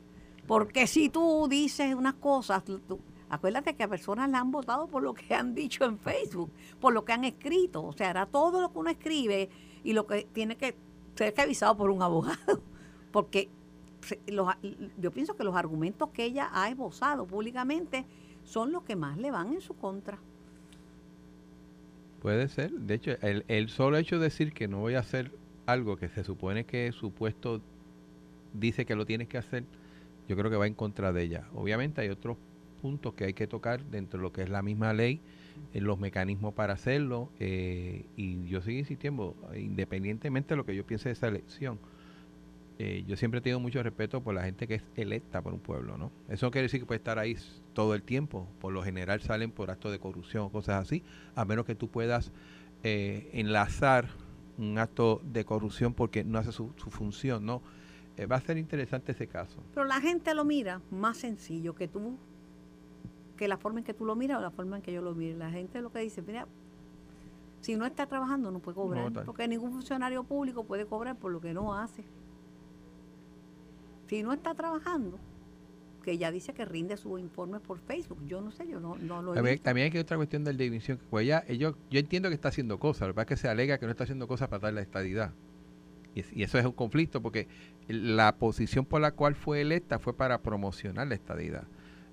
Porque 0.48 0.88
si 0.88 1.10
tú 1.10 1.48
dices 1.50 1.94
unas 1.96 2.16
cosas, 2.16 2.64
tú- 2.66 2.82
acuérdate 3.30 3.76
que 3.76 3.84
a 3.84 3.88
personas 3.88 4.30
le 4.30 4.38
han 4.38 4.52
votado 4.52 4.88
por 4.88 5.04
lo 5.04 5.14
que 5.14 5.34
han 5.34 5.54
dicho 5.56 5.86
en 5.86 5.98
Facebook, 6.00 6.52
por 6.80 6.94
lo 6.94 7.06
que 7.06 7.14
han 7.14 7.24
escrito. 7.26 7.84
O 7.84 7.94
sea, 7.94 8.10
era 8.10 8.26
todo 8.26 8.62
lo 8.62 8.72
que 8.72 8.80
uno 8.80 8.90
escribe 8.90 9.50
y 9.84 9.94
lo 9.94 10.06
que 10.08 10.28
tiene 10.34 10.56
que 10.58 10.76
ser 11.16 11.34
revisado 11.36 11.76
por 11.78 11.90
un 11.90 12.02
abogado. 12.02 12.62
Porque 13.12 13.50
los- 14.28 14.54
yo 15.00 15.12
pienso 15.12 15.36
que 15.36 15.44
los 15.44 15.56
argumentos 15.56 16.10
que 16.10 16.26
ella 16.26 16.50
ha 16.54 16.70
esbozado 16.70 17.26
públicamente 17.26 18.06
son 18.44 18.72
los 18.72 18.84
que 18.84 18.96
más 18.96 19.18
le 19.18 19.32
van 19.32 19.54
en 19.54 19.62
su 19.62 19.76
contra. 19.76 20.18
Puede 22.22 22.48
ser. 22.50 22.72
De 22.72 22.96
hecho, 22.96 23.12
el, 23.22 23.46
el 23.48 23.70
solo 23.70 23.98
hecho 23.98 24.18
de 24.18 24.26
decir 24.26 24.54
que 24.54 24.68
no 24.68 24.80
voy 24.80 24.96
a 24.96 25.00
hacer 25.00 25.32
algo 25.66 25.98
que 25.98 26.10
se 26.10 26.24
supone 26.24 26.66
que 26.66 26.92
su 26.92 27.12
puesto 27.12 27.62
dice 28.54 28.86
que 28.86 28.96
lo 28.96 29.06
tienes 29.06 29.28
que 29.28 29.38
hacer, 29.38 29.64
yo 30.28 30.36
creo 30.36 30.50
que 30.52 30.58
va 30.58 30.68
en 30.68 30.74
contra 30.74 31.14
de 31.14 31.24
ella. 31.24 31.48
Obviamente 31.54 32.02
hay 32.02 32.10
otros 32.10 32.38
puntos 32.82 33.14
que 33.14 33.26
hay 33.26 33.34
que 33.34 33.48
tocar 33.48 33.84
dentro 33.86 34.20
de 34.20 34.24
lo 34.24 34.32
que 34.32 34.42
es 34.42 34.50
la 34.50 34.62
misma 34.62 34.94
ley, 34.94 35.22
en 35.74 35.84
los 35.84 36.00
mecanismos 36.00 36.54
para 36.54 36.74
hacerlo, 36.74 37.30
eh, 37.40 38.06
y 38.16 38.46
yo 38.48 38.62
sigo 38.62 38.80
insistiendo, 38.80 39.36
independientemente 39.56 40.50
de 40.50 40.58
lo 40.58 40.66
que 40.66 40.76
yo 40.76 40.86
piense 40.86 41.10
de 41.10 41.14
esa 41.14 41.28
elección, 41.28 41.80
eh, 42.82 43.04
yo 43.06 43.18
siempre 43.18 43.40
he 43.40 43.42
tenido 43.42 43.60
mucho 43.60 43.84
respeto 43.84 44.22
por 44.22 44.34
la 44.34 44.44
gente 44.44 44.66
que 44.66 44.76
es 44.76 44.84
electa 44.96 45.42
por 45.42 45.54
un 45.54 45.60
pueblo, 45.60 45.98
¿no? 45.98 46.14
Eso 46.30 46.46
no 46.46 46.52
quiere 46.52 46.64
decir 46.64 46.80
que 46.80 46.86
puede 46.86 47.00
estar 47.00 47.20
ahí 47.20 47.36
todo 47.74 47.94
el 47.94 48.04
tiempo, 48.04 48.48
por 48.62 48.72
lo 48.72 48.82
general 48.82 49.20
salen 49.20 49.52
por 49.52 49.70
actos 49.70 49.92
de 49.92 50.00
corrupción 50.00 50.46
o 50.46 50.50
cosas 50.50 50.82
así, 50.82 51.04
a 51.36 51.44
menos 51.44 51.66
que 51.66 51.76
tú 51.76 51.90
puedas 51.90 52.32
eh, 52.84 53.30
enlazar 53.34 54.08
un 54.58 54.78
acto 54.78 55.22
de 55.26 55.44
corrupción 55.44 55.94
porque 55.94 56.24
no 56.24 56.40
hace 56.40 56.54
su, 56.54 56.72
su 56.78 56.90
función, 56.90 57.46
¿no? 57.46 57.62
Eh, 58.16 58.26
va 58.26 58.38
a 58.38 58.42
ser 58.42 58.58
interesante 58.58 59.12
ese 59.12 59.28
caso. 59.28 59.64
Pero 59.74 59.86
la 59.86 60.00
gente 60.00 60.34
lo 60.34 60.46
mira 60.46 60.82
más 60.90 61.18
sencillo 61.18 61.76
que 61.76 61.88
tú, 61.88 62.18
que 63.40 63.48
la 63.48 63.56
forma 63.56 63.80
en 63.80 63.86
que 63.86 63.94
tú 63.94 64.04
lo 64.04 64.18
miras 64.18 64.38
o 64.40 64.42
la 64.42 64.52
forma 64.52 64.76
en 64.76 64.82
que 64.82 64.92
yo 64.92 65.02
lo 65.02 65.16
miro. 65.16 65.38
La 65.38 65.50
gente 65.50 65.82
lo 65.82 65.94
que 65.94 66.00
dice, 66.00 66.22
mira, 66.22 66.46
si 67.62 67.78
no 67.78 67.86
está 67.86 68.06
trabajando 68.06 68.52
no 68.52 68.60
puede 68.60 68.76
cobrar, 68.76 69.14
porque 69.26 69.48
ningún 69.48 69.72
funcionario 69.72 70.26
público 70.26 70.66
puede 70.66 70.86
cobrar 70.86 71.16
por 71.16 71.32
lo 71.32 71.40
que 71.40 71.54
no 71.54 71.74
hace. 71.74 72.04
Si 74.08 74.24
no 74.24 74.34
está 74.34 74.54
trabajando, 74.56 75.18
que 76.04 76.12
ella 76.12 76.32
dice 76.32 76.54
que 76.54 76.66
rinde 76.66 76.98
sus 76.98 77.18
informes 77.18 77.62
por 77.62 77.80
Facebook. 77.80 78.20
Yo 78.28 78.42
no 78.42 78.52
sé, 78.52 78.68
yo 78.68 78.82
no, 78.82 78.98
no 78.98 79.22
lo 79.22 79.32
he 79.32 79.36
también, 79.36 79.54
visto. 79.54 79.64
también 79.64 79.86
hay 79.86 79.92
que 79.92 80.00
otra 80.02 80.18
cuestión 80.18 80.44
del 80.44 80.58
división. 80.58 81.00
Pues 81.10 81.24
ella, 81.24 81.46
yo, 81.48 81.78
yo 81.90 82.00
entiendo 82.02 82.28
que 82.28 82.36
está 82.36 82.50
haciendo 82.50 82.78
cosas, 82.78 83.08
lo 83.08 83.14
que 83.14 83.16
pasa 83.16 83.24
es 83.24 83.28
que 83.30 83.38
se 83.38 83.48
alega 83.48 83.78
que 83.78 83.86
no 83.86 83.92
está 83.92 84.04
haciendo 84.04 84.28
cosas 84.28 84.50
para 84.50 84.64
dar 84.64 84.74
la 84.74 84.82
estadidad. 84.82 85.32
Y, 86.14 86.26
y, 86.38 86.44
eso 86.44 86.60
es 86.60 86.66
un 86.66 86.74
conflicto 86.74 87.22
porque 87.22 87.48
la 87.88 88.36
posición 88.36 88.84
por 88.84 89.00
la 89.00 89.12
cual 89.12 89.36
fue 89.36 89.62
electa 89.62 89.98
fue 89.98 90.14
para 90.14 90.42
promocionar 90.42 91.08
la 91.08 91.16
estadidad. 91.16 91.64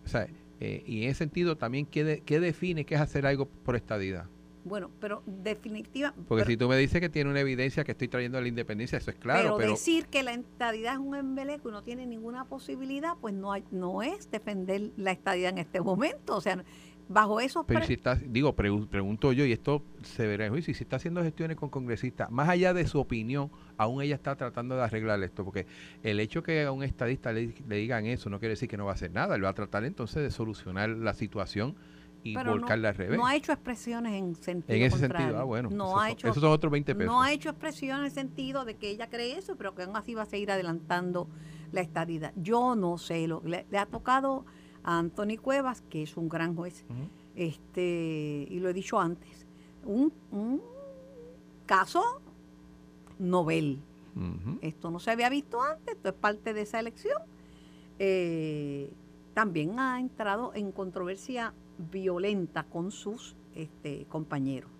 O 0.05 0.09
sea, 0.09 0.29
eh, 0.61 0.83
y 0.87 1.05
en 1.05 1.11
ese 1.11 1.19
sentido 1.19 1.57
también, 1.57 1.87
¿qué, 1.87 2.05
de, 2.05 2.21
¿qué 2.21 2.41
define 2.41 2.85
qué 2.85 2.95
es 2.95 3.01
hacer 3.01 3.27
algo 3.27 3.47
por 3.47 3.77
estadidad? 3.77 4.27
Bueno, 4.65 4.91
pero 4.99 5.23
definitiva. 5.27 6.13
Porque 6.27 6.43
pero, 6.43 6.47
si 6.47 6.57
tú 6.57 6.69
me 6.69 6.77
dices 6.77 7.01
que 7.01 7.09
tiene 7.09 7.31
una 7.31 7.39
evidencia 7.39 7.85
que 7.85 7.93
estoy 7.93 8.09
trayendo 8.09 8.37
a 8.39 8.41
la 8.41 8.49
independencia, 8.49 8.99
eso 8.99 9.13
es 9.13 9.17
claro. 9.17 9.43
Pero, 9.43 9.57
Pero, 9.59 9.71
decir 9.71 10.07
que 10.07 10.25
la 10.25 10.33
estadidad 10.33 10.95
es 10.95 10.99
un 10.99 11.15
embeleco 11.15 11.69
y 11.69 11.73
no 11.73 11.85
tiene 11.85 12.05
ninguna 12.05 12.47
posibilidad, 12.47 13.13
pues 13.21 13.33
no 13.33 13.53
hay, 13.53 13.63
no 13.71 14.03
es 14.03 14.29
defender 14.29 14.91
la 14.97 15.13
estadidad 15.13 15.51
en 15.51 15.59
este 15.59 15.81
momento. 15.81 16.35
O 16.35 16.41
sea, 16.41 16.65
bajo 17.09 17.39
esos 17.41 17.65
pero 17.67 17.85
si 17.85 17.93
está, 17.95 18.17
digo, 18.17 18.55
pre- 18.55 18.87
pregunto 18.91 19.33
yo, 19.33 19.45
y 19.45 19.53
esto 19.53 19.83
se 20.03 20.27
verá 20.27 20.47
en 20.47 20.53
juicio, 20.53 20.75
si 20.75 20.83
está 20.85 20.97
haciendo 20.97 21.23
gestiones 21.23 21.57
con 21.57 21.71
congresistas, 21.71 22.31
más 22.31 22.49
allá 22.49 22.75
de 22.75 22.87
su 22.87 22.99
opinión, 22.99 23.51
aún 23.77 24.03
ella 24.03 24.17
está 24.17 24.35
tratando 24.37 24.75
de 24.77 24.83
arreglar 24.83 25.23
esto, 25.23 25.45
porque 25.45 25.67
el 26.03 26.19
hecho 26.21 26.43
que 26.43 26.65
a 26.65 26.73
un 26.73 26.83
estadista 26.83 27.33
le, 27.33 27.55
le 27.69 27.77
digan 27.77 28.07
eso 28.07 28.29
no 28.31 28.39
quiere 28.41 28.55
decir 28.55 28.69
que 28.69 28.77
no 28.77 28.85
va 28.87 28.93
a 28.93 28.95
hacer 28.95 29.13
nada, 29.13 29.37
él 29.37 29.45
va 29.45 29.51
a 29.51 29.55
tratar 29.55 29.85
entonces 29.85 30.23
de 30.23 30.31
solucionar 30.31 30.89
la 30.91 31.15
situación 31.15 31.77
y 32.25 32.35
pero 32.35 32.55
no, 32.55 32.61
volcarla 32.63 32.89
al 32.89 32.97
revés. 32.97 33.17
no 33.17 33.25
ha 33.27 33.37
hecho 33.37 33.53
expresiones 33.53 34.15
en 34.15 34.35
sentido 34.35 34.75
en 34.77 34.83
ese 34.83 34.99
contrario. 34.99 35.27
sentido, 35.29 35.41
ah, 35.41 35.45
bueno, 35.45 35.69
no 35.71 35.97
ha 36.01 36.03
son- 36.07 36.11
hecho, 36.11 36.29
esos 36.29 36.41
son 36.43 36.51
otros 36.51 36.73
20 36.73 36.93
pesos. 36.97 37.07
no 37.13 37.23
ha 37.23 37.31
hecho 37.33 37.51
expresiones 37.51 38.01
en 38.01 38.05
el 38.07 38.11
sentido 38.11 38.65
de 38.65 38.75
que 38.75 38.91
ella 38.91 39.09
cree 39.09 39.39
eso, 39.39 39.55
pero 39.55 39.77
que 39.77 39.85
aún 39.85 39.97
así 39.97 40.15
va 40.15 40.23
a 40.23 40.27
seguir 40.27 40.51
adelantando 40.51 41.29
la 41.71 41.83
estadidad. 41.83 42.33
Yo 42.35 42.75
no 42.75 42.99
sé, 42.99 43.29
lo, 43.29 43.43
le, 43.45 43.65
le 43.71 43.79
ha 43.79 43.87
tocado 43.87 44.45
a 44.87 44.99
Anthony 44.99 45.37
Cuevas, 45.43 45.83
que 45.91 46.05
es 46.05 46.17
un 46.17 46.31
gran 46.31 46.55
juez, 46.55 46.85
este, 47.35 48.47
y 48.49 48.59
lo 48.61 48.71
he 48.71 48.73
dicho 48.73 48.99
antes, 48.99 49.45
un, 49.85 50.13
un 50.31 50.63
caso 51.67 52.03
novel. 53.19 53.81
Esto 54.63 54.91
no 54.91 54.99
se 54.99 55.11
había 55.11 55.29
visto 55.29 55.61
antes, 55.61 55.97
esto 55.97 56.09
es 56.09 56.15
parte 56.15 56.55
de 56.55 56.63
esa 56.63 56.81
elección. 56.81 57.21
Eh, 57.99 58.91
también 59.35 59.79
ha 59.79 60.01
entrado 60.01 60.53
en 60.55 60.73
controversia 60.73 61.53
violenta 61.91 62.65
con 62.65 62.91
sus 62.91 63.37
este, 63.55 64.07
compañeros. 64.09 64.71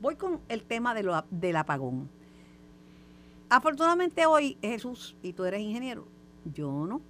Voy 0.00 0.16
con 0.16 0.40
el 0.48 0.64
tema 0.64 0.94
de 0.94 1.04
lo, 1.04 1.24
del 1.30 1.54
apagón. 1.54 2.08
Afortunadamente 3.48 4.26
hoy, 4.26 4.56
Jesús, 4.60 5.14
y 5.22 5.32
tú 5.32 5.44
eres 5.44 5.60
ingeniero, 5.60 6.08
yo 6.52 6.86
no. 6.86 7.00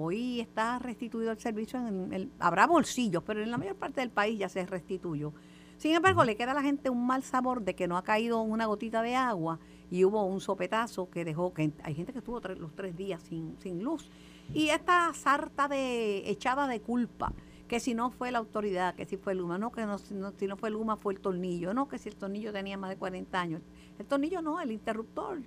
Hoy 0.00 0.40
está 0.40 0.78
restituido 0.78 1.32
el 1.32 1.38
servicio, 1.40 1.84
en 1.84 2.12
el, 2.12 2.30
habrá 2.38 2.68
bolsillos, 2.68 3.24
pero 3.24 3.42
en 3.42 3.50
la 3.50 3.58
mayor 3.58 3.74
parte 3.74 4.00
del 4.00 4.10
país 4.10 4.38
ya 4.38 4.48
se 4.48 4.64
restituyó. 4.64 5.32
Sin 5.76 5.92
embargo, 5.92 6.22
le 6.22 6.36
queda 6.36 6.52
a 6.52 6.54
la 6.54 6.62
gente 6.62 6.88
un 6.88 7.04
mal 7.04 7.24
sabor 7.24 7.62
de 7.62 7.74
que 7.74 7.88
no 7.88 7.96
ha 7.96 8.04
caído 8.04 8.40
una 8.40 8.66
gotita 8.66 9.02
de 9.02 9.16
agua 9.16 9.58
y 9.90 10.04
hubo 10.04 10.24
un 10.24 10.40
sopetazo 10.40 11.10
que 11.10 11.24
dejó 11.24 11.52
que 11.52 11.72
hay 11.82 11.94
gente 11.96 12.12
que 12.12 12.18
estuvo 12.18 12.40
tres- 12.40 12.60
los 12.60 12.76
tres 12.76 12.96
días 12.96 13.22
sin, 13.24 13.56
sin 13.60 13.82
luz. 13.82 14.08
Y 14.54 14.68
esta 14.68 15.12
sarta 15.14 15.66
de 15.66 16.30
echada 16.30 16.68
de 16.68 16.80
culpa, 16.80 17.32
que 17.66 17.80
si 17.80 17.92
no 17.94 18.10
fue 18.10 18.30
la 18.30 18.38
autoridad, 18.38 18.94
que 18.94 19.04
si 19.04 19.16
fue 19.16 19.34
Luma, 19.34 19.58
no, 19.58 19.72
que 19.72 19.84
no, 19.84 19.98
si 19.98 20.14
no, 20.14 20.30
si 20.30 20.46
no 20.46 20.56
fue 20.56 20.70
Luma 20.70 20.96
fue 20.96 21.14
el 21.14 21.20
tornillo, 21.20 21.74
no, 21.74 21.88
que 21.88 21.98
si 21.98 22.08
el 22.08 22.14
tornillo 22.14 22.52
tenía 22.52 22.78
más 22.78 22.90
de 22.90 22.96
40 22.96 23.40
años. 23.40 23.62
El 23.98 24.06
tornillo 24.06 24.42
no, 24.42 24.60
el 24.60 24.70
interruptor. 24.70 25.40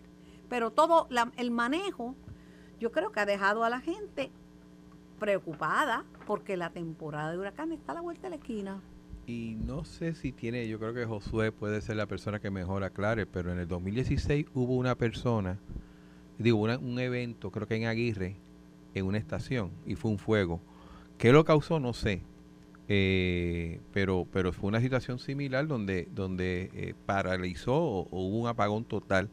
Pero 0.49 0.71
todo 0.71 1.07
la- 1.09 1.31
el 1.37 1.51
manejo, 1.51 2.15
yo 2.79 2.91
creo 2.91 3.11
que 3.13 3.19
ha 3.21 3.25
dejado 3.25 3.63
a 3.63 3.69
la 3.69 3.79
gente 3.79 4.29
preocupada 5.21 6.03
porque 6.25 6.57
la 6.57 6.71
temporada 6.71 7.31
de 7.31 7.37
huracanes 7.37 7.77
está 7.77 7.91
a 7.91 7.95
la 7.95 8.01
vuelta 8.01 8.23
de 8.23 8.31
la 8.31 8.35
esquina. 8.37 8.81
Y 9.27 9.55
no 9.63 9.85
sé 9.85 10.15
si 10.15 10.31
tiene, 10.31 10.67
yo 10.67 10.79
creo 10.79 10.95
que 10.95 11.05
Josué 11.05 11.51
puede 11.51 11.79
ser 11.81 11.97
la 11.97 12.07
persona 12.07 12.39
que 12.39 12.49
mejor 12.49 12.83
aclare, 12.83 13.27
pero 13.27 13.51
en 13.51 13.59
el 13.59 13.67
2016 13.67 14.47
hubo 14.55 14.75
una 14.75 14.95
persona, 14.95 15.59
digo, 16.39 16.57
un 16.57 16.99
evento, 16.99 17.51
creo 17.51 17.67
que 17.67 17.75
en 17.75 17.85
Aguirre, 17.85 18.37
en 18.95 19.05
una 19.05 19.19
estación, 19.19 19.69
y 19.85 19.93
fue 19.93 20.09
un 20.09 20.17
fuego. 20.17 20.59
¿Qué 21.19 21.31
lo 21.31 21.45
causó? 21.45 21.79
No 21.79 21.93
sé. 21.93 22.23
Eh, 22.87 23.79
pero, 23.93 24.27
pero 24.33 24.51
fue 24.51 24.69
una 24.69 24.81
situación 24.81 25.19
similar 25.19 25.67
donde, 25.67 26.07
donde 26.11 26.71
eh, 26.73 26.95
paralizó 27.05 27.75
o 27.75 28.07
hubo 28.09 28.39
un 28.39 28.47
apagón 28.47 28.85
total. 28.85 29.29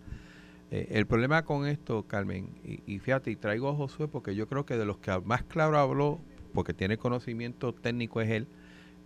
Eh, 0.70 0.88
el 0.90 1.06
problema 1.06 1.44
con 1.44 1.66
esto, 1.66 2.04
Carmen, 2.06 2.50
y, 2.62 2.98
fíjate, 2.98 3.30
y 3.30 3.36
traigo 3.36 3.70
a 3.70 3.74
Josué 3.74 4.08
porque 4.08 4.34
yo 4.34 4.46
creo 4.48 4.66
que 4.66 4.76
de 4.76 4.84
los 4.84 4.98
que 4.98 5.18
más 5.24 5.42
claro 5.44 5.78
habló, 5.78 6.20
porque 6.52 6.74
tiene 6.74 6.98
conocimiento 6.98 7.72
técnico 7.72 8.20
es 8.20 8.30
él, 8.30 8.48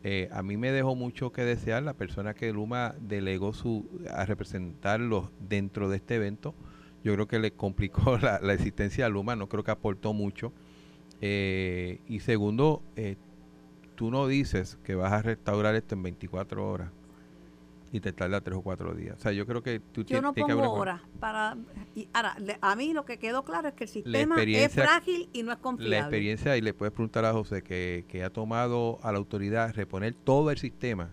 eh, 0.05 0.29
a 0.33 0.43
mí 0.43 0.57
me 0.57 0.73
dejó 0.73 0.97
mucho 0.97 1.31
que 1.31 1.45
desear 1.45 1.85
la 1.85 1.95
persona 1.95 2.35
que 2.35 2.53
Luma 2.53 2.95
delegó 3.01 3.53
su, 3.53 3.89
a 4.11 4.25
representarlos 4.27 5.31
dentro 5.39 5.89
de 5.89 5.99
este 5.99 6.17
evento. 6.17 6.55
Yo 7.05 7.15
creo 7.15 7.29
que 7.29 7.39
le 7.39 7.53
complicó 7.53 8.19
la, 8.23 8.41
la 8.41 8.53
existencia 8.53 9.07
a 9.07 9.09
Luma, 9.09 9.37
no 9.37 9.49
creo 9.49 9.63
que 9.63 9.71
aportó 9.71 10.13
mucho. 10.13 10.53
Eh, 11.21 12.01
y 12.09 12.19
segundo, 12.21 12.83
eh, 12.97 13.17
tú 13.95 14.11
no 14.11 14.27
dices 14.27 14.77
que 14.83 14.97
vas 14.97 15.13
a 15.13 15.23
restaurar 15.23 15.77
esto 15.77 15.95
en 15.95 16.03
24 16.03 16.69
horas 16.69 16.91
y 17.95 18.01
te 18.01 18.13
tarda 18.13 18.41
3 18.41 18.57
o 18.57 18.63
4 18.63 18.95
días. 18.95 19.17
O 19.19 19.21
sea, 19.21 19.33
yo 19.33 19.45
creo 19.47 19.63
que 19.63 19.79
tú 19.79 20.03
tienes 20.03 20.23
no 20.23 20.33
que 20.33 20.41
pongo 20.41 20.73
horas 20.73 21.03
para... 21.21 21.57
Y 21.95 22.09
ahora, 22.15 22.35
le- 22.39 22.57
a 22.63 22.75
mí 22.75 22.95
lo 22.95 23.05
que 23.05 23.19
quedó 23.19 23.45
claro 23.45 23.69
es 23.69 23.75
que 23.75 23.85
el 23.85 23.91
sistema 23.91 24.43
es 24.43 24.73
frágil 24.73 25.29
y 25.35 25.43
no 25.43 25.53
es 25.53 25.59
confiable. 25.59 25.91
La 25.91 25.99
experiencia, 25.99 26.57
y 26.57 26.63
le 26.63 26.73
puedes 26.73 26.93
preguntar 26.95 27.27
a 27.27 27.33
José, 27.33 27.63
que, 27.63 28.07
que 28.09 28.25
ha 28.25 28.31
tomado 28.31 28.99
a 29.03 29.13
la 29.13 29.19
autoridad 29.19 29.75
reponer 29.75 30.15
todo 30.15 30.51
el 30.51 30.57
sistema 30.57 31.11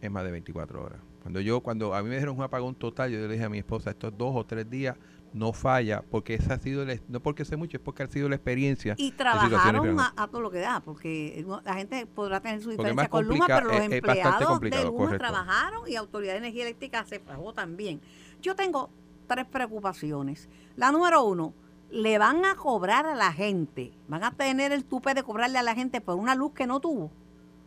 en 0.00 0.12
más 0.12 0.24
de 0.24 0.30
24 0.30 0.82
horas. 0.82 1.00
Cuando 1.22 1.40
yo, 1.40 1.60
cuando 1.60 1.94
a 1.94 2.02
mí 2.02 2.08
me 2.08 2.14
dijeron 2.14 2.36
un 2.36 2.42
apagón 2.42 2.74
total, 2.74 3.10
yo 3.10 3.18
le 3.18 3.28
dije 3.28 3.44
a 3.44 3.50
mi 3.50 3.58
esposa, 3.58 3.90
estos 3.90 4.16
dos 4.16 4.32
o 4.34 4.46
tres 4.46 4.70
días 4.70 4.96
no 5.32 5.52
falla, 5.52 6.02
porque 6.10 6.34
esa 6.34 6.54
ha 6.54 6.58
sido, 6.58 6.82
el- 6.82 7.02
no 7.08 7.20
porque 7.20 7.44
sé 7.44 7.56
mucho, 7.56 7.76
es 7.76 7.82
porque 7.82 8.02
ha 8.02 8.06
sido 8.06 8.28
la 8.28 8.36
experiencia. 8.36 8.94
Y 8.96 9.12
trabajaron 9.12 10.00
a, 10.00 10.12
a 10.16 10.26
todo 10.28 10.40
lo 10.40 10.50
que 10.50 10.58
da, 10.58 10.80
porque 10.80 11.44
la 11.64 11.74
gente 11.74 12.06
podrá 12.06 12.40
tener 12.40 12.62
su 12.62 12.70
diferencia 12.70 13.08
con 13.08 13.26
Luma, 13.26 13.46
pero 13.46 13.66
los 13.68 13.76
es- 13.76 13.92
es 13.92 14.00
bastante 14.02 14.44
empleados 14.44 14.60
de 14.60 14.84
Luma 14.84 14.96
correcto. 15.04 15.18
trabajaron 15.26 15.82
y 15.88 15.96
Autoridad 15.96 16.32
de 16.32 16.38
Energía 16.38 16.62
Eléctrica 16.62 17.04
se 17.04 17.20
fajó 17.20 17.52
también. 17.52 18.00
Yo 18.40 18.54
tengo 18.56 18.90
tres 19.26 19.46
preocupaciones. 19.46 20.48
La 20.76 20.90
número 20.92 21.22
uno, 21.24 21.52
le 21.90 22.18
van 22.18 22.44
a 22.44 22.54
cobrar 22.54 23.06
a 23.06 23.14
la 23.14 23.32
gente, 23.32 23.92
van 24.08 24.24
a 24.24 24.30
tener 24.32 24.72
el 24.72 24.84
tupe 24.84 25.14
de 25.14 25.22
cobrarle 25.22 25.58
a 25.58 25.62
la 25.62 25.74
gente 25.74 26.00
por 26.00 26.16
una 26.16 26.34
luz 26.34 26.52
que 26.52 26.66
no 26.66 26.80
tuvo, 26.80 27.10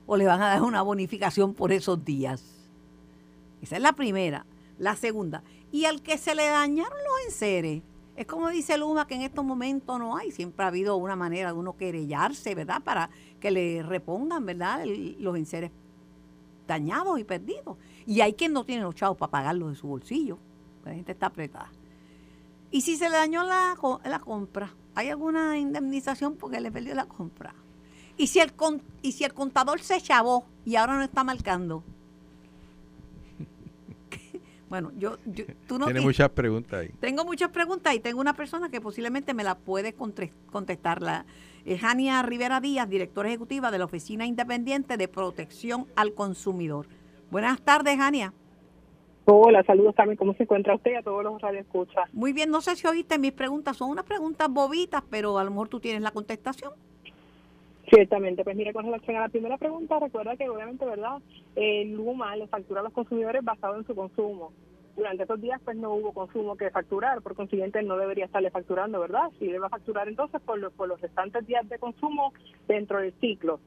o 0.08 0.18
le 0.18 0.26
van 0.26 0.42
a 0.42 0.48
dar 0.50 0.64
una 0.64 0.82
bonificación 0.82 1.54
por 1.54 1.72
esos 1.72 2.04
días. 2.04 2.68
Esa 3.62 3.76
es 3.78 3.82
la 3.82 3.94
primera. 3.94 4.46
La 4.82 4.96
segunda, 4.96 5.44
y 5.72 5.86
al 5.86 6.02
que 6.02 6.18
se 6.18 6.34
le 6.34 6.48
dañaron 6.48 6.98
los 6.98 7.26
enseres, 7.28 7.84
es 8.16 8.26
como 8.26 8.50
dice 8.50 8.80
Luma 8.80 9.06
que 9.06 9.14
en 9.14 9.22
estos 9.22 9.46
momentos 9.46 10.00
no 10.00 10.18
hay, 10.18 10.32
siempre 10.32 10.66
ha 10.66 10.70
habido 10.70 10.96
una 10.96 11.16
manera 11.16 11.54
de 11.54 11.60
uno 11.60 11.78
querellarse, 11.78 12.56
¿verdad? 12.56 12.82
Para 12.82 13.12
que 13.40 13.52
le 13.52 13.84
repongan, 13.84 14.44
¿verdad? 14.44 14.84
Los 15.20 15.38
enseres 15.38 15.70
dañados 16.66 17.20
y 17.20 17.24
perdidos. 17.24 17.78
Y 18.08 18.22
hay 18.22 18.34
quien 18.34 18.54
no 18.54 18.66
tiene 18.66 18.82
los 18.82 18.96
chavos 18.96 19.20
para 19.20 19.30
pagarlos 19.30 19.70
de 19.70 19.76
su 19.76 19.88
bolsillo. 19.88 20.40
La 20.84 20.96
gente 20.96 21.12
está 21.12 21.28
apretada. 21.28 21.72
Y 22.72 22.82
si 22.82 22.98
se 22.98 23.08
le 23.08 23.18
dañó 23.18 23.44
la, 23.44 23.78
la 24.04 24.20
compra, 24.20 24.74
¿hay 24.96 25.10
alguna 25.10 25.60
indemnización 25.60 26.38
porque 26.38 26.60
le 26.60 26.72
perdió 26.72 26.96
la 26.96 27.06
compra? 27.06 27.54
Y 28.18 28.26
si 28.26 28.40
el, 28.40 28.52
y 29.04 29.12
si 29.12 29.26
el 29.26 29.36
contador 29.36 29.80
se 29.82 30.02
chavó 30.02 30.48
y 30.66 30.76
ahora 30.76 30.96
no 30.96 31.04
está 31.04 31.24
marcando, 31.24 31.84
Bueno, 34.72 34.90
yo, 34.98 35.18
tú 35.68 35.78
no 35.78 35.84
Tiene 35.84 36.00
muchas 36.00 36.30
preguntas 36.30 36.80
ahí. 36.80 36.92
Tengo 37.02 37.26
muchas 37.26 37.50
preguntas 37.50 37.94
y 37.94 38.00
tengo 38.00 38.22
una 38.22 38.34
persona 38.34 38.70
que 38.70 38.80
posiblemente 38.80 39.34
me 39.34 39.44
la 39.44 39.56
puede 39.56 39.94
contestar. 39.94 41.02
La, 41.02 41.26
es 41.66 41.82
Jania 41.82 42.22
Rivera 42.22 42.62
Díaz, 42.62 42.88
directora 42.88 43.28
ejecutiva 43.28 43.70
de 43.70 43.80
la 43.80 43.84
Oficina 43.84 44.26
Independiente 44.26 44.96
de 44.96 45.10
Protección 45.10 45.88
al 45.98 46.14
Consumidor. 46.14 46.88
Buenas 47.30 47.62
tardes, 47.62 47.98
Jania. 47.98 48.34
Hola, 49.26 49.62
saludos 49.64 49.94
también. 49.94 50.16
¿Cómo 50.16 50.34
se 50.36 50.44
encuentra 50.44 50.74
usted 50.74 50.92
y 50.92 50.96
a 50.96 51.02
todos 51.02 51.22
los 51.22 51.42
radioescuchas? 51.42 52.06
Muy 52.14 52.32
bien, 52.32 52.50
no 52.50 52.62
sé 52.62 52.78
si 52.78 52.88
oíste 52.88 53.20
mis 53.20 53.34
preguntas. 53.34 53.76
Son 53.76 53.90
unas 53.90 54.06
preguntas 54.06 54.48
bobitas, 54.50 55.04
pero 55.10 55.38
a 55.38 55.44
lo 55.44 55.52
mejor 55.52 55.68
tú 55.68 55.82
tienes 55.82 56.02
la 56.02 56.12
contestación. 56.12 56.72
Ciertamente, 57.94 58.46
pues 58.46 58.56
mire, 58.56 58.72
con 58.72 58.86
relación 58.86 59.18
a 59.18 59.20
la 59.20 59.28
primera 59.28 59.58
pregunta, 59.58 60.00
recuerda 60.00 60.38
que 60.38 60.48
obviamente, 60.48 60.86
¿verdad? 60.86 61.18
El 61.58 61.92
Luma 61.92 62.34
le 62.38 62.48
factura 62.48 62.80
a 62.80 62.84
los 62.84 62.94
consumidores 62.94 63.44
basado 63.44 63.76
en 63.76 63.86
su 63.86 63.94
consumo. 63.94 64.54
Durante 64.96 65.24
estos 65.24 65.42
días, 65.42 65.60
pues 65.66 65.76
no 65.76 65.94
hubo 65.94 66.14
consumo 66.14 66.56
que 66.56 66.70
facturar, 66.70 67.22
por 67.22 67.36
consiguiente 67.36 67.84
no 67.84 67.98
debería 67.98 68.26
estarle 68.26 68.50
facturando, 68.50 69.02
¿verdad? 69.02 69.30
Si 69.40 69.46
debe 69.46 69.68
facturar 69.68 70.08
entonces 70.08 70.40
por 70.42 70.58
los, 70.58 70.72
por 70.72 70.88
los 70.88 71.02
restantes 71.02 71.46
días 71.46 71.68
de 71.68 71.80
consumo 71.80 72.32
dentro 72.66 73.02
del 73.02 73.12
ciclo. 73.20 73.60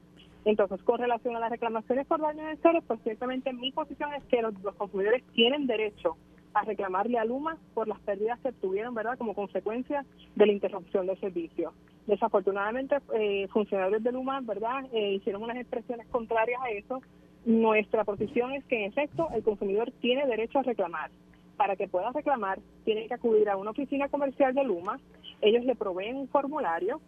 Entonces, 0.43 0.81
con 0.81 0.97
relación 0.97 1.35
a 1.35 1.39
las 1.39 1.51
reclamaciones 1.51 2.07
por 2.07 2.19
daños 2.19 2.49
en 2.49 2.61
seres, 2.63 2.83
pues 2.87 2.99
ciertamente 3.03 3.53
mi 3.53 3.71
posición 3.71 4.11
es 4.15 4.23
que 4.23 4.41
los, 4.41 4.59
los 4.63 4.73
consumidores 4.73 5.23
tienen 5.33 5.67
derecho 5.67 6.17
a 6.55 6.63
reclamarle 6.63 7.19
a 7.19 7.25
Luma 7.25 7.59
por 7.75 7.87
las 7.87 7.99
pérdidas 7.99 8.39
que 8.39 8.53
tuvieron, 8.53 8.95
¿verdad?, 8.95 9.19
como 9.19 9.35
consecuencia 9.35 10.03
de 10.35 10.45
la 10.47 10.51
interrupción 10.51 11.05
del 11.05 11.19
servicio. 11.19 11.73
Desafortunadamente, 12.07 12.97
eh, 13.15 13.47
funcionarios 13.47 14.03
de 14.03 14.11
Luma, 14.11 14.39
¿verdad?, 14.41 14.85
eh, 14.93 15.13
hicieron 15.13 15.41
unas 15.43 15.57
expresiones 15.57 16.07
contrarias 16.07 16.61
a 16.61 16.69
eso. 16.69 17.01
Nuestra 17.45 18.03
posición 18.03 18.53
es 18.53 18.63
que, 18.65 18.77
en 18.77 18.91
efecto, 18.91 19.27
el 19.33 19.43
consumidor 19.43 19.91
tiene 20.01 20.27
derecho 20.27 20.59
a 20.59 20.63
reclamar. 20.63 21.09
Para 21.57 21.75
que 21.75 21.87
pueda 21.87 22.11
reclamar, 22.11 22.59
tiene 22.83 23.07
que 23.07 23.13
acudir 23.15 23.49
a 23.49 23.57
una 23.57 23.71
oficina 23.71 24.07
comercial 24.09 24.53
de 24.53 24.63
Luma. 24.63 24.99
Ellos 25.41 25.65
le 25.65 25.75
proveen 25.75 26.17
un 26.17 26.27
formulario, 26.27 27.01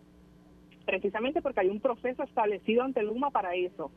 precisamente 0.85 1.41
porque 1.41 1.59
hay 1.59 1.69
un 1.69 1.79
proceso 1.79 2.23
establecido 2.23 2.83
ante 2.83 3.03
Luma 3.03 3.29
para 3.29 3.53
eso. 3.53 3.91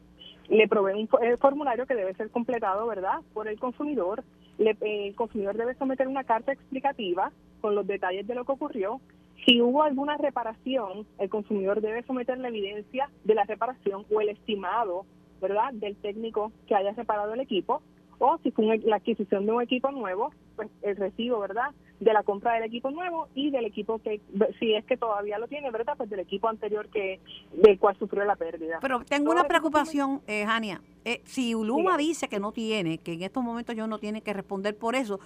Le 0.49 0.69
proveen 0.69 0.99
un 0.99 1.09
formulario 1.39 1.87
que 1.87 1.95
debe 1.95 2.15
ser 2.15 2.31
completado, 2.31 2.87
¿verdad?, 2.87 3.21
por 3.33 3.49
el 3.49 3.59
consumidor. 3.59 4.23
el 4.59 5.15
consumidor 5.15 5.57
debe 5.57 5.75
someter 5.77 6.09
una 6.09 6.25
carta 6.25 6.53
explicativa 6.53 7.33
con 7.63 7.75
los 7.75 7.87
detalles 7.87 8.27
de 8.27 8.35
lo 8.35 8.45
que 8.45 8.53
ocurrió 8.53 9.01
si 9.45 9.61
hubo 9.61 9.83
alguna 9.83 10.17
reparación, 10.17 11.07
el 11.19 11.29
consumidor 11.29 11.81
debe 11.81 12.03
someter 12.05 12.39
la 12.39 12.49
evidencia 12.49 13.11
de 13.25 13.35
la 13.35 13.45
reparación 13.45 14.05
o 14.13 14.21
el 14.21 14.31
estimado, 14.31 15.07
¿verdad?, 15.41 15.73
del 15.73 15.97
técnico 15.97 16.53
que 16.67 16.75
haya 16.75 16.93
reparado 16.93 17.35
el 17.35 17.41
equipo. 17.41 17.83
O 18.19 18.39
si 18.43 18.51
fue 18.51 18.79
la 18.85 18.97
adquisición 18.97 19.47
de 19.47 19.53
un 19.53 19.63
equipo 19.63 19.91
nuevo, 19.91 20.31
pues 20.55 20.69
el 20.83 20.97
recibo, 20.97 21.41
¿verdad?, 21.41 21.71
de 22.01 22.13
la 22.13 22.23
compra 22.23 22.55
del 22.55 22.65
equipo 22.65 22.91
nuevo 22.91 23.29
y 23.35 23.51
del 23.51 23.65
equipo 23.65 23.99
que, 23.99 24.21
si 24.59 24.75
es 24.75 24.85
que 24.85 24.97
todavía 24.97 25.39
lo 25.39 25.49
tiene, 25.49 25.71
¿verdad?, 25.71 25.95
pues 25.97 26.11
del 26.11 26.21
equipo 26.21 26.49
anterior 26.49 26.89
que 26.89 27.21
del 27.53 27.79
cual 27.79 27.97
sufrió 27.99 28.25
la 28.25 28.37
pérdida. 28.37 28.79
Pero 28.83 29.01
tengo 29.05 29.31
una 29.31 29.45
preocupación, 29.45 30.21
eh, 30.27 30.45
Jania. 30.45 30.83
Eh, 31.07 31.23
si 31.25 31.55
Uluma 31.55 31.97
dice 31.97 32.29
que 32.29 32.41
no 32.41 32.53
tiene, 32.53 32.99
que 32.99 33.15
en 33.15 33.23
estos 33.23 33.43
momentos 33.43 33.75
yo 33.75 33.87
no 33.87 33.99
tiene 33.99 34.21
que 34.21 34.35
responder 34.35 34.77
por 34.77 34.95
eso, 34.95 35.19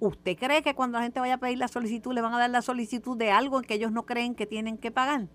¿Usted 0.00 0.36
cree 0.38 0.62
que 0.62 0.74
cuando 0.74 0.96
la 0.96 1.04
gente 1.04 1.20
vaya 1.20 1.34
a 1.34 1.38
pedir 1.38 1.58
la 1.58 1.68
solicitud 1.68 2.14
le 2.14 2.22
van 2.22 2.32
a 2.32 2.38
dar 2.38 2.48
la 2.48 2.62
solicitud 2.62 3.18
de 3.18 3.30
algo 3.30 3.58
en 3.58 3.64
que 3.66 3.74
ellos 3.74 3.92
no 3.92 4.06
creen 4.06 4.34
que 4.34 4.46
tienen 4.46 4.78
que 4.78 4.90
pagar? 4.90 5.28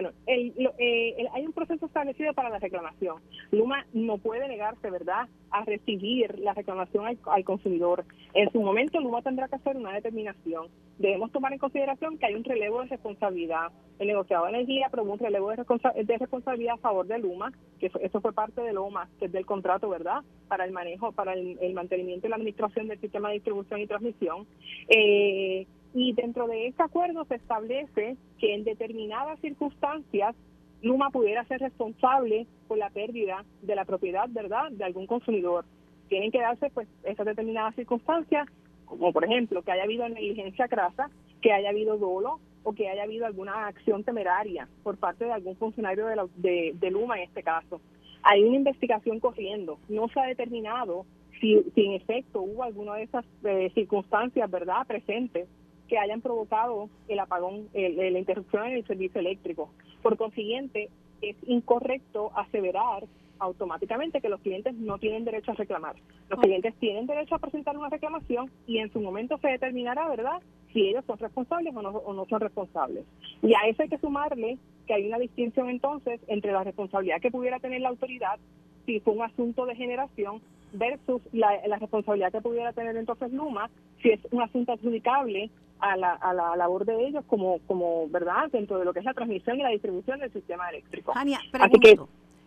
Bueno, 0.00 0.12
eh, 0.28 1.26
hay 1.32 1.44
un 1.44 1.52
proceso 1.52 1.86
establecido 1.86 2.32
para 2.32 2.50
la 2.50 2.60
reclamación. 2.60 3.16
Luma 3.50 3.84
no 3.92 4.18
puede 4.18 4.46
negarse, 4.46 4.92
¿verdad?, 4.92 5.28
a 5.50 5.64
recibir 5.64 6.38
la 6.38 6.54
reclamación 6.54 7.18
al, 7.24 7.44
consumidor. 7.44 8.04
En 8.32 8.48
su 8.52 8.60
momento, 8.60 9.00
Luma 9.00 9.22
tendrá 9.22 9.48
que 9.48 9.56
hacer 9.56 9.76
una 9.76 9.92
determinación. 9.92 10.68
Debemos 10.98 11.32
tomar 11.32 11.52
en 11.52 11.58
consideración 11.58 12.16
que 12.16 12.26
hay 12.26 12.36
un 12.36 12.44
relevo 12.44 12.80
de 12.82 12.86
responsabilidad. 12.86 13.72
El 13.98 14.06
negociado 14.06 14.44
de 14.44 14.50
energía 14.50 14.88
probó 14.88 15.14
un 15.14 15.18
relevo 15.18 15.50
de, 15.50 15.56
responsabilidad 15.56 16.74
a 16.74 16.78
favor 16.78 17.08
de 17.08 17.18
Luma, 17.18 17.52
que 17.80 17.90
eso 18.00 18.20
fue 18.20 18.32
parte 18.32 18.60
de 18.60 18.72
Luma, 18.72 19.08
que 19.18 19.24
es 19.24 19.32
del 19.32 19.46
contrato, 19.46 19.88
¿verdad?, 19.88 20.22
para 20.46 20.64
el 20.64 20.70
manejo, 20.70 21.10
para 21.10 21.32
el, 21.32 21.74
mantenimiento 21.74 22.28
y 22.28 22.30
la 22.30 22.36
administración 22.36 22.86
del 22.86 23.00
sistema 23.00 23.30
de 23.30 23.34
distribución 23.34 23.80
y 23.80 23.88
transmisión. 23.88 24.46
Eh, 24.88 25.66
y 25.94 26.12
dentro 26.12 26.46
de 26.46 26.68
este 26.68 26.82
acuerdo 26.82 27.24
se 27.24 27.36
establece 27.36 28.16
que 28.38 28.54
en 28.54 28.64
determinadas 28.64 29.40
circunstancias 29.40 30.34
Luma 30.82 31.10
pudiera 31.10 31.44
ser 31.44 31.60
responsable 31.60 32.46
por 32.68 32.78
la 32.78 32.90
pérdida 32.90 33.44
de 33.62 33.74
la 33.74 33.84
propiedad, 33.84 34.28
¿verdad?, 34.28 34.70
de 34.70 34.84
algún 34.84 35.06
consumidor. 35.06 35.64
Tienen 36.08 36.30
que 36.30 36.40
darse 36.40 36.70
pues 36.70 36.88
esas 37.02 37.26
determinadas 37.26 37.74
circunstancias, 37.74 38.46
como 38.84 39.12
por 39.12 39.24
ejemplo 39.24 39.62
que 39.62 39.72
haya 39.72 39.82
habido 39.82 40.08
negligencia 40.08 40.68
crasa, 40.68 41.10
que 41.42 41.52
haya 41.52 41.70
habido 41.70 41.98
dolo 41.98 42.38
o 42.62 42.72
que 42.74 42.88
haya 42.88 43.02
habido 43.02 43.26
alguna 43.26 43.66
acción 43.66 44.04
temeraria 44.04 44.68
por 44.82 44.96
parte 44.98 45.24
de 45.24 45.32
algún 45.32 45.56
funcionario 45.56 46.06
de, 46.36 46.74
de, 46.74 46.90
Luma 46.90 47.16
en 47.16 47.24
este 47.24 47.42
caso. 47.42 47.80
Hay 48.22 48.42
una 48.44 48.56
investigación 48.56 49.20
corriendo, 49.20 49.78
no 49.88 50.08
se 50.08 50.20
ha 50.20 50.26
determinado 50.26 51.06
si, 51.40 51.62
si 51.74 51.86
en 51.86 51.92
efecto 51.92 52.42
hubo 52.42 52.62
alguna 52.62 52.94
de 52.94 53.04
esas 53.04 53.24
eh, 53.44 53.70
circunstancias, 53.74 54.50
¿verdad?, 54.50 54.86
presentes 54.86 55.48
que 55.88 55.98
hayan 55.98 56.20
provocado 56.20 56.88
el 57.08 57.18
apagón, 57.18 57.68
la 57.74 58.18
interrupción 58.18 58.66
en 58.66 58.74
el 58.74 58.86
servicio 58.86 59.20
eléctrico. 59.20 59.70
Por 60.02 60.16
consiguiente, 60.16 60.90
es 61.22 61.36
incorrecto 61.46 62.30
aseverar 62.36 63.04
automáticamente 63.40 64.20
que 64.20 64.28
los 64.28 64.40
clientes 64.40 64.74
no 64.74 64.98
tienen 64.98 65.24
derecho 65.24 65.52
a 65.52 65.54
reclamar. 65.54 65.96
Los 66.28 66.40
clientes 66.40 66.74
tienen 66.80 67.06
derecho 67.06 67.36
a 67.36 67.38
presentar 67.38 67.76
una 67.76 67.88
reclamación 67.88 68.50
y 68.66 68.78
en 68.78 68.92
su 68.92 69.00
momento 69.00 69.38
se 69.38 69.48
determinará, 69.48 70.08
¿verdad?, 70.08 70.42
si 70.72 70.88
ellos 70.88 71.04
son 71.06 71.18
responsables 71.18 71.74
o 71.74 71.82
no, 71.82 71.90
o 71.90 72.12
no 72.12 72.26
son 72.26 72.40
responsables. 72.40 73.04
Y 73.42 73.54
a 73.54 73.60
eso 73.68 73.82
hay 73.82 73.88
que 73.88 73.98
sumarle 73.98 74.58
que 74.86 74.94
hay 74.94 75.06
una 75.06 75.18
distinción 75.18 75.70
entonces 75.70 76.20
entre 76.26 76.52
la 76.52 76.64
responsabilidad 76.64 77.20
que 77.20 77.30
pudiera 77.30 77.58
tener 77.58 77.80
la 77.80 77.88
autoridad 77.88 78.38
si 78.84 79.00
fue 79.00 79.14
un 79.14 79.22
asunto 79.22 79.66
de 79.66 79.76
generación 79.76 80.40
versus 80.72 81.22
la, 81.32 81.66
la 81.66 81.78
responsabilidad 81.78 82.32
que 82.32 82.40
pudiera 82.40 82.72
tener 82.72 82.96
entonces 82.96 83.32
Luma 83.32 83.70
si 84.02 84.10
es 84.10 84.20
un 84.30 84.42
asunto 84.42 84.72
adjudicable 84.72 85.50
a 85.80 85.96
la, 85.96 86.12
a 86.14 86.34
la 86.34 86.56
labor 86.56 86.84
de 86.84 87.06
ellos 87.06 87.24
como, 87.26 87.58
como, 87.66 88.08
¿verdad?, 88.08 88.50
dentro 88.52 88.78
de 88.78 88.84
lo 88.84 88.92
que 88.92 89.00
es 89.00 89.04
la 89.04 89.14
transmisión 89.14 89.58
y 89.58 89.62
la 89.62 89.70
distribución 89.70 90.18
del 90.20 90.32
sistema 90.32 90.68
eléctrico. 90.70 91.12
Jania, 91.12 91.40
Así 91.52 91.78
que, 91.80 91.98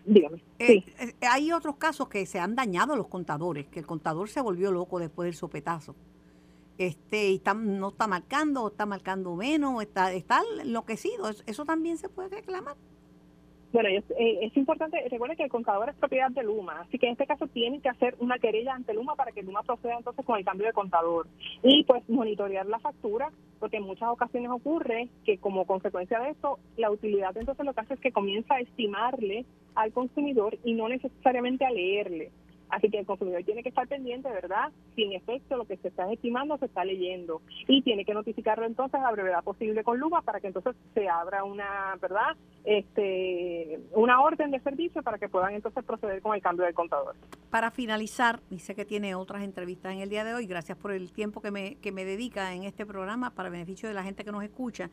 dígame. 0.06 0.42
Eh, 0.60 0.84
eh, 1.00 1.14
hay 1.30 1.52
otros 1.52 1.78
casos 1.78 2.10
que 2.10 2.26
se 2.26 2.40
han 2.40 2.56
dañado 2.56 2.96
los 2.96 3.08
contadores, 3.08 3.68
que 3.68 3.80
el 3.80 3.86
contador 3.86 4.30
se 4.30 4.42
volvió 4.42 4.72
loco 4.72 5.00
después 5.00 5.28
del 5.28 5.36
sopetazo. 5.36 5.96
Este, 6.78 7.30
y 7.30 7.36
está, 7.36 7.54
no 7.54 7.90
está 7.90 8.08
marcando, 8.08 8.68
está 8.68 8.86
marcando 8.86 9.36
menos, 9.36 9.82
está, 9.82 10.12
está 10.14 10.42
enloquecido. 10.62 11.30
eso 11.30 11.66
también 11.66 11.98
se 11.98 12.10
puede 12.10 12.30
reclamar. 12.30 12.76
Bueno, 13.74 13.88
es, 13.88 14.04
eh, 14.12 14.40
es 14.42 14.58
importante, 14.58 14.98
recuerden 15.10 15.38
que 15.38 15.44
el 15.44 15.50
contador 15.50 15.90
es 15.90 15.96
propiedad 15.96 16.30
de 16.30 16.44
Luma, 16.44 16.82
así 16.82 17.00
que 17.00 17.06
en 17.06 17.14
este 17.14 17.26
caso 17.26 17.48
tienen 17.48 17.82
que 17.82 17.88
hacer 17.88 18.16
una 18.20 18.38
querella 18.38 18.74
ante 18.74 18.94
Luma 18.94 19.16
para 19.16 19.32
que 19.32 19.44
Luma 19.44 19.64
proceda 19.64 19.96
entonces 19.98 20.26
con 20.26 20.38
el 20.38 20.44
cambio 20.44 20.68
de 20.68 20.74
contador 20.74 21.28
y 21.64 21.86
pues 21.86 22.08
monitorear 22.10 22.66
la 22.66 22.80
factura, 22.80 23.32
porque 23.60 23.78
en 23.78 23.84
muchas 23.84 24.10
ocasiones 24.10 24.52
ocurre 24.52 25.08
que 25.24 25.38
como 25.38 25.66
consecuencia 25.66 26.20
de 26.20 26.32
esto, 26.32 26.60
la 26.76 26.92
utilidad 26.92 27.36
entonces 27.38 27.66
lo 27.66 27.74
que 27.74 27.80
hace 27.80 27.94
es 27.94 28.00
que 28.02 28.12
comienza 28.12 28.56
a 28.56 28.60
estimarle 28.60 29.46
al 29.76 29.94
consumidor 29.94 30.58
y 30.66 30.74
no 30.74 30.90
necesariamente 30.90 31.64
a 31.64 31.72
leerle. 31.72 32.32
Así 32.72 32.90
que 32.90 33.00
el 33.00 33.06
consumidor 33.06 33.44
tiene 33.44 33.64
que 33.64 33.70
estar 33.70 33.88
pendiente, 33.88 34.30
¿verdad? 34.30 34.72
Si 34.96 35.04
en 35.04 35.14
efecto 35.14 35.58
lo 35.58 35.66
que 35.66 35.78
se 35.78 35.90
está 35.90 36.12
estimando 36.12 36.58
se 36.58 36.66
está 36.66 36.86
leyendo 36.86 37.42
y 37.68 37.82
tiene 37.82 38.06
que 38.06 38.14
notificarlo 38.14 38.66
entonces 38.66 39.02
a 39.02 39.12
brevedad 39.12 39.44
posible 39.44 39.84
con 39.84 40.00
Luma 40.00 40.22
para 40.22 40.40
que 40.40 40.48
entonces 40.48 40.76
se 40.94 41.10
abra 41.10 41.44
una, 41.44 41.98
¿verdad? 42.02 42.38
Este, 42.64 43.80
una 43.94 44.22
orden 44.22 44.52
de 44.52 44.60
servicio 44.62 45.04
para 45.04 45.18
que 45.18 45.28
puedan 45.28 45.54
entonces 45.54 45.84
proceder 45.84 46.22
con 46.22 46.34
el 46.34 46.42
cambio 46.42 46.66
del 46.66 46.74
contador. 46.74 47.16
Para 47.50 47.72
finalizar, 47.72 48.40
dice 48.50 48.74
que 48.74 48.86
tiene 48.86 49.16
otras 49.16 49.44
entrevistas 49.44 49.94
en 49.94 50.00
el 50.00 50.10
día 50.10 50.24
de 50.24 50.34
hoy. 50.34 50.48
Gracias 50.48 50.78
por 50.78 50.94
el 50.94 51.12
tiempo 51.12 51.42
que 51.42 51.52
me, 51.52 51.76
que 51.76 51.92
me 51.92 52.06
dedica 52.06 52.54
en 52.54 52.64
este 52.64 52.86
programa 52.86 53.32
para 53.32 53.50
beneficio 53.50 53.90
de 53.90 53.96
la 53.96 54.04
gente 54.04 54.24
que 54.24 54.32
nos 54.32 54.44
escucha. 54.44 54.90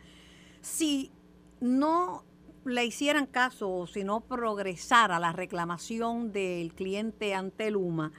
Si 0.61 1.13
no 1.61 2.25
le 2.69 2.85
hicieran 2.85 3.27
caso 3.27 3.71
o 3.71 3.87
si 3.87 4.05
no 4.05 4.21
progresara 4.21 5.19
la 5.19 5.33
reclamación 5.33 6.33
del 6.33 6.75
cliente 6.75 7.35
ante 7.35 7.71
Luma, 7.71 8.13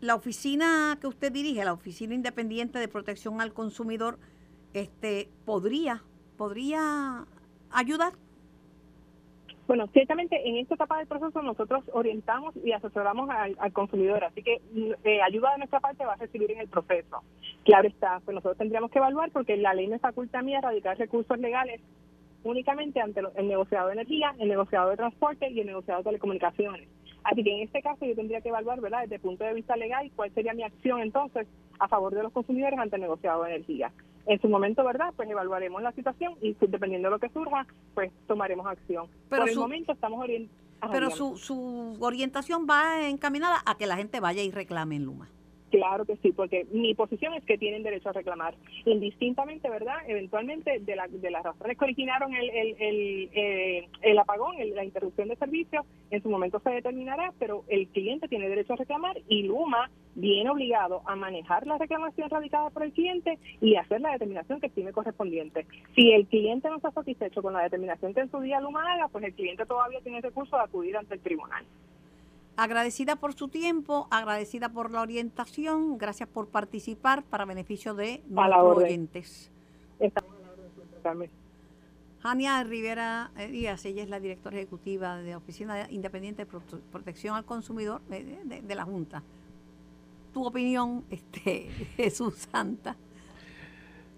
la 0.00 0.14
oficina 0.14 0.96
que 1.00 1.06
usted 1.06 1.32
dirige, 1.32 1.64
la 1.64 1.72
Oficina 1.72 2.14
Independiente 2.14 2.78
de 2.78 2.88
Protección 2.88 3.40
al 3.40 3.52
Consumidor, 3.52 4.18
este, 4.72 5.28
podría, 5.44 6.02
podría 6.36 7.26
ayudar. 7.70 8.12
Bueno, 9.66 9.88
ciertamente 9.92 10.48
en 10.48 10.58
esta 10.58 10.76
etapa 10.76 10.98
del 10.98 11.08
proceso 11.08 11.42
nosotros 11.42 11.82
orientamos 11.92 12.54
y 12.64 12.70
asesoramos 12.70 13.28
al, 13.30 13.72
consumidor, 13.72 14.22
así 14.22 14.42
que 14.42 14.60
eh, 15.02 15.22
ayuda 15.22 15.52
de 15.52 15.58
nuestra 15.58 15.80
parte 15.80 16.04
va 16.04 16.12
a 16.12 16.16
recibir 16.16 16.52
en 16.52 16.60
el 16.60 16.68
proceso. 16.68 17.22
Claro 17.64 17.88
está, 17.88 18.20
pues 18.24 18.36
nosotros 18.36 18.58
tendríamos 18.58 18.92
que 18.92 18.98
evaluar 18.98 19.32
porque 19.32 19.56
la 19.56 19.74
ley 19.74 19.88
me 19.88 19.98
faculta 19.98 20.38
a 20.38 20.42
mí 20.42 20.54
radicar 20.58 20.96
recursos 20.96 21.38
legales 21.38 21.80
únicamente 22.46 23.00
ante 23.00 23.20
el 23.34 23.48
negociado 23.48 23.88
de 23.88 23.94
energía, 23.94 24.34
el 24.38 24.48
negociado 24.48 24.90
de 24.90 24.96
transporte 24.96 25.50
y 25.50 25.60
el 25.60 25.66
negociado 25.66 26.00
de 26.00 26.04
telecomunicaciones. 26.04 26.88
Así 27.24 27.42
que 27.42 27.52
en 27.56 27.62
este 27.64 27.82
caso 27.82 28.04
yo 28.06 28.14
tendría 28.14 28.40
que 28.40 28.48
evaluar, 28.50 28.80
¿verdad?, 28.80 29.02
desde 29.02 29.16
el 29.16 29.20
punto 29.20 29.44
de 29.44 29.54
vista 29.54 29.76
legal, 29.76 30.10
cuál 30.14 30.32
sería 30.32 30.54
mi 30.54 30.62
acción 30.62 31.00
entonces 31.00 31.46
a 31.78 31.88
favor 31.88 32.14
de 32.14 32.22
los 32.22 32.32
consumidores 32.32 32.78
ante 32.78 32.96
el 32.96 33.02
negociado 33.02 33.42
de 33.42 33.54
energía. 33.54 33.92
En 34.26 34.40
su 34.40 34.48
momento, 34.48 34.84
¿verdad?, 34.84 35.12
pues 35.16 35.28
evaluaremos 35.28 35.82
la 35.82 35.92
situación 35.92 36.34
y 36.40 36.54
dependiendo 36.60 37.08
de 37.08 37.10
lo 37.14 37.18
que 37.18 37.28
surja, 37.30 37.66
pues 37.94 38.12
tomaremos 38.26 38.66
acción. 38.66 39.06
Pero 39.28 39.42
Por 39.42 39.48
el 39.48 39.54
su- 39.54 39.60
momento 39.60 39.92
estamos 39.92 40.20
orientados. 40.20 40.66
Pero 40.92 41.10
su, 41.10 41.36
su 41.36 41.96
orientación 42.00 42.66
va 42.68 43.08
encaminada 43.08 43.56
a 43.66 43.76
que 43.76 43.86
la 43.86 43.96
gente 43.96 44.20
vaya 44.20 44.42
y 44.42 44.50
reclame 44.50 44.96
en 44.96 45.04
Luma. 45.04 45.28
Claro 45.76 46.06
que 46.06 46.16
sí, 46.16 46.32
porque 46.32 46.64
mi 46.72 46.94
posición 46.94 47.34
es 47.34 47.44
que 47.44 47.58
tienen 47.58 47.82
derecho 47.82 48.08
a 48.08 48.12
reclamar, 48.14 48.54
indistintamente, 48.86 49.68
¿verdad? 49.68 49.96
Eventualmente, 50.08 50.78
de, 50.80 50.96
la- 50.96 51.06
de 51.06 51.30
las 51.30 51.42
razones 51.44 51.76
que 51.76 51.84
originaron 51.84 52.34
el, 52.34 52.48
el, 52.48 52.76
el, 52.80 53.30
eh, 53.34 53.88
el 54.00 54.18
apagón, 54.18 54.56
la 54.74 54.84
interrupción 54.86 55.28
de 55.28 55.36
servicio, 55.36 55.84
en 56.10 56.22
su 56.22 56.30
momento 56.30 56.60
se 56.60 56.70
determinará, 56.70 57.34
pero 57.38 57.64
el 57.68 57.88
cliente 57.88 58.26
tiene 58.26 58.48
derecho 58.48 58.72
a 58.72 58.76
reclamar 58.76 59.18
y 59.28 59.42
Luma 59.42 59.90
viene 60.14 60.48
obligado 60.48 61.02
a 61.04 61.14
manejar 61.14 61.66
la 61.66 61.76
reclamación 61.76 62.30
radicada 62.30 62.70
por 62.70 62.84
el 62.84 62.92
cliente 62.94 63.38
y 63.60 63.76
hacer 63.76 64.00
la 64.00 64.12
determinación 64.12 64.60
que 64.60 64.68
estime 64.68 64.92
correspondiente. 64.94 65.66
Si 65.94 66.10
el 66.10 66.26
cliente 66.26 66.70
no 66.70 66.76
está 66.76 66.90
satisfecho 66.92 67.42
con 67.42 67.52
la 67.52 67.64
determinación 67.64 68.14
que 68.14 68.20
en 68.20 68.30
su 68.30 68.40
día 68.40 68.60
Luma 68.62 68.94
haga, 68.94 69.08
pues 69.08 69.24
el 69.24 69.34
cliente 69.34 69.66
todavía 69.66 70.00
tiene 70.00 70.22
recurso 70.22 70.56
de 70.56 70.62
acudir 70.62 70.96
ante 70.96 71.16
el 71.16 71.20
tribunal. 71.20 71.66
Agradecida 72.56 73.16
por 73.16 73.34
su 73.34 73.48
tiempo, 73.48 74.08
agradecida 74.10 74.70
por 74.70 74.90
la 74.90 75.02
orientación, 75.02 75.98
gracias 75.98 76.28
por 76.28 76.48
participar 76.48 77.22
para 77.22 77.44
beneficio 77.44 77.94
de 77.94 78.22
nuestros 78.28 78.76
oyentes. 78.84 79.50
Jania 82.22 82.64
Rivera 82.64 83.30
eh, 83.36 83.48
Díaz, 83.48 83.84
ella 83.84 84.02
es 84.02 84.08
la 84.08 84.18
directora 84.20 84.56
ejecutiva 84.56 85.18
de 85.18 85.30
la 85.32 85.36
Oficina 85.36 85.86
Independiente 85.90 86.44
de 86.44 86.50
Prote- 86.50 86.80
Protección 86.90 87.36
al 87.36 87.44
Consumidor 87.44 88.00
eh, 88.10 88.40
de, 88.44 88.62
de 88.62 88.74
la 88.74 88.84
Junta. 88.84 89.22
Tu 90.32 90.44
opinión, 90.44 91.04
este 91.10 91.68
Jesús 91.96 92.48
Santa. 92.50 92.96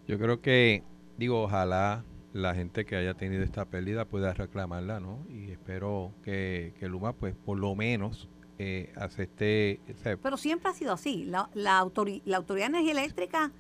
Yo 0.07 0.17
creo 0.19 0.41
que, 0.41 0.83
digo, 1.19 1.43
ojalá 1.43 2.03
la 2.33 2.55
gente 2.55 2.85
que 2.85 2.97
haya 2.97 3.15
tenido 3.15 3.43
esta 3.43 3.65
pérdida 3.65 4.05
pueda 4.05 4.35
reclamarla, 4.35 5.01
¿no? 5.01 5.25
Y 5.29 5.51
espero 5.51 6.13
que, 6.23 6.75
que 6.79 6.89
Luma, 6.89 7.13
pues, 7.15 7.35
por 7.35 7.59
lo 7.59 7.75
menos 7.75 8.29
eh, 8.59 8.93
acepte, 8.97 9.81
Pero 10.23 10.37
siempre 10.37 10.71
ha 10.71 10.75
sido 10.75 10.93
así. 10.93 11.25
La, 11.25 11.49
la, 11.55 11.81
autori- 11.81 12.23
la 12.25 12.37
Autoridad 12.39 12.67
de 12.67 12.79
Energía 12.79 12.93
Eléctrica 12.93 13.53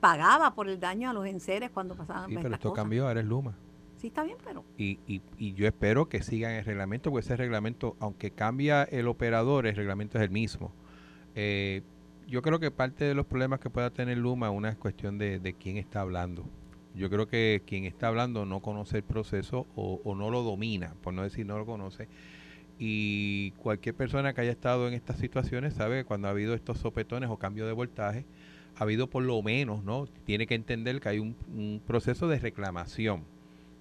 pagaba 0.00 0.54
por 0.54 0.68
el 0.68 0.78
daño 0.80 1.10
a 1.10 1.12
los 1.12 1.26
enseres 1.26 1.70
cuando 1.70 1.94
pasaban 1.94 2.28
sí, 2.28 2.36
pero 2.36 2.54
esto 2.54 2.70
cosas. 2.70 2.82
cambió, 2.82 3.08
ahora 3.08 3.20
es 3.20 3.26
Luma. 3.26 3.56
Sí, 3.96 4.08
está 4.08 4.22
bien, 4.22 4.36
pero 4.44 4.64
Y, 4.76 4.98
y, 5.06 5.22
y 5.38 5.54
yo 5.54 5.66
espero 5.66 6.08
que 6.08 6.22
sigan 6.22 6.52
el 6.52 6.64
reglamento, 6.64 7.10
porque 7.10 7.24
ese 7.24 7.36
reglamento, 7.36 7.96
aunque 8.00 8.30
cambia 8.30 8.82
el 8.84 9.08
operador, 9.08 9.66
el 9.66 9.74
reglamento 9.76 10.18
es 10.18 10.24
el 10.24 10.30
mismo. 10.30 10.72
Eh, 11.34 11.82
yo 12.26 12.42
creo 12.42 12.58
que 12.60 12.70
parte 12.70 13.04
de 13.04 13.14
los 13.14 13.26
problemas 13.26 13.60
que 13.60 13.70
pueda 13.70 13.90
tener 13.90 14.18
Luma 14.18 14.48
es 14.50 14.54
una 14.54 14.74
cuestión 14.76 15.16
de, 15.18 15.38
de 15.38 15.54
quién 15.54 15.76
está 15.78 16.00
hablando. 16.02 16.44
Yo 16.94 17.10
creo 17.10 17.26
que 17.26 17.62
quien 17.66 17.84
está 17.84 18.08
hablando 18.08 18.46
no 18.46 18.60
conoce 18.60 18.98
el 18.98 19.02
proceso 19.02 19.66
o, 19.74 20.00
o 20.04 20.14
no 20.14 20.30
lo 20.30 20.42
domina, 20.42 20.94
por 21.02 21.12
no 21.12 21.22
decir 21.22 21.44
no 21.46 21.58
lo 21.58 21.66
conoce. 21.66 22.08
Y 22.78 23.52
cualquier 23.52 23.94
persona 23.94 24.32
que 24.32 24.40
haya 24.40 24.50
estado 24.50 24.88
en 24.88 24.94
estas 24.94 25.18
situaciones 25.18 25.74
sabe 25.74 25.98
que 25.98 26.04
cuando 26.04 26.28
ha 26.28 26.32
habido 26.32 26.54
estos 26.54 26.78
sopetones 26.78 27.30
o 27.30 27.36
cambio 27.36 27.66
de 27.66 27.72
voltaje, 27.72 28.24
ha 28.76 28.82
habido 28.82 29.08
por 29.08 29.22
lo 29.22 29.40
menos, 29.42 29.84
¿no? 29.84 30.06
Tiene 30.24 30.46
que 30.46 30.54
entender 30.54 31.00
que 31.00 31.08
hay 31.08 31.18
un, 31.18 31.36
un 31.52 31.80
proceso 31.86 32.28
de 32.28 32.38
reclamación. 32.38 33.22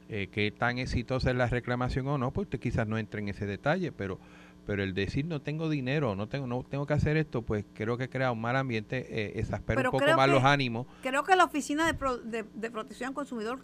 Eh, 0.09 0.27
qué 0.31 0.51
tan 0.51 0.77
exitosa 0.77 1.31
es 1.31 1.35
la 1.35 1.47
reclamación 1.47 2.07
o 2.07 2.17
no, 2.17 2.31
pues 2.31 2.45
usted 2.45 2.59
quizás 2.59 2.87
no 2.87 2.97
entre 2.97 3.21
en 3.21 3.29
ese 3.29 3.45
detalle, 3.45 3.91
pero 3.91 4.19
pero 4.65 4.83
el 4.83 4.93
decir 4.93 5.25
no 5.25 5.41
tengo 5.41 5.69
dinero, 5.69 6.15
no 6.15 6.27
tengo 6.27 6.47
no 6.47 6.63
tengo 6.63 6.85
que 6.85 6.93
hacer 6.93 7.17
esto, 7.17 7.41
pues 7.41 7.65
creo 7.73 7.97
que 7.97 8.09
crea 8.09 8.31
un 8.31 8.41
mal 8.41 8.55
ambiente, 8.55 9.05
eh, 9.09 9.39
exaspera 9.39 9.77
Pero 9.77 9.89
un 9.91 9.99
poco 9.99 10.11
más 10.15 10.27
que- 10.27 10.33
los 10.33 10.43
ánimos. 10.43 10.87
creo 11.01 11.23
que 11.23 11.35
la 11.35 11.43
Oficina 11.45 11.85
de, 11.85 11.93
Pro- 11.93 12.17
de- 12.17 12.45
de 12.53 12.71
Protección 12.71 13.09
al 13.09 13.13
Consumidor 13.13 13.59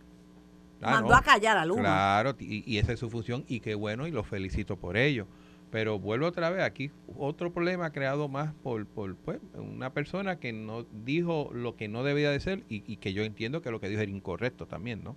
Ah, 0.82 0.92
mandó 0.92 1.10
no, 1.10 1.16
a 1.16 1.22
callar 1.22 1.58
a 1.58 1.66
Luma. 1.66 1.82
Claro, 1.82 2.36
y, 2.40 2.64
y 2.66 2.78
esa 2.78 2.94
es 2.94 3.00
su 3.00 3.10
función 3.10 3.44
y 3.48 3.60
qué 3.60 3.76
bueno 3.76 4.08
y 4.08 4.12
lo 4.12 4.24
felicito 4.24 4.78
por 4.78 4.96
ello. 4.96 5.28
Pero 5.72 6.00
vuelvo 6.00 6.26
otra 6.26 6.50
vez, 6.50 6.64
aquí 6.64 6.90
otro 7.18 7.52
problema 7.54 7.92
creado 7.92 8.28
más 8.30 8.54
por, 8.64 8.86
por 8.88 9.16
pues, 9.18 9.40
una 9.56 9.92
persona 9.94 10.40
que 10.40 10.52
no 10.54 10.84
dijo 11.06 11.52
lo 11.54 11.76
que 11.76 11.88
no 11.90 12.04
debía 12.04 12.32
de 12.32 12.40
ser 12.40 12.64
y, 12.70 12.82
y 12.92 12.96
que 12.98 13.12
yo 13.14 13.24
entiendo 13.24 13.62
que 13.62 13.70
lo 13.72 13.80
que 13.82 13.90
dijo 13.90 14.02
era 14.02 14.10
incorrecto 14.10 14.66
también, 14.68 15.04
¿no? 15.04 15.16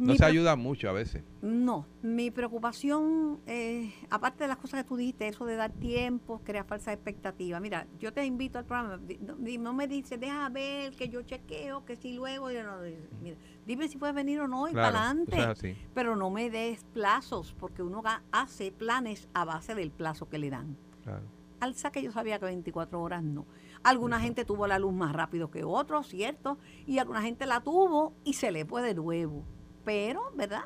No 0.00 0.12
Mi 0.12 0.18
se 0.18 0.24
ayuda 0.24 0.56
mucho 0.56 0.88
a 0.88 0.92
veces. 0.92 1.22
No, 1.42 1.86
mi 2.00 2.30
preocupación, 2.30 3.38
eh, 3.46 3.92
aparte 4.08 4.44
de 4.44 4.48
las 4.48 4.56
cosas 4.56 4.82
que 4.82 4.88
tú 4.88 4.96
dijiste, 4.96 5.28
eso 5.28 5.44
de 5.44 5.56
dar 5.56 5.72
tiempo, 5.72 6.40
crear 6.42 6.64
falsas 6.64 6.94
expectativas. 6.94 7.60
Mira, 7.60 7.86
yo 7.98 8.10
te 8.10 8.24
invito 8.24 8.58
al 8.58 8.64
programa, 8.64 8.98
no, 9.20 9.36
no 9.36 9.74
me 9.74 9.86
dices, 9.86 10.18
deja 10.18 10.48
ver, 10.48 10.96
que 10.96 11.10
yo 11.10 11.20
chequeo, 11.20 11.84
que 11.84 11.96
si 11.96 12.14
luego, 12.14 12.50
yo 12.50 12.64
no, 12.64 12.78
mira, 13.20 13.36
dime 13.66 13.88
si 13.88 13.98
puedes 13.98 14.14
venir 14.14 14.40
o 14.40 14.48
no 14.48 14.68
y 14.68 14.72
Claro, 14.72 14.94
para 14.94 15.10
adelante. 15.10 15.76
Pero 15.92 16.16
no 16.16 16.30
me 16.30 16.48
des 16.48 16.82
plazos, 16.94 17.54
porque 17.58 17.82
uno 17.82 18.02
hace 18.32 18.72
planes 18.72 19.28
a 19.34 19.44
base 19.44 19.74
del 19.74 19.90
plazo 19.90 20.30
que 20.30 20.38
le 20.38 20.48
dan. 20.48 20.78
Claro. 21.04 21.26
Alza 21.60 21.92
que 21.92 22.02
yo 22.02 22.10
sabía 22.10 22.38
que 22.38 22.46
24 22.46 23.02
horas 23.02 23.22
no. 23.22 23.44
Alguna 23.82 24.18
gente 24.18 24.46
tuvo 24.46 24.66
la 24.66 24.78
luz 24.78 24.94
más 24.94 25.12
rápido 25.12 25.50
que 25.50 25.62
otros, 25.62 26.08
¿cierto? 26.08 26.56
Y 26.86 26.96
alguna 26.96 27.20
gente 27.20 27.44
la 27.44 27.60
tuvo 27.60 28.14
y 28.24 28.32
se 28.32 28.50
le 28.50 28.64
fue 28.64 28.80
de 28.80 28.94
nuevo. 28.94 29.44
Pero, 29.84 30.20
¿verdad? 30.36 30.64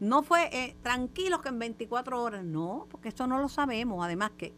No 0.00 0.22
fue 0.22 0.48
eh, 0.52 0.74
tranquilos 0.82 1.40
que 1.42 1.48
en 1.50 1.58
24 1.58 2.22
horas, 2.22 2.44
no, 2.44 2.86
porque 2.90 3.08
esto 3.08 3.26
no 3.26 3.38
lo 3.40 3.48
sabemos. 3.48 4.04
Además 4.04 4.32
que 4.36 4.52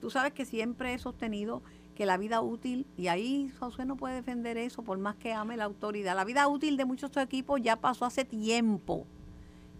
tú 0.00 0.10
sabes 0.10 0.32
que 0.32 0.44
siempre 0.44 0.94
he 0.94 0.98
sostenido 0.98 1.62
que 1.94 2.06
la 2.06 2.16
vida 2.16 2.40
útil, 2.40 2.86
y 2.96 3.08
ahí 3.08 3.52
José 3.58 3.84
no 3.84 3.96
puede 3.96 4.14
defender 4.16 4.56
eso 4.56 4.82
por 4.82 4.98
más 4.98 5.14
que 5.16 5.32
ame 5.34 5.56
la 5.58 5.64
autoridad, 5.64 6.16
la 6.16 6.24
vida 6.24 6.48
útil 6.48 6.76
de 6.78 6.84
muchos 6.86 7.02
de 7.02 7.06
estos 7.06 7.22
equipos 7.24 7.60
ya 7.62 7.76
pasó 7.76 8.04
hace 8.06 8.24
tiempo. 8.24 9.06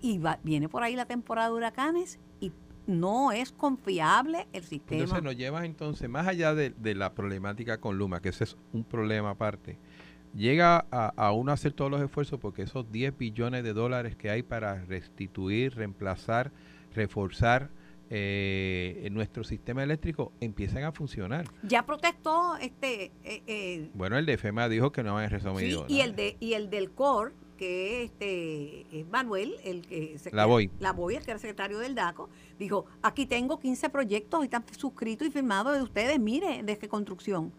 Y 0.01 0.19
va- 0.19 0.39
viene 0.43 0.69
por 0.69 0.83
ahí 0.83 0.95
la 0.97 1.07
temporada 1.07 1.49
de 1.49 1.55
huracanes 1.55 2.19
y 2.41 2.53
no 2.87 3.33
es 3.33 3.53
confiable 3.53 4.47
el 4.53 4.65
sistema. 4.65 5.03
Entonces 5.03 5.23
nos 5.25 5.37
lleva 5.37 5.65
entonces, 5.65 6.09
más 6.11 6.27
allá 6.27 6.55
de, 6.55 6.71
de 6.71 6.95
la 6.95 7.15
problemática 7.15 7.79
con 7.79 7.97
Luma, 7.99 8.21
que 8.21 8.29
ese 8.31 8.45
es 8.45 8.57
un 8.73 8.85
problema 8.85 9.31
aparte, 9.31 9.79
llega 10.35 10.87
a, 10.91 11.13
a 11.17 11.33
uno 11.33 11.53
hacer 11.53 11.73
todos 11.73 11.91
los 11.91 12.01
esfuerzos 12.03 12.39
porque 12.41 12.63
esos 12.63 12.91
10 12.91 13.17
billones 13.19 13.65
de 13.65 13.73
dólares 13.73 14.17
que 14.17 14.31
hay 14.31 14.43
para 14.43 14.85
restituir, 14.85 15.75
reemplazar, 15.75 16.53
reforzar 16.95 17.71
eh, 18.11 19.09
nuestro 19.11 19.43
sistema 19.43 19.83
eléctrico 19.83 20.33
empiezan 20.41 20.85
a 20.85 20.93
funcionar. 20.93 21.47
Ya 21.63 21.87
protestó 21.87 22.57
este 22.57 23.05
eh, 23.25 23.43
eh, 23.47 23.91
Bueno, 23.95 24.19
el 24.19 24.27
de 24.27 24.37
FEMA 24.37 24.69
dijo 24.69 24.93
que 24.93 25.03
no 25.03 25.19
sí, 25.21 25.27
resumido. 25.29 25.87
y 25.89 26.01
el 26.01 26.15
de 26.15 26.37
y 26.39 26.53
el 26.53 26.69
del 26.69 26.91
COR 26.91 27.33
que 27.57 28.03
este 28.03 28.87
es 29.01 29.07
Manuel 29.09 29.55
el 29.65 29.83
que 29.87 30.19
se- 30.19 30.31
La 30.33 30.45
Boy. 30.47 30.71
la 30.81 30.93
Boy, 30.93 31.15
el 31.15 31.25
que 31.25 31.31
era 31.31 31.39
secretario 31.39 31.79
del 31.79 31.95
DACO 31.95 32.29
dijo 32.59 32.85
aquí 33.03 33.25
tengo 33.25 33.59
15 33.59 33.89
proyectos 33.89 34.43
y 34.43 34.45
están 34.45 34.65
suscritos 34.77 35.27
y 35.29 35.31
firmados 35.31 35.75
de 35.77 35.83
ustedes 35.83 36.19
mire 36.19 36.63
de 36.63 36.77
qué 36.77 36.89
construcción 36.89 37.53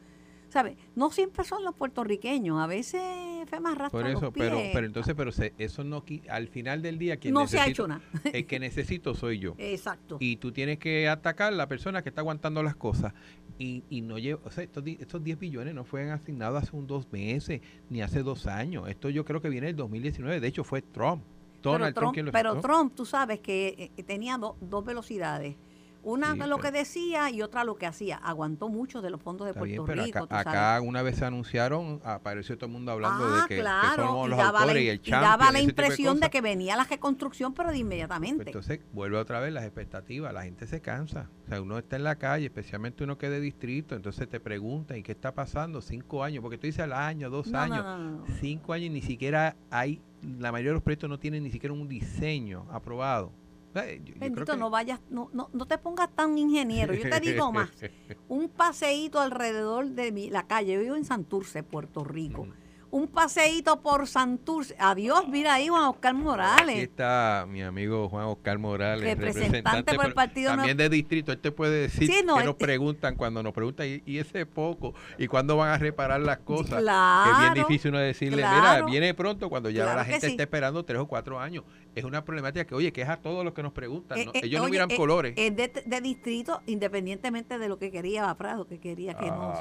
¿sabe? 0.54 0.78
no 0.95 1.10
siempre 1.10 1.43
son 1.43 1.64
los 1.64 1.74
puertorriqueños 1.76 2.60
a 2.60 2.68
veces 2.68 3.01
FEMA 3.49 3.72
arrastra 3.72 3.89
Por 4.01 4.10
los 4.10 4.22
eso, 4.22 4.32
pero, 4.32 4.58
pies. 4.58 4.70
pero 4.74 4.86
entonces, 4.88 5.16
pero 5.18 5.32
se- 5.32 5.54
eso 5.58 5.84
no, 5.84 6.04
al 6.30 6.47
final 6.47 6.82
del 6.82 6.97
día, 6.99 7.18
quien 7.18 7.34
no 7.34 7.47
se 7.47 7.60
ha 7.60 7.68
hecho 7.68 7.88
nada 7.88 8.01
el 8.32 8.45
que 8.45 8.60
necesito 8.60 9.16
soy 9.16 9.39
yo. 9.39 9.56
exacto 9.58 10.18
y 10.20 10.38
tú 10.38 10.51
tienes 10.51 10.78
que 10.80 11.10
atacar 11.10 11.51
a 11.51 11.56
la 11.56 11.68
persona 11.68 12.04
que 12.04 12.10
está 12.10 12.22
aguantando 12.22 12.62
las 12.64 12.76
cosas 12.76 13.14
y, 13.58 13.84
y 13.89 14.01
no 14.01 14.18
lleva, 14.20 14.39
o 14.45 14.51
sea, 14.51 14.64
estos, 14.64 14.84
estos 14.86 15.24
10 15.24 15.39
billones 15.39 15.74
no 15.76 15.84
fueron 15.84 16.12
asignados 16.12 16.64
hace 16.64 16.76
un 16.76 16.88
dos 16.88 17.12
meses 17.12 17.62
ni 17.89 18.01
hace 18.01 18.24
dos 18.24 18.47
años. 18.47 18.88
Esto 18.89 19.10
yo 19.10 19.26
creo 19.26 19.41
que 19.41 19.49
viene 19.49 19.68
del 19.68 19.76
2019. 19.76 20.39
De 20.39 20.47
hecho, 20.47 20.64
fue 20.64 20.82
Trump. 20.82 21.24
pero 21.62 21.74
Donald 21.74 21.93
Trump, 21.93 22.04
Trump, 22.06 22.14
quien 22.16 22.26
lo 22.28 22.32
pero. 22.32 22.60
Trump, 22.62 22.95
tú 22.95 23.06
sabes 23.06 23.39
que 23.41 23.91
eh, 23.97 24.04
tenía 24.04 24.38
do- 24.38 24.58
dos 24.60 24.84
velocidades. 24.84 25.56
Una 26.04 26.34
Sí, 26.34 26.39
lo 26.47 26.58
que 26.58 26.72
decía 26.72 27.30
y 27.30 27.41
otra 27.41 27.64
lo 27.64 27.76
que 27.76 27.86
hacía. 27.86 28.18
Aguantó 28.18 28.68
mucho 28.68 29.01
de 29.01 29.10
los 29.10 29.22
fondos 29.22 29.47
de 29.47 29.54
bien, 29.54 29.78
Puerto 29.78 29.86
pero 29.86 30.04
Rico. 30.04 30.28
acá, 30.30 30.82
una 30.82 31.01
vez 31.01 31.18
se 31.18 31.26
anunciaron, 31.26 32.01
apareció 32.04 32.58
todo 32.58 32.66
el 32.68 32.74
mundo 32.74 32.91
hablando 32.91 33.26
ah, 33.26 33.41
de 33.43 33.47
que, 33.47 33.56
que 33.56 33.62
claro, 33.62 34.08
somos 34.08 34.30
los 34.30 34.38
daba, 34.38 34.51
la, 34.51 34.60
autores 34.60 34.84
y 34.84 34.89
el 34.89 34.97
daba 35.01 35.22
champion, 35.22 35.22
la 35.32 35.47
tipo 35.47 35.54
de 35.54 35.62
impresión 35.64 36.20
de, 36.20 36.30
que 36.30 36.41
venía 36.41 36.76
la 36.76 36.84
reconstrucción, 36.84 37.54
pero 37.54 37.70
de 37.70 37.74
Pues 37.74 37.82
inmediatamente. 37.82 38.43
entonces 38.47 38.82
vuelve 38.91 39.18
otra 39.18 39.39
vez 39.39 39.54
las 39.54 39.64
expectativas, 39.64 40.34
la 40.34 40.43
gente 40.43 40.68
se 40.68 40.82
cansa. 40.82 41.30
O 41.45 41.49
sea, 41.49 41.62
uno 41.62 41.78
está 41.78 41.95
en 41.95 42.04
la 42.04 42.16
calle, 42.18 42.45
especialmente 42.45 43.04
uno 43.04 43.18
que 43.18 43.28
es 43.28 43.32
de 43.32 43.39
distrito, 43.39 43.95
entonces 43.95 44.28
te 44.28 44.39
preguntan, 44.41 44.97
¿y 44.97 45.04
qué 45.04 45.14
está 45.14 45.34
pasando? 45.34 45.82
Cinco 45.82 46.24
años, 46.24 46.41
porque 46.41 46.58
tú 46.58 46.68
dices 46.68 46.82
al 46.84 46.93
año, 46.93 47.30
dos 47.30 47.47
No, 47.47 47.60
años. 47.60 47.84
no, 47.84 47.97
no, 47.97 48.12
no. 48.20 48.26
cinco 48.41 48.74
años 48.74 48.88
y 48.88 48.89
ni 48.89 49.01
siquiera 49.01 49.56
hay, 49.70 50.01
la 50.22 50.51
mayoría 50.51 50.72
de 50.72 50.76
los 50.76 50.84
proyectos 50.84 51.10
no 51.10 51.18
tienen 51.20 51.43
ni 51.43 51.51
siquiera 51.51 51.74
un 51.74 51.88
diseño 51.88 52.66
aprobado. 52.72 53.32
Yo- 53.74 54.13
creo 54.13 54.19
Bendito, 54.19 54.53
que- 54.53 54.57
no 54.57 54.69
vayas, 54.69 54.99
no, 55.09 55.30
no, 55.34 55.49
no 55.53 55.65
te 55.65 55.78
pongas 55.78 56.09
tan 56.13 56.38
ingeniero. 56.38 56.93
Yo 56.93 57.09
te 57.09 57.19
digo 57.19 57.51
más. 57.51 57.69
Un 58.30 58.49
paseíto 58.49 59.19
alrededor 59.19 59.88
de 59.89 60.11
mi, 60.11 60.30
la 60.30 60.43
calle. 60.47 60.74
Yo 60.74 60.80
vivo 60.82 60.95
en 60.95 61.05
Santurce, 61.05 61.63
Puerto 61.63 62.03
Rico. 62.03 62.47
Un 62.93 63.07
paseíto 63.07 63.81
por 63.81 64.07
Santurce. 64.07 64.75
Adiós, 64.77 65.27
mira 65.27 65.55
ahí 65.55 65.67
Juan 65.67 65.85
Oscar 65.85 66.13
Aquí 66.13 66.23
Morales. 66.23 66.77
está 66.83 67.45
mi 67.49 67.63
amigo 67.63 68.07
Juan 68.07 68.25
Oscar 68.25 68.59
Morales, 68.59 69.17
Representante 69.17 69.95
por 69.95 70.05
el 70.05 70.13
Partido 70.13 70.51
También 70.51 70.77
de 70.77 70.89
distrito, 70.89 71.31
él 71.31 71.39
te 71.39 71.51
puede 71.51 71.81
decir 71.81 72.07
Sí, 72.07 72.21
no, 72.23 72.37
que 72.37 72.43
nos 72.43 72.51
este- 72.53 72.65
preguntan 72.65 73.15
cuando 73.15 73.41
nos 73.41 73.51
preguntan, 73.51 73.87
¿y, 73.87 74.03
y 74.05 74.19
ese 74.19 74.45
poco? 74.45 74.93
¿Y 75.17 75.25
cuándo 75.25 75.57
van 75.57 75.69
a 75.69 75.77
reparar 75.79 76.21
las 76.21 76.37
cosas? 76.39 76.69
que 76.69 76.75
es 76.77 76.81
Claro, 76.83 77.39
bien 77.53 77.53
difícil 77.67 77.89
uno 77.89 77.97
decirle, 77.99 78.43
claro. 78.43 78.85
mira, 78.85 78.85
viene 78.85 79.13
pronto 79.15 79.49
cuando 79.49 79.71
ya 79.71 79.83
Claro 79.85 79.97
la 79.99 80.05
gente 80.05 80.27
sí. 80.27 80.31
está 80.33 80.43
esperando 80.43 80.85
tres 80.85 80.99
o 81.01 81.07
cuatro 81.07 81.39
años. 81.39 81.63
Es 81.95 82.03
una 82.03 82.23
problemática 82.23 82.65
que, 82.65 82.75
oye, 82.75 82.93
que 82.93 83.01
es 83.01 83.09
a 83.09 83.17
todos 83.17 83.43
los 83.43 83.53
que 83.55 83.63
nos 83.63 83.73
preguntan. 83.73 84.19
Eh, 84.19 84.25
¿no? 84.25 84.31
eh, 84.35 84.41
Ellos 84.43 84.59
no 84.59 84.65
oye, 84.65 84.71
miran 84.71 84.91
eh, 84.91 84.95
colores. 84.95 85.33
Es 85.35 85.55
de, 85.55 85.67
de 85.83 86.01
distrito, 86.01 86.61
independientemente 86.67 87.57
de 87.57 87.67
lo 87.69 87.79
que 87.79 87.91
quería 87.91 88.31
Prado, 88.35 88.67
que 88.67 88.79
quería 88.79 89.15
que 89.15 89.25
no. 89.27 89.53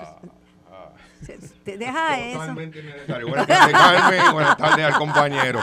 Ah, 0.85 1.25
se- 1.25 1.39
te 1.39 1.79
deja 1.79 2.19
eso. 2.21 2.39
Totalmente 2.41 2.81
innecesario. 2.81 3.29
Buenas 3.29 3.47
tardes, 3.47 3.73
Carmen. 3.73 4.33
Buenas 4.33 4.57
tardes 4.57 4.85
al 4.87 4.95
compañero. 4.99 5.61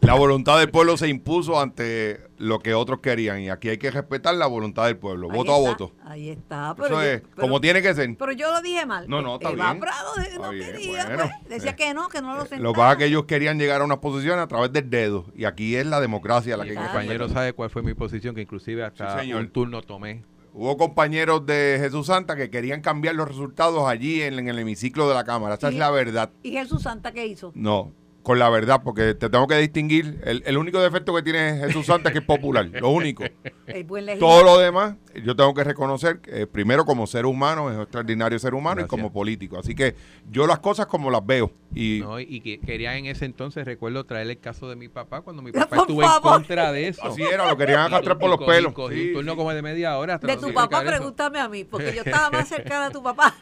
La 0.00 0.14
voluntad 0.14 0.58
del 0.58 0.68
pueblo 0.70 0.96
se 0.96 1.06
impuso 1.08 1.60
ante 1.60 2.20
lo 2.38 2.58
que 2.58 2.74
otros 2.74 2.98
querían 3.00 3.40
y 3.40 3.50
aquí 3.50 3.68
hay 3.68 3.78
que 3.78 3.88
respetar 3.92 4.34
la 4.34 4.46
voluntad 4.48 4.86
del 4.86 4.96
pueblo, 4.96 5.28
Ahí 5.30 5.36
voto 5.36 5.54
a 5.54 5.58
voto. 5.58 5.92
Ahí 6.04 6.28
está. 6.30 6.74
Pero, 6.74 6.86
Eso 6.88 6.94
yo- 6.96 7.02
es 7.02 7.20
pero- 7.20 7.36
como 7.36 7.60
tiene 7.60 7.82
que 7.82 7.94
ser. 7.94 8.16
pero 8.18 8.32
yo 8.32 8.50
lo 8.50 8.60
dije 8.62 8.84
mal. 8.84 9.08
No, 9.08 9.22
no, 9.22 9.36
está 9.36 9.50
Eva 9.50 9.66
bien. 9.70 9.80
Prado 9.80 10.16
Está 10.18 10.38
no 10.38 10.50
bien, 10.50 10.72
quería, 10.72 11.04
bueno. 11.06 11.22
pues, 11.40 11.48
decía 11.48 11.70
Eh, 11.70 11.76
que 11.76 11.94
no, 11.94 12.08
que 12.08 12.20
no 12.20 12.34
lo 12.34 12.40
sentaba. 12.40 12.62
Lo 12.62 12.72
que 12.72 12.78
pasa 12.78 12.92
es 12.92 12.98
que 12.98 13.04
ellos 13.04 13.24
querían 13.26 13.58
llegar 13.58 13.80
a 13.80 13.84
unas 13.84 13.98
posiciones 13.98 14.42
a 14.42 14.48
través 14.48 14.72
del 14.72 14.90
dedo 14.90 15.26
y 15.36 15.44
aquí 15.44 15.76
es 15.76 15.86
la 15.86 16.00
democracia 16.00 16.56
la 16.56 16.64
que 16.64 16.70
que 16.70 16.76
compañero 16.76 17.28
sabe 17.28 17.52
cuál 17.52 17.70
fue 17.70 17.82
mi 17.82 17.94
posición, 17.94 18.34
que 18.34 18.40
inclusive 18.42 18.82
hasta 18.84 19.14
Sí, 19.14 19.20
señor. 19.20 19.40
un 19.42 19.50
turno 19.50 19.82
tomé. 19.82 20.24
Hubo 20.54 20.76
compañeros 20.76 21.46
de 21.46 21.78
Jesús 21.80 22.08
Santa 22.08 22.36
que 22.36 22.50
querían 22.50 22.82
cambiar 22.82 23.14
los 23.14 23.26
resultados 23.26 23.88
allí 23.88 24.20
en, 24.20 24.38
en 24.38 24.48
el 24.48 24.58
hemiciclo 24.58 25.08
de 25.08 25.14
la 25.14 25.24
Cámara. 25.24 25.54
Esa 25.54 25.68
es 25.68 25.76
la 25.76 25.90
verdad. 25.90 26.30
¿Y 26.42 26.52
Jesús 26.52 26.82
Santa 26.82 27.12
qué 27.12 27.26
hizo? 27.26 27.52
No, 27.54 27.92
con 28.22 28.38
la 28.38 28.48
verdad, 28.50 28.82
porque 28.84 29.14
te 29.14 29.28
tengo 29.28 29.46
que 29.48 29.56
distinguir. 29.58 30.20
El, 30.24 30.42
el 30.46 30.56
único 30.58 30.80
defecto 30.80 31.14
que 31.14 31.22
tiene 31.22 31.58
Jesús 31.58 31.86
Santa 31.86 32.08
es 32.10 32.12
que 32.12 32.18
es 32.20 32.24
popular. 32.24 32.66
Lo 32.72 32.90
único. 32.90 33.24
Todo 34.18 34.44
lo 34.44 34.58
demás, 34.58 34.94
yo 35.24 35.34
tengo 35.34 35.52
que 35.54 35.64
reconocer, 35.64 36.20
eh, 36.26 36.46
primero 36.46 36.84
como 36.84 37.06
ser 37.06 37.26
humano, 37.26 37.70
es 37.70 37.76
un 37.76 37.82
extraordinario 37.82 38.38
ser 38.38 38.54
humano 38.54 38.76
Gracias. 38.76 38.86
y 38.88 38.90
como 38.90 39.12
político. 39.12 39.58
Así 39.58 39.74
que 39.74 39.94
yo 40.30 40.46
las 40.46 40.58
cosas 40.60 40.86
como 40.86 41.10
las 41.10 41.24
veo. 41.24 41.52
Y 41.74 42.00
¿no? 42.02 42.20
Y 42.20 42.40
que 42.40 42.60
querían 42.60 42.96
en 42.96 43.06
ese 43.06 43.24
entonces, 43.24 43.64
recuerdo, 43.64 44.04
traer 44.04 44.28
el 44.28 44.38
caso 44.38 44.68
de 44.68 44.76
mi 44.76 44.88
papá, 44.88 45.22
cuando 45.22 45.42
mi 45.42 45.50
papá 45.52 45.76
estuvo 45.78 46.02
en 46.02 46.20
contra 46.20 46.70
de 46.72 46.88
eso. 46.88 47.02
así 47.04 47.22
era, 47.22 47.48
lo 47.48 47.56
querían 47.56 47.80
arrastrar 47.80 48.18
por 48.18 48.28
Y 48.28 48.36
los 48.36 48.46
pelos. 48.46 48.72
cogí 48.72 48.94
Sí, 48.94 49.08
un 49.08 49.14
turno 49.14 49.32
sí. 49.32 49.36
como 49.38 49.54
de 49.54 49.62
media 49.62 49.96
hora. 49.98 50.14
hasta 50.14 50.26
De 50.26 50.36
tu 50.36 50.52
papá, 50.52 50.82
eso. 50.82 50.86
pregúntame 50.90 51.38
a 51.40 51.48
mí, 51.48 51.64
porque 51.64 51.92
yo 51.94 52.02
estaba 52.04 52.30
más 52.30 52.48
cercana 52.48 52.86
a 52.86 52.90
tu 52.90 53.02
papá. 53.02 53.34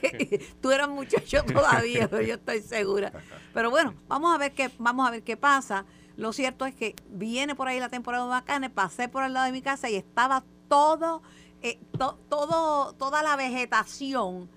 que 0.00 0.40
tú 0.60 0.72
eras 0.72 0.88
muchacho 0.88 1.42
todavía, 1.44 2.08
pero 2.08 2.22
yo 2.22 2.34
estoy 2.34 2.60
segura. 2.62 3.12
Pero 3.52 3.70
bueno, 3.70 3.94
vamos 4.08 4.23
a 4.32 4.38
ver 4.38 4.52
qué, 4.52 4.70
vamos 4.78 5.08
a 5.08 5.10
ver 5.10 5.22
qué 5.24 5.36
pasa. 5.36 5.84
Lo 6.16 6.32
cierto 6.32 6.64
es 6.66 6.74
que 6.76 6.94
viene 7.10 7.54
por 7.56 7.66
ahí 7.66 7.80
la 7.80 7.88
temporada 7.88 8.22
de 8.24 8.30
huracanes, 8.30 8.70
pasé 8.70 9.08
por 9.08 9.24
al 9.24 9.32
lado 9.32 9.46
de 9.46 9.52
mi 9.52 9.62
casa 9.62 9.90
y 9.90 9.96
estaba 9.96 10.44
todo, 10.68 11.22
eh, 11.62 11.78
to- 11.98 12.18
todo, 12.28 12.92
toda 12.94 13.22
la 13.24 13.34
vegetación 13.36 14.48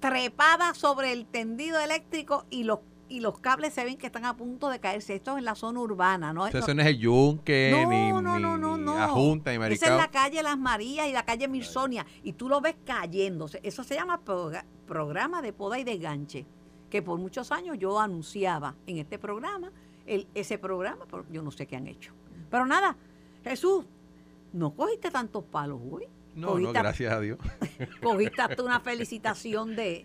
trepada 0.00 0.74
sobre 0.74 1.12
el 1.12 1.26
tendido 1.26 1.78
eléctrico 1.78 2.46
y 2.50 2.64
los 2.64 2.80
y 3.08 3.18
los 3.18 3.40
cables 3.40 3.74
se 3.74 3.82
ven 3.84 3.96
que 3.98 4.06
están 4.06 4.24
a 4.24 4.36
punto 4.36 4.68
de 4.68 4.78
caerse. 4.78 5.16
Esto 5.16 5.32
es 5.32 5.38
en 5.38 5.44
la 5.44 5.56
zona 5.56 5.80
urbana, 5.80 6.32
¿no? 6.32 6.44
O 6.44 6.46
sea, 6.46 6.60
No- 6.60 6.64
eso 6.66 6.74
no 6.74 6.82
es 6.82 6.86
el 6.86 6.98
Yunque, 7.00 7.70
no, 7.72 7.90
ni, 7.90 8.12
no, 8.12 8.22
no, 8.22 8.56
no, 8.56 8.76
ni 8.78 8.84
no. 8.84 8.94
la 8.96 9.08
Junta, 9.08 9.50
ni 9.50 9.56
Esa 9.56 9.64
es 9.64 9.80
Maricao. 9.80 9.98
la 9.98 10.08
calle 10.12 10.42
Las 10.44 10.56
Marías 10.56 11.08
y 11.08 11.12
la 11.12 11.24
calle 11.24 11.48
Mirsonia. 11.48 12.06
Y 12.22 12.34
tú 12.34 12.48
lo 12.48 12.60
ves 12.60 12.76
cayéndose. 12.86 13.58
Eso 13.64 13.82
se 13.82 13.96
llama 13.96 14.20
programa 14.86 15.42
de 15.42 15.52
poda 15.52 15.80
y 15.80 15.82
desganche. 15.84 16.46
Que 16.90 17.02
por 17.02 17.18
muchos 17.18 17.52
años 17.52 17.78
yo 17.78 17.98
anunciaba 17.98 18.74
en 18.86 18.98
este 18.98 19.18
programa, 19.18 19.70
el, 20.06 20.26
ese 20.34 20.58
programa, 20.58 21.06
pero 21.10 21.24
yo 21.30 21.42
no 21.42 21.50
sé 21.50 21.66
qué 21.66 21.76
han 21.76 21.86
hecho. 21.86 22.12
Pero 22.50 22.66
nada, 22.66 22.96
Jesús, 23.44 23.84
no 24.52 24.74
cogiste 24.74 25.10
tantos 25.10 25.44
palos 25.44 25.80
hoy. 25.90 26.06
No, 26.34 26.58
no, 26.58 26.72
gracias 26.72 27.12
a 27.12 27.20
Dios. 27.20 27.38
Cogiste 28.02 28.40
hasta 28.40 28.62
una 28.62 28.80
felicitación 28.80 29.74
de, 29.74 30.04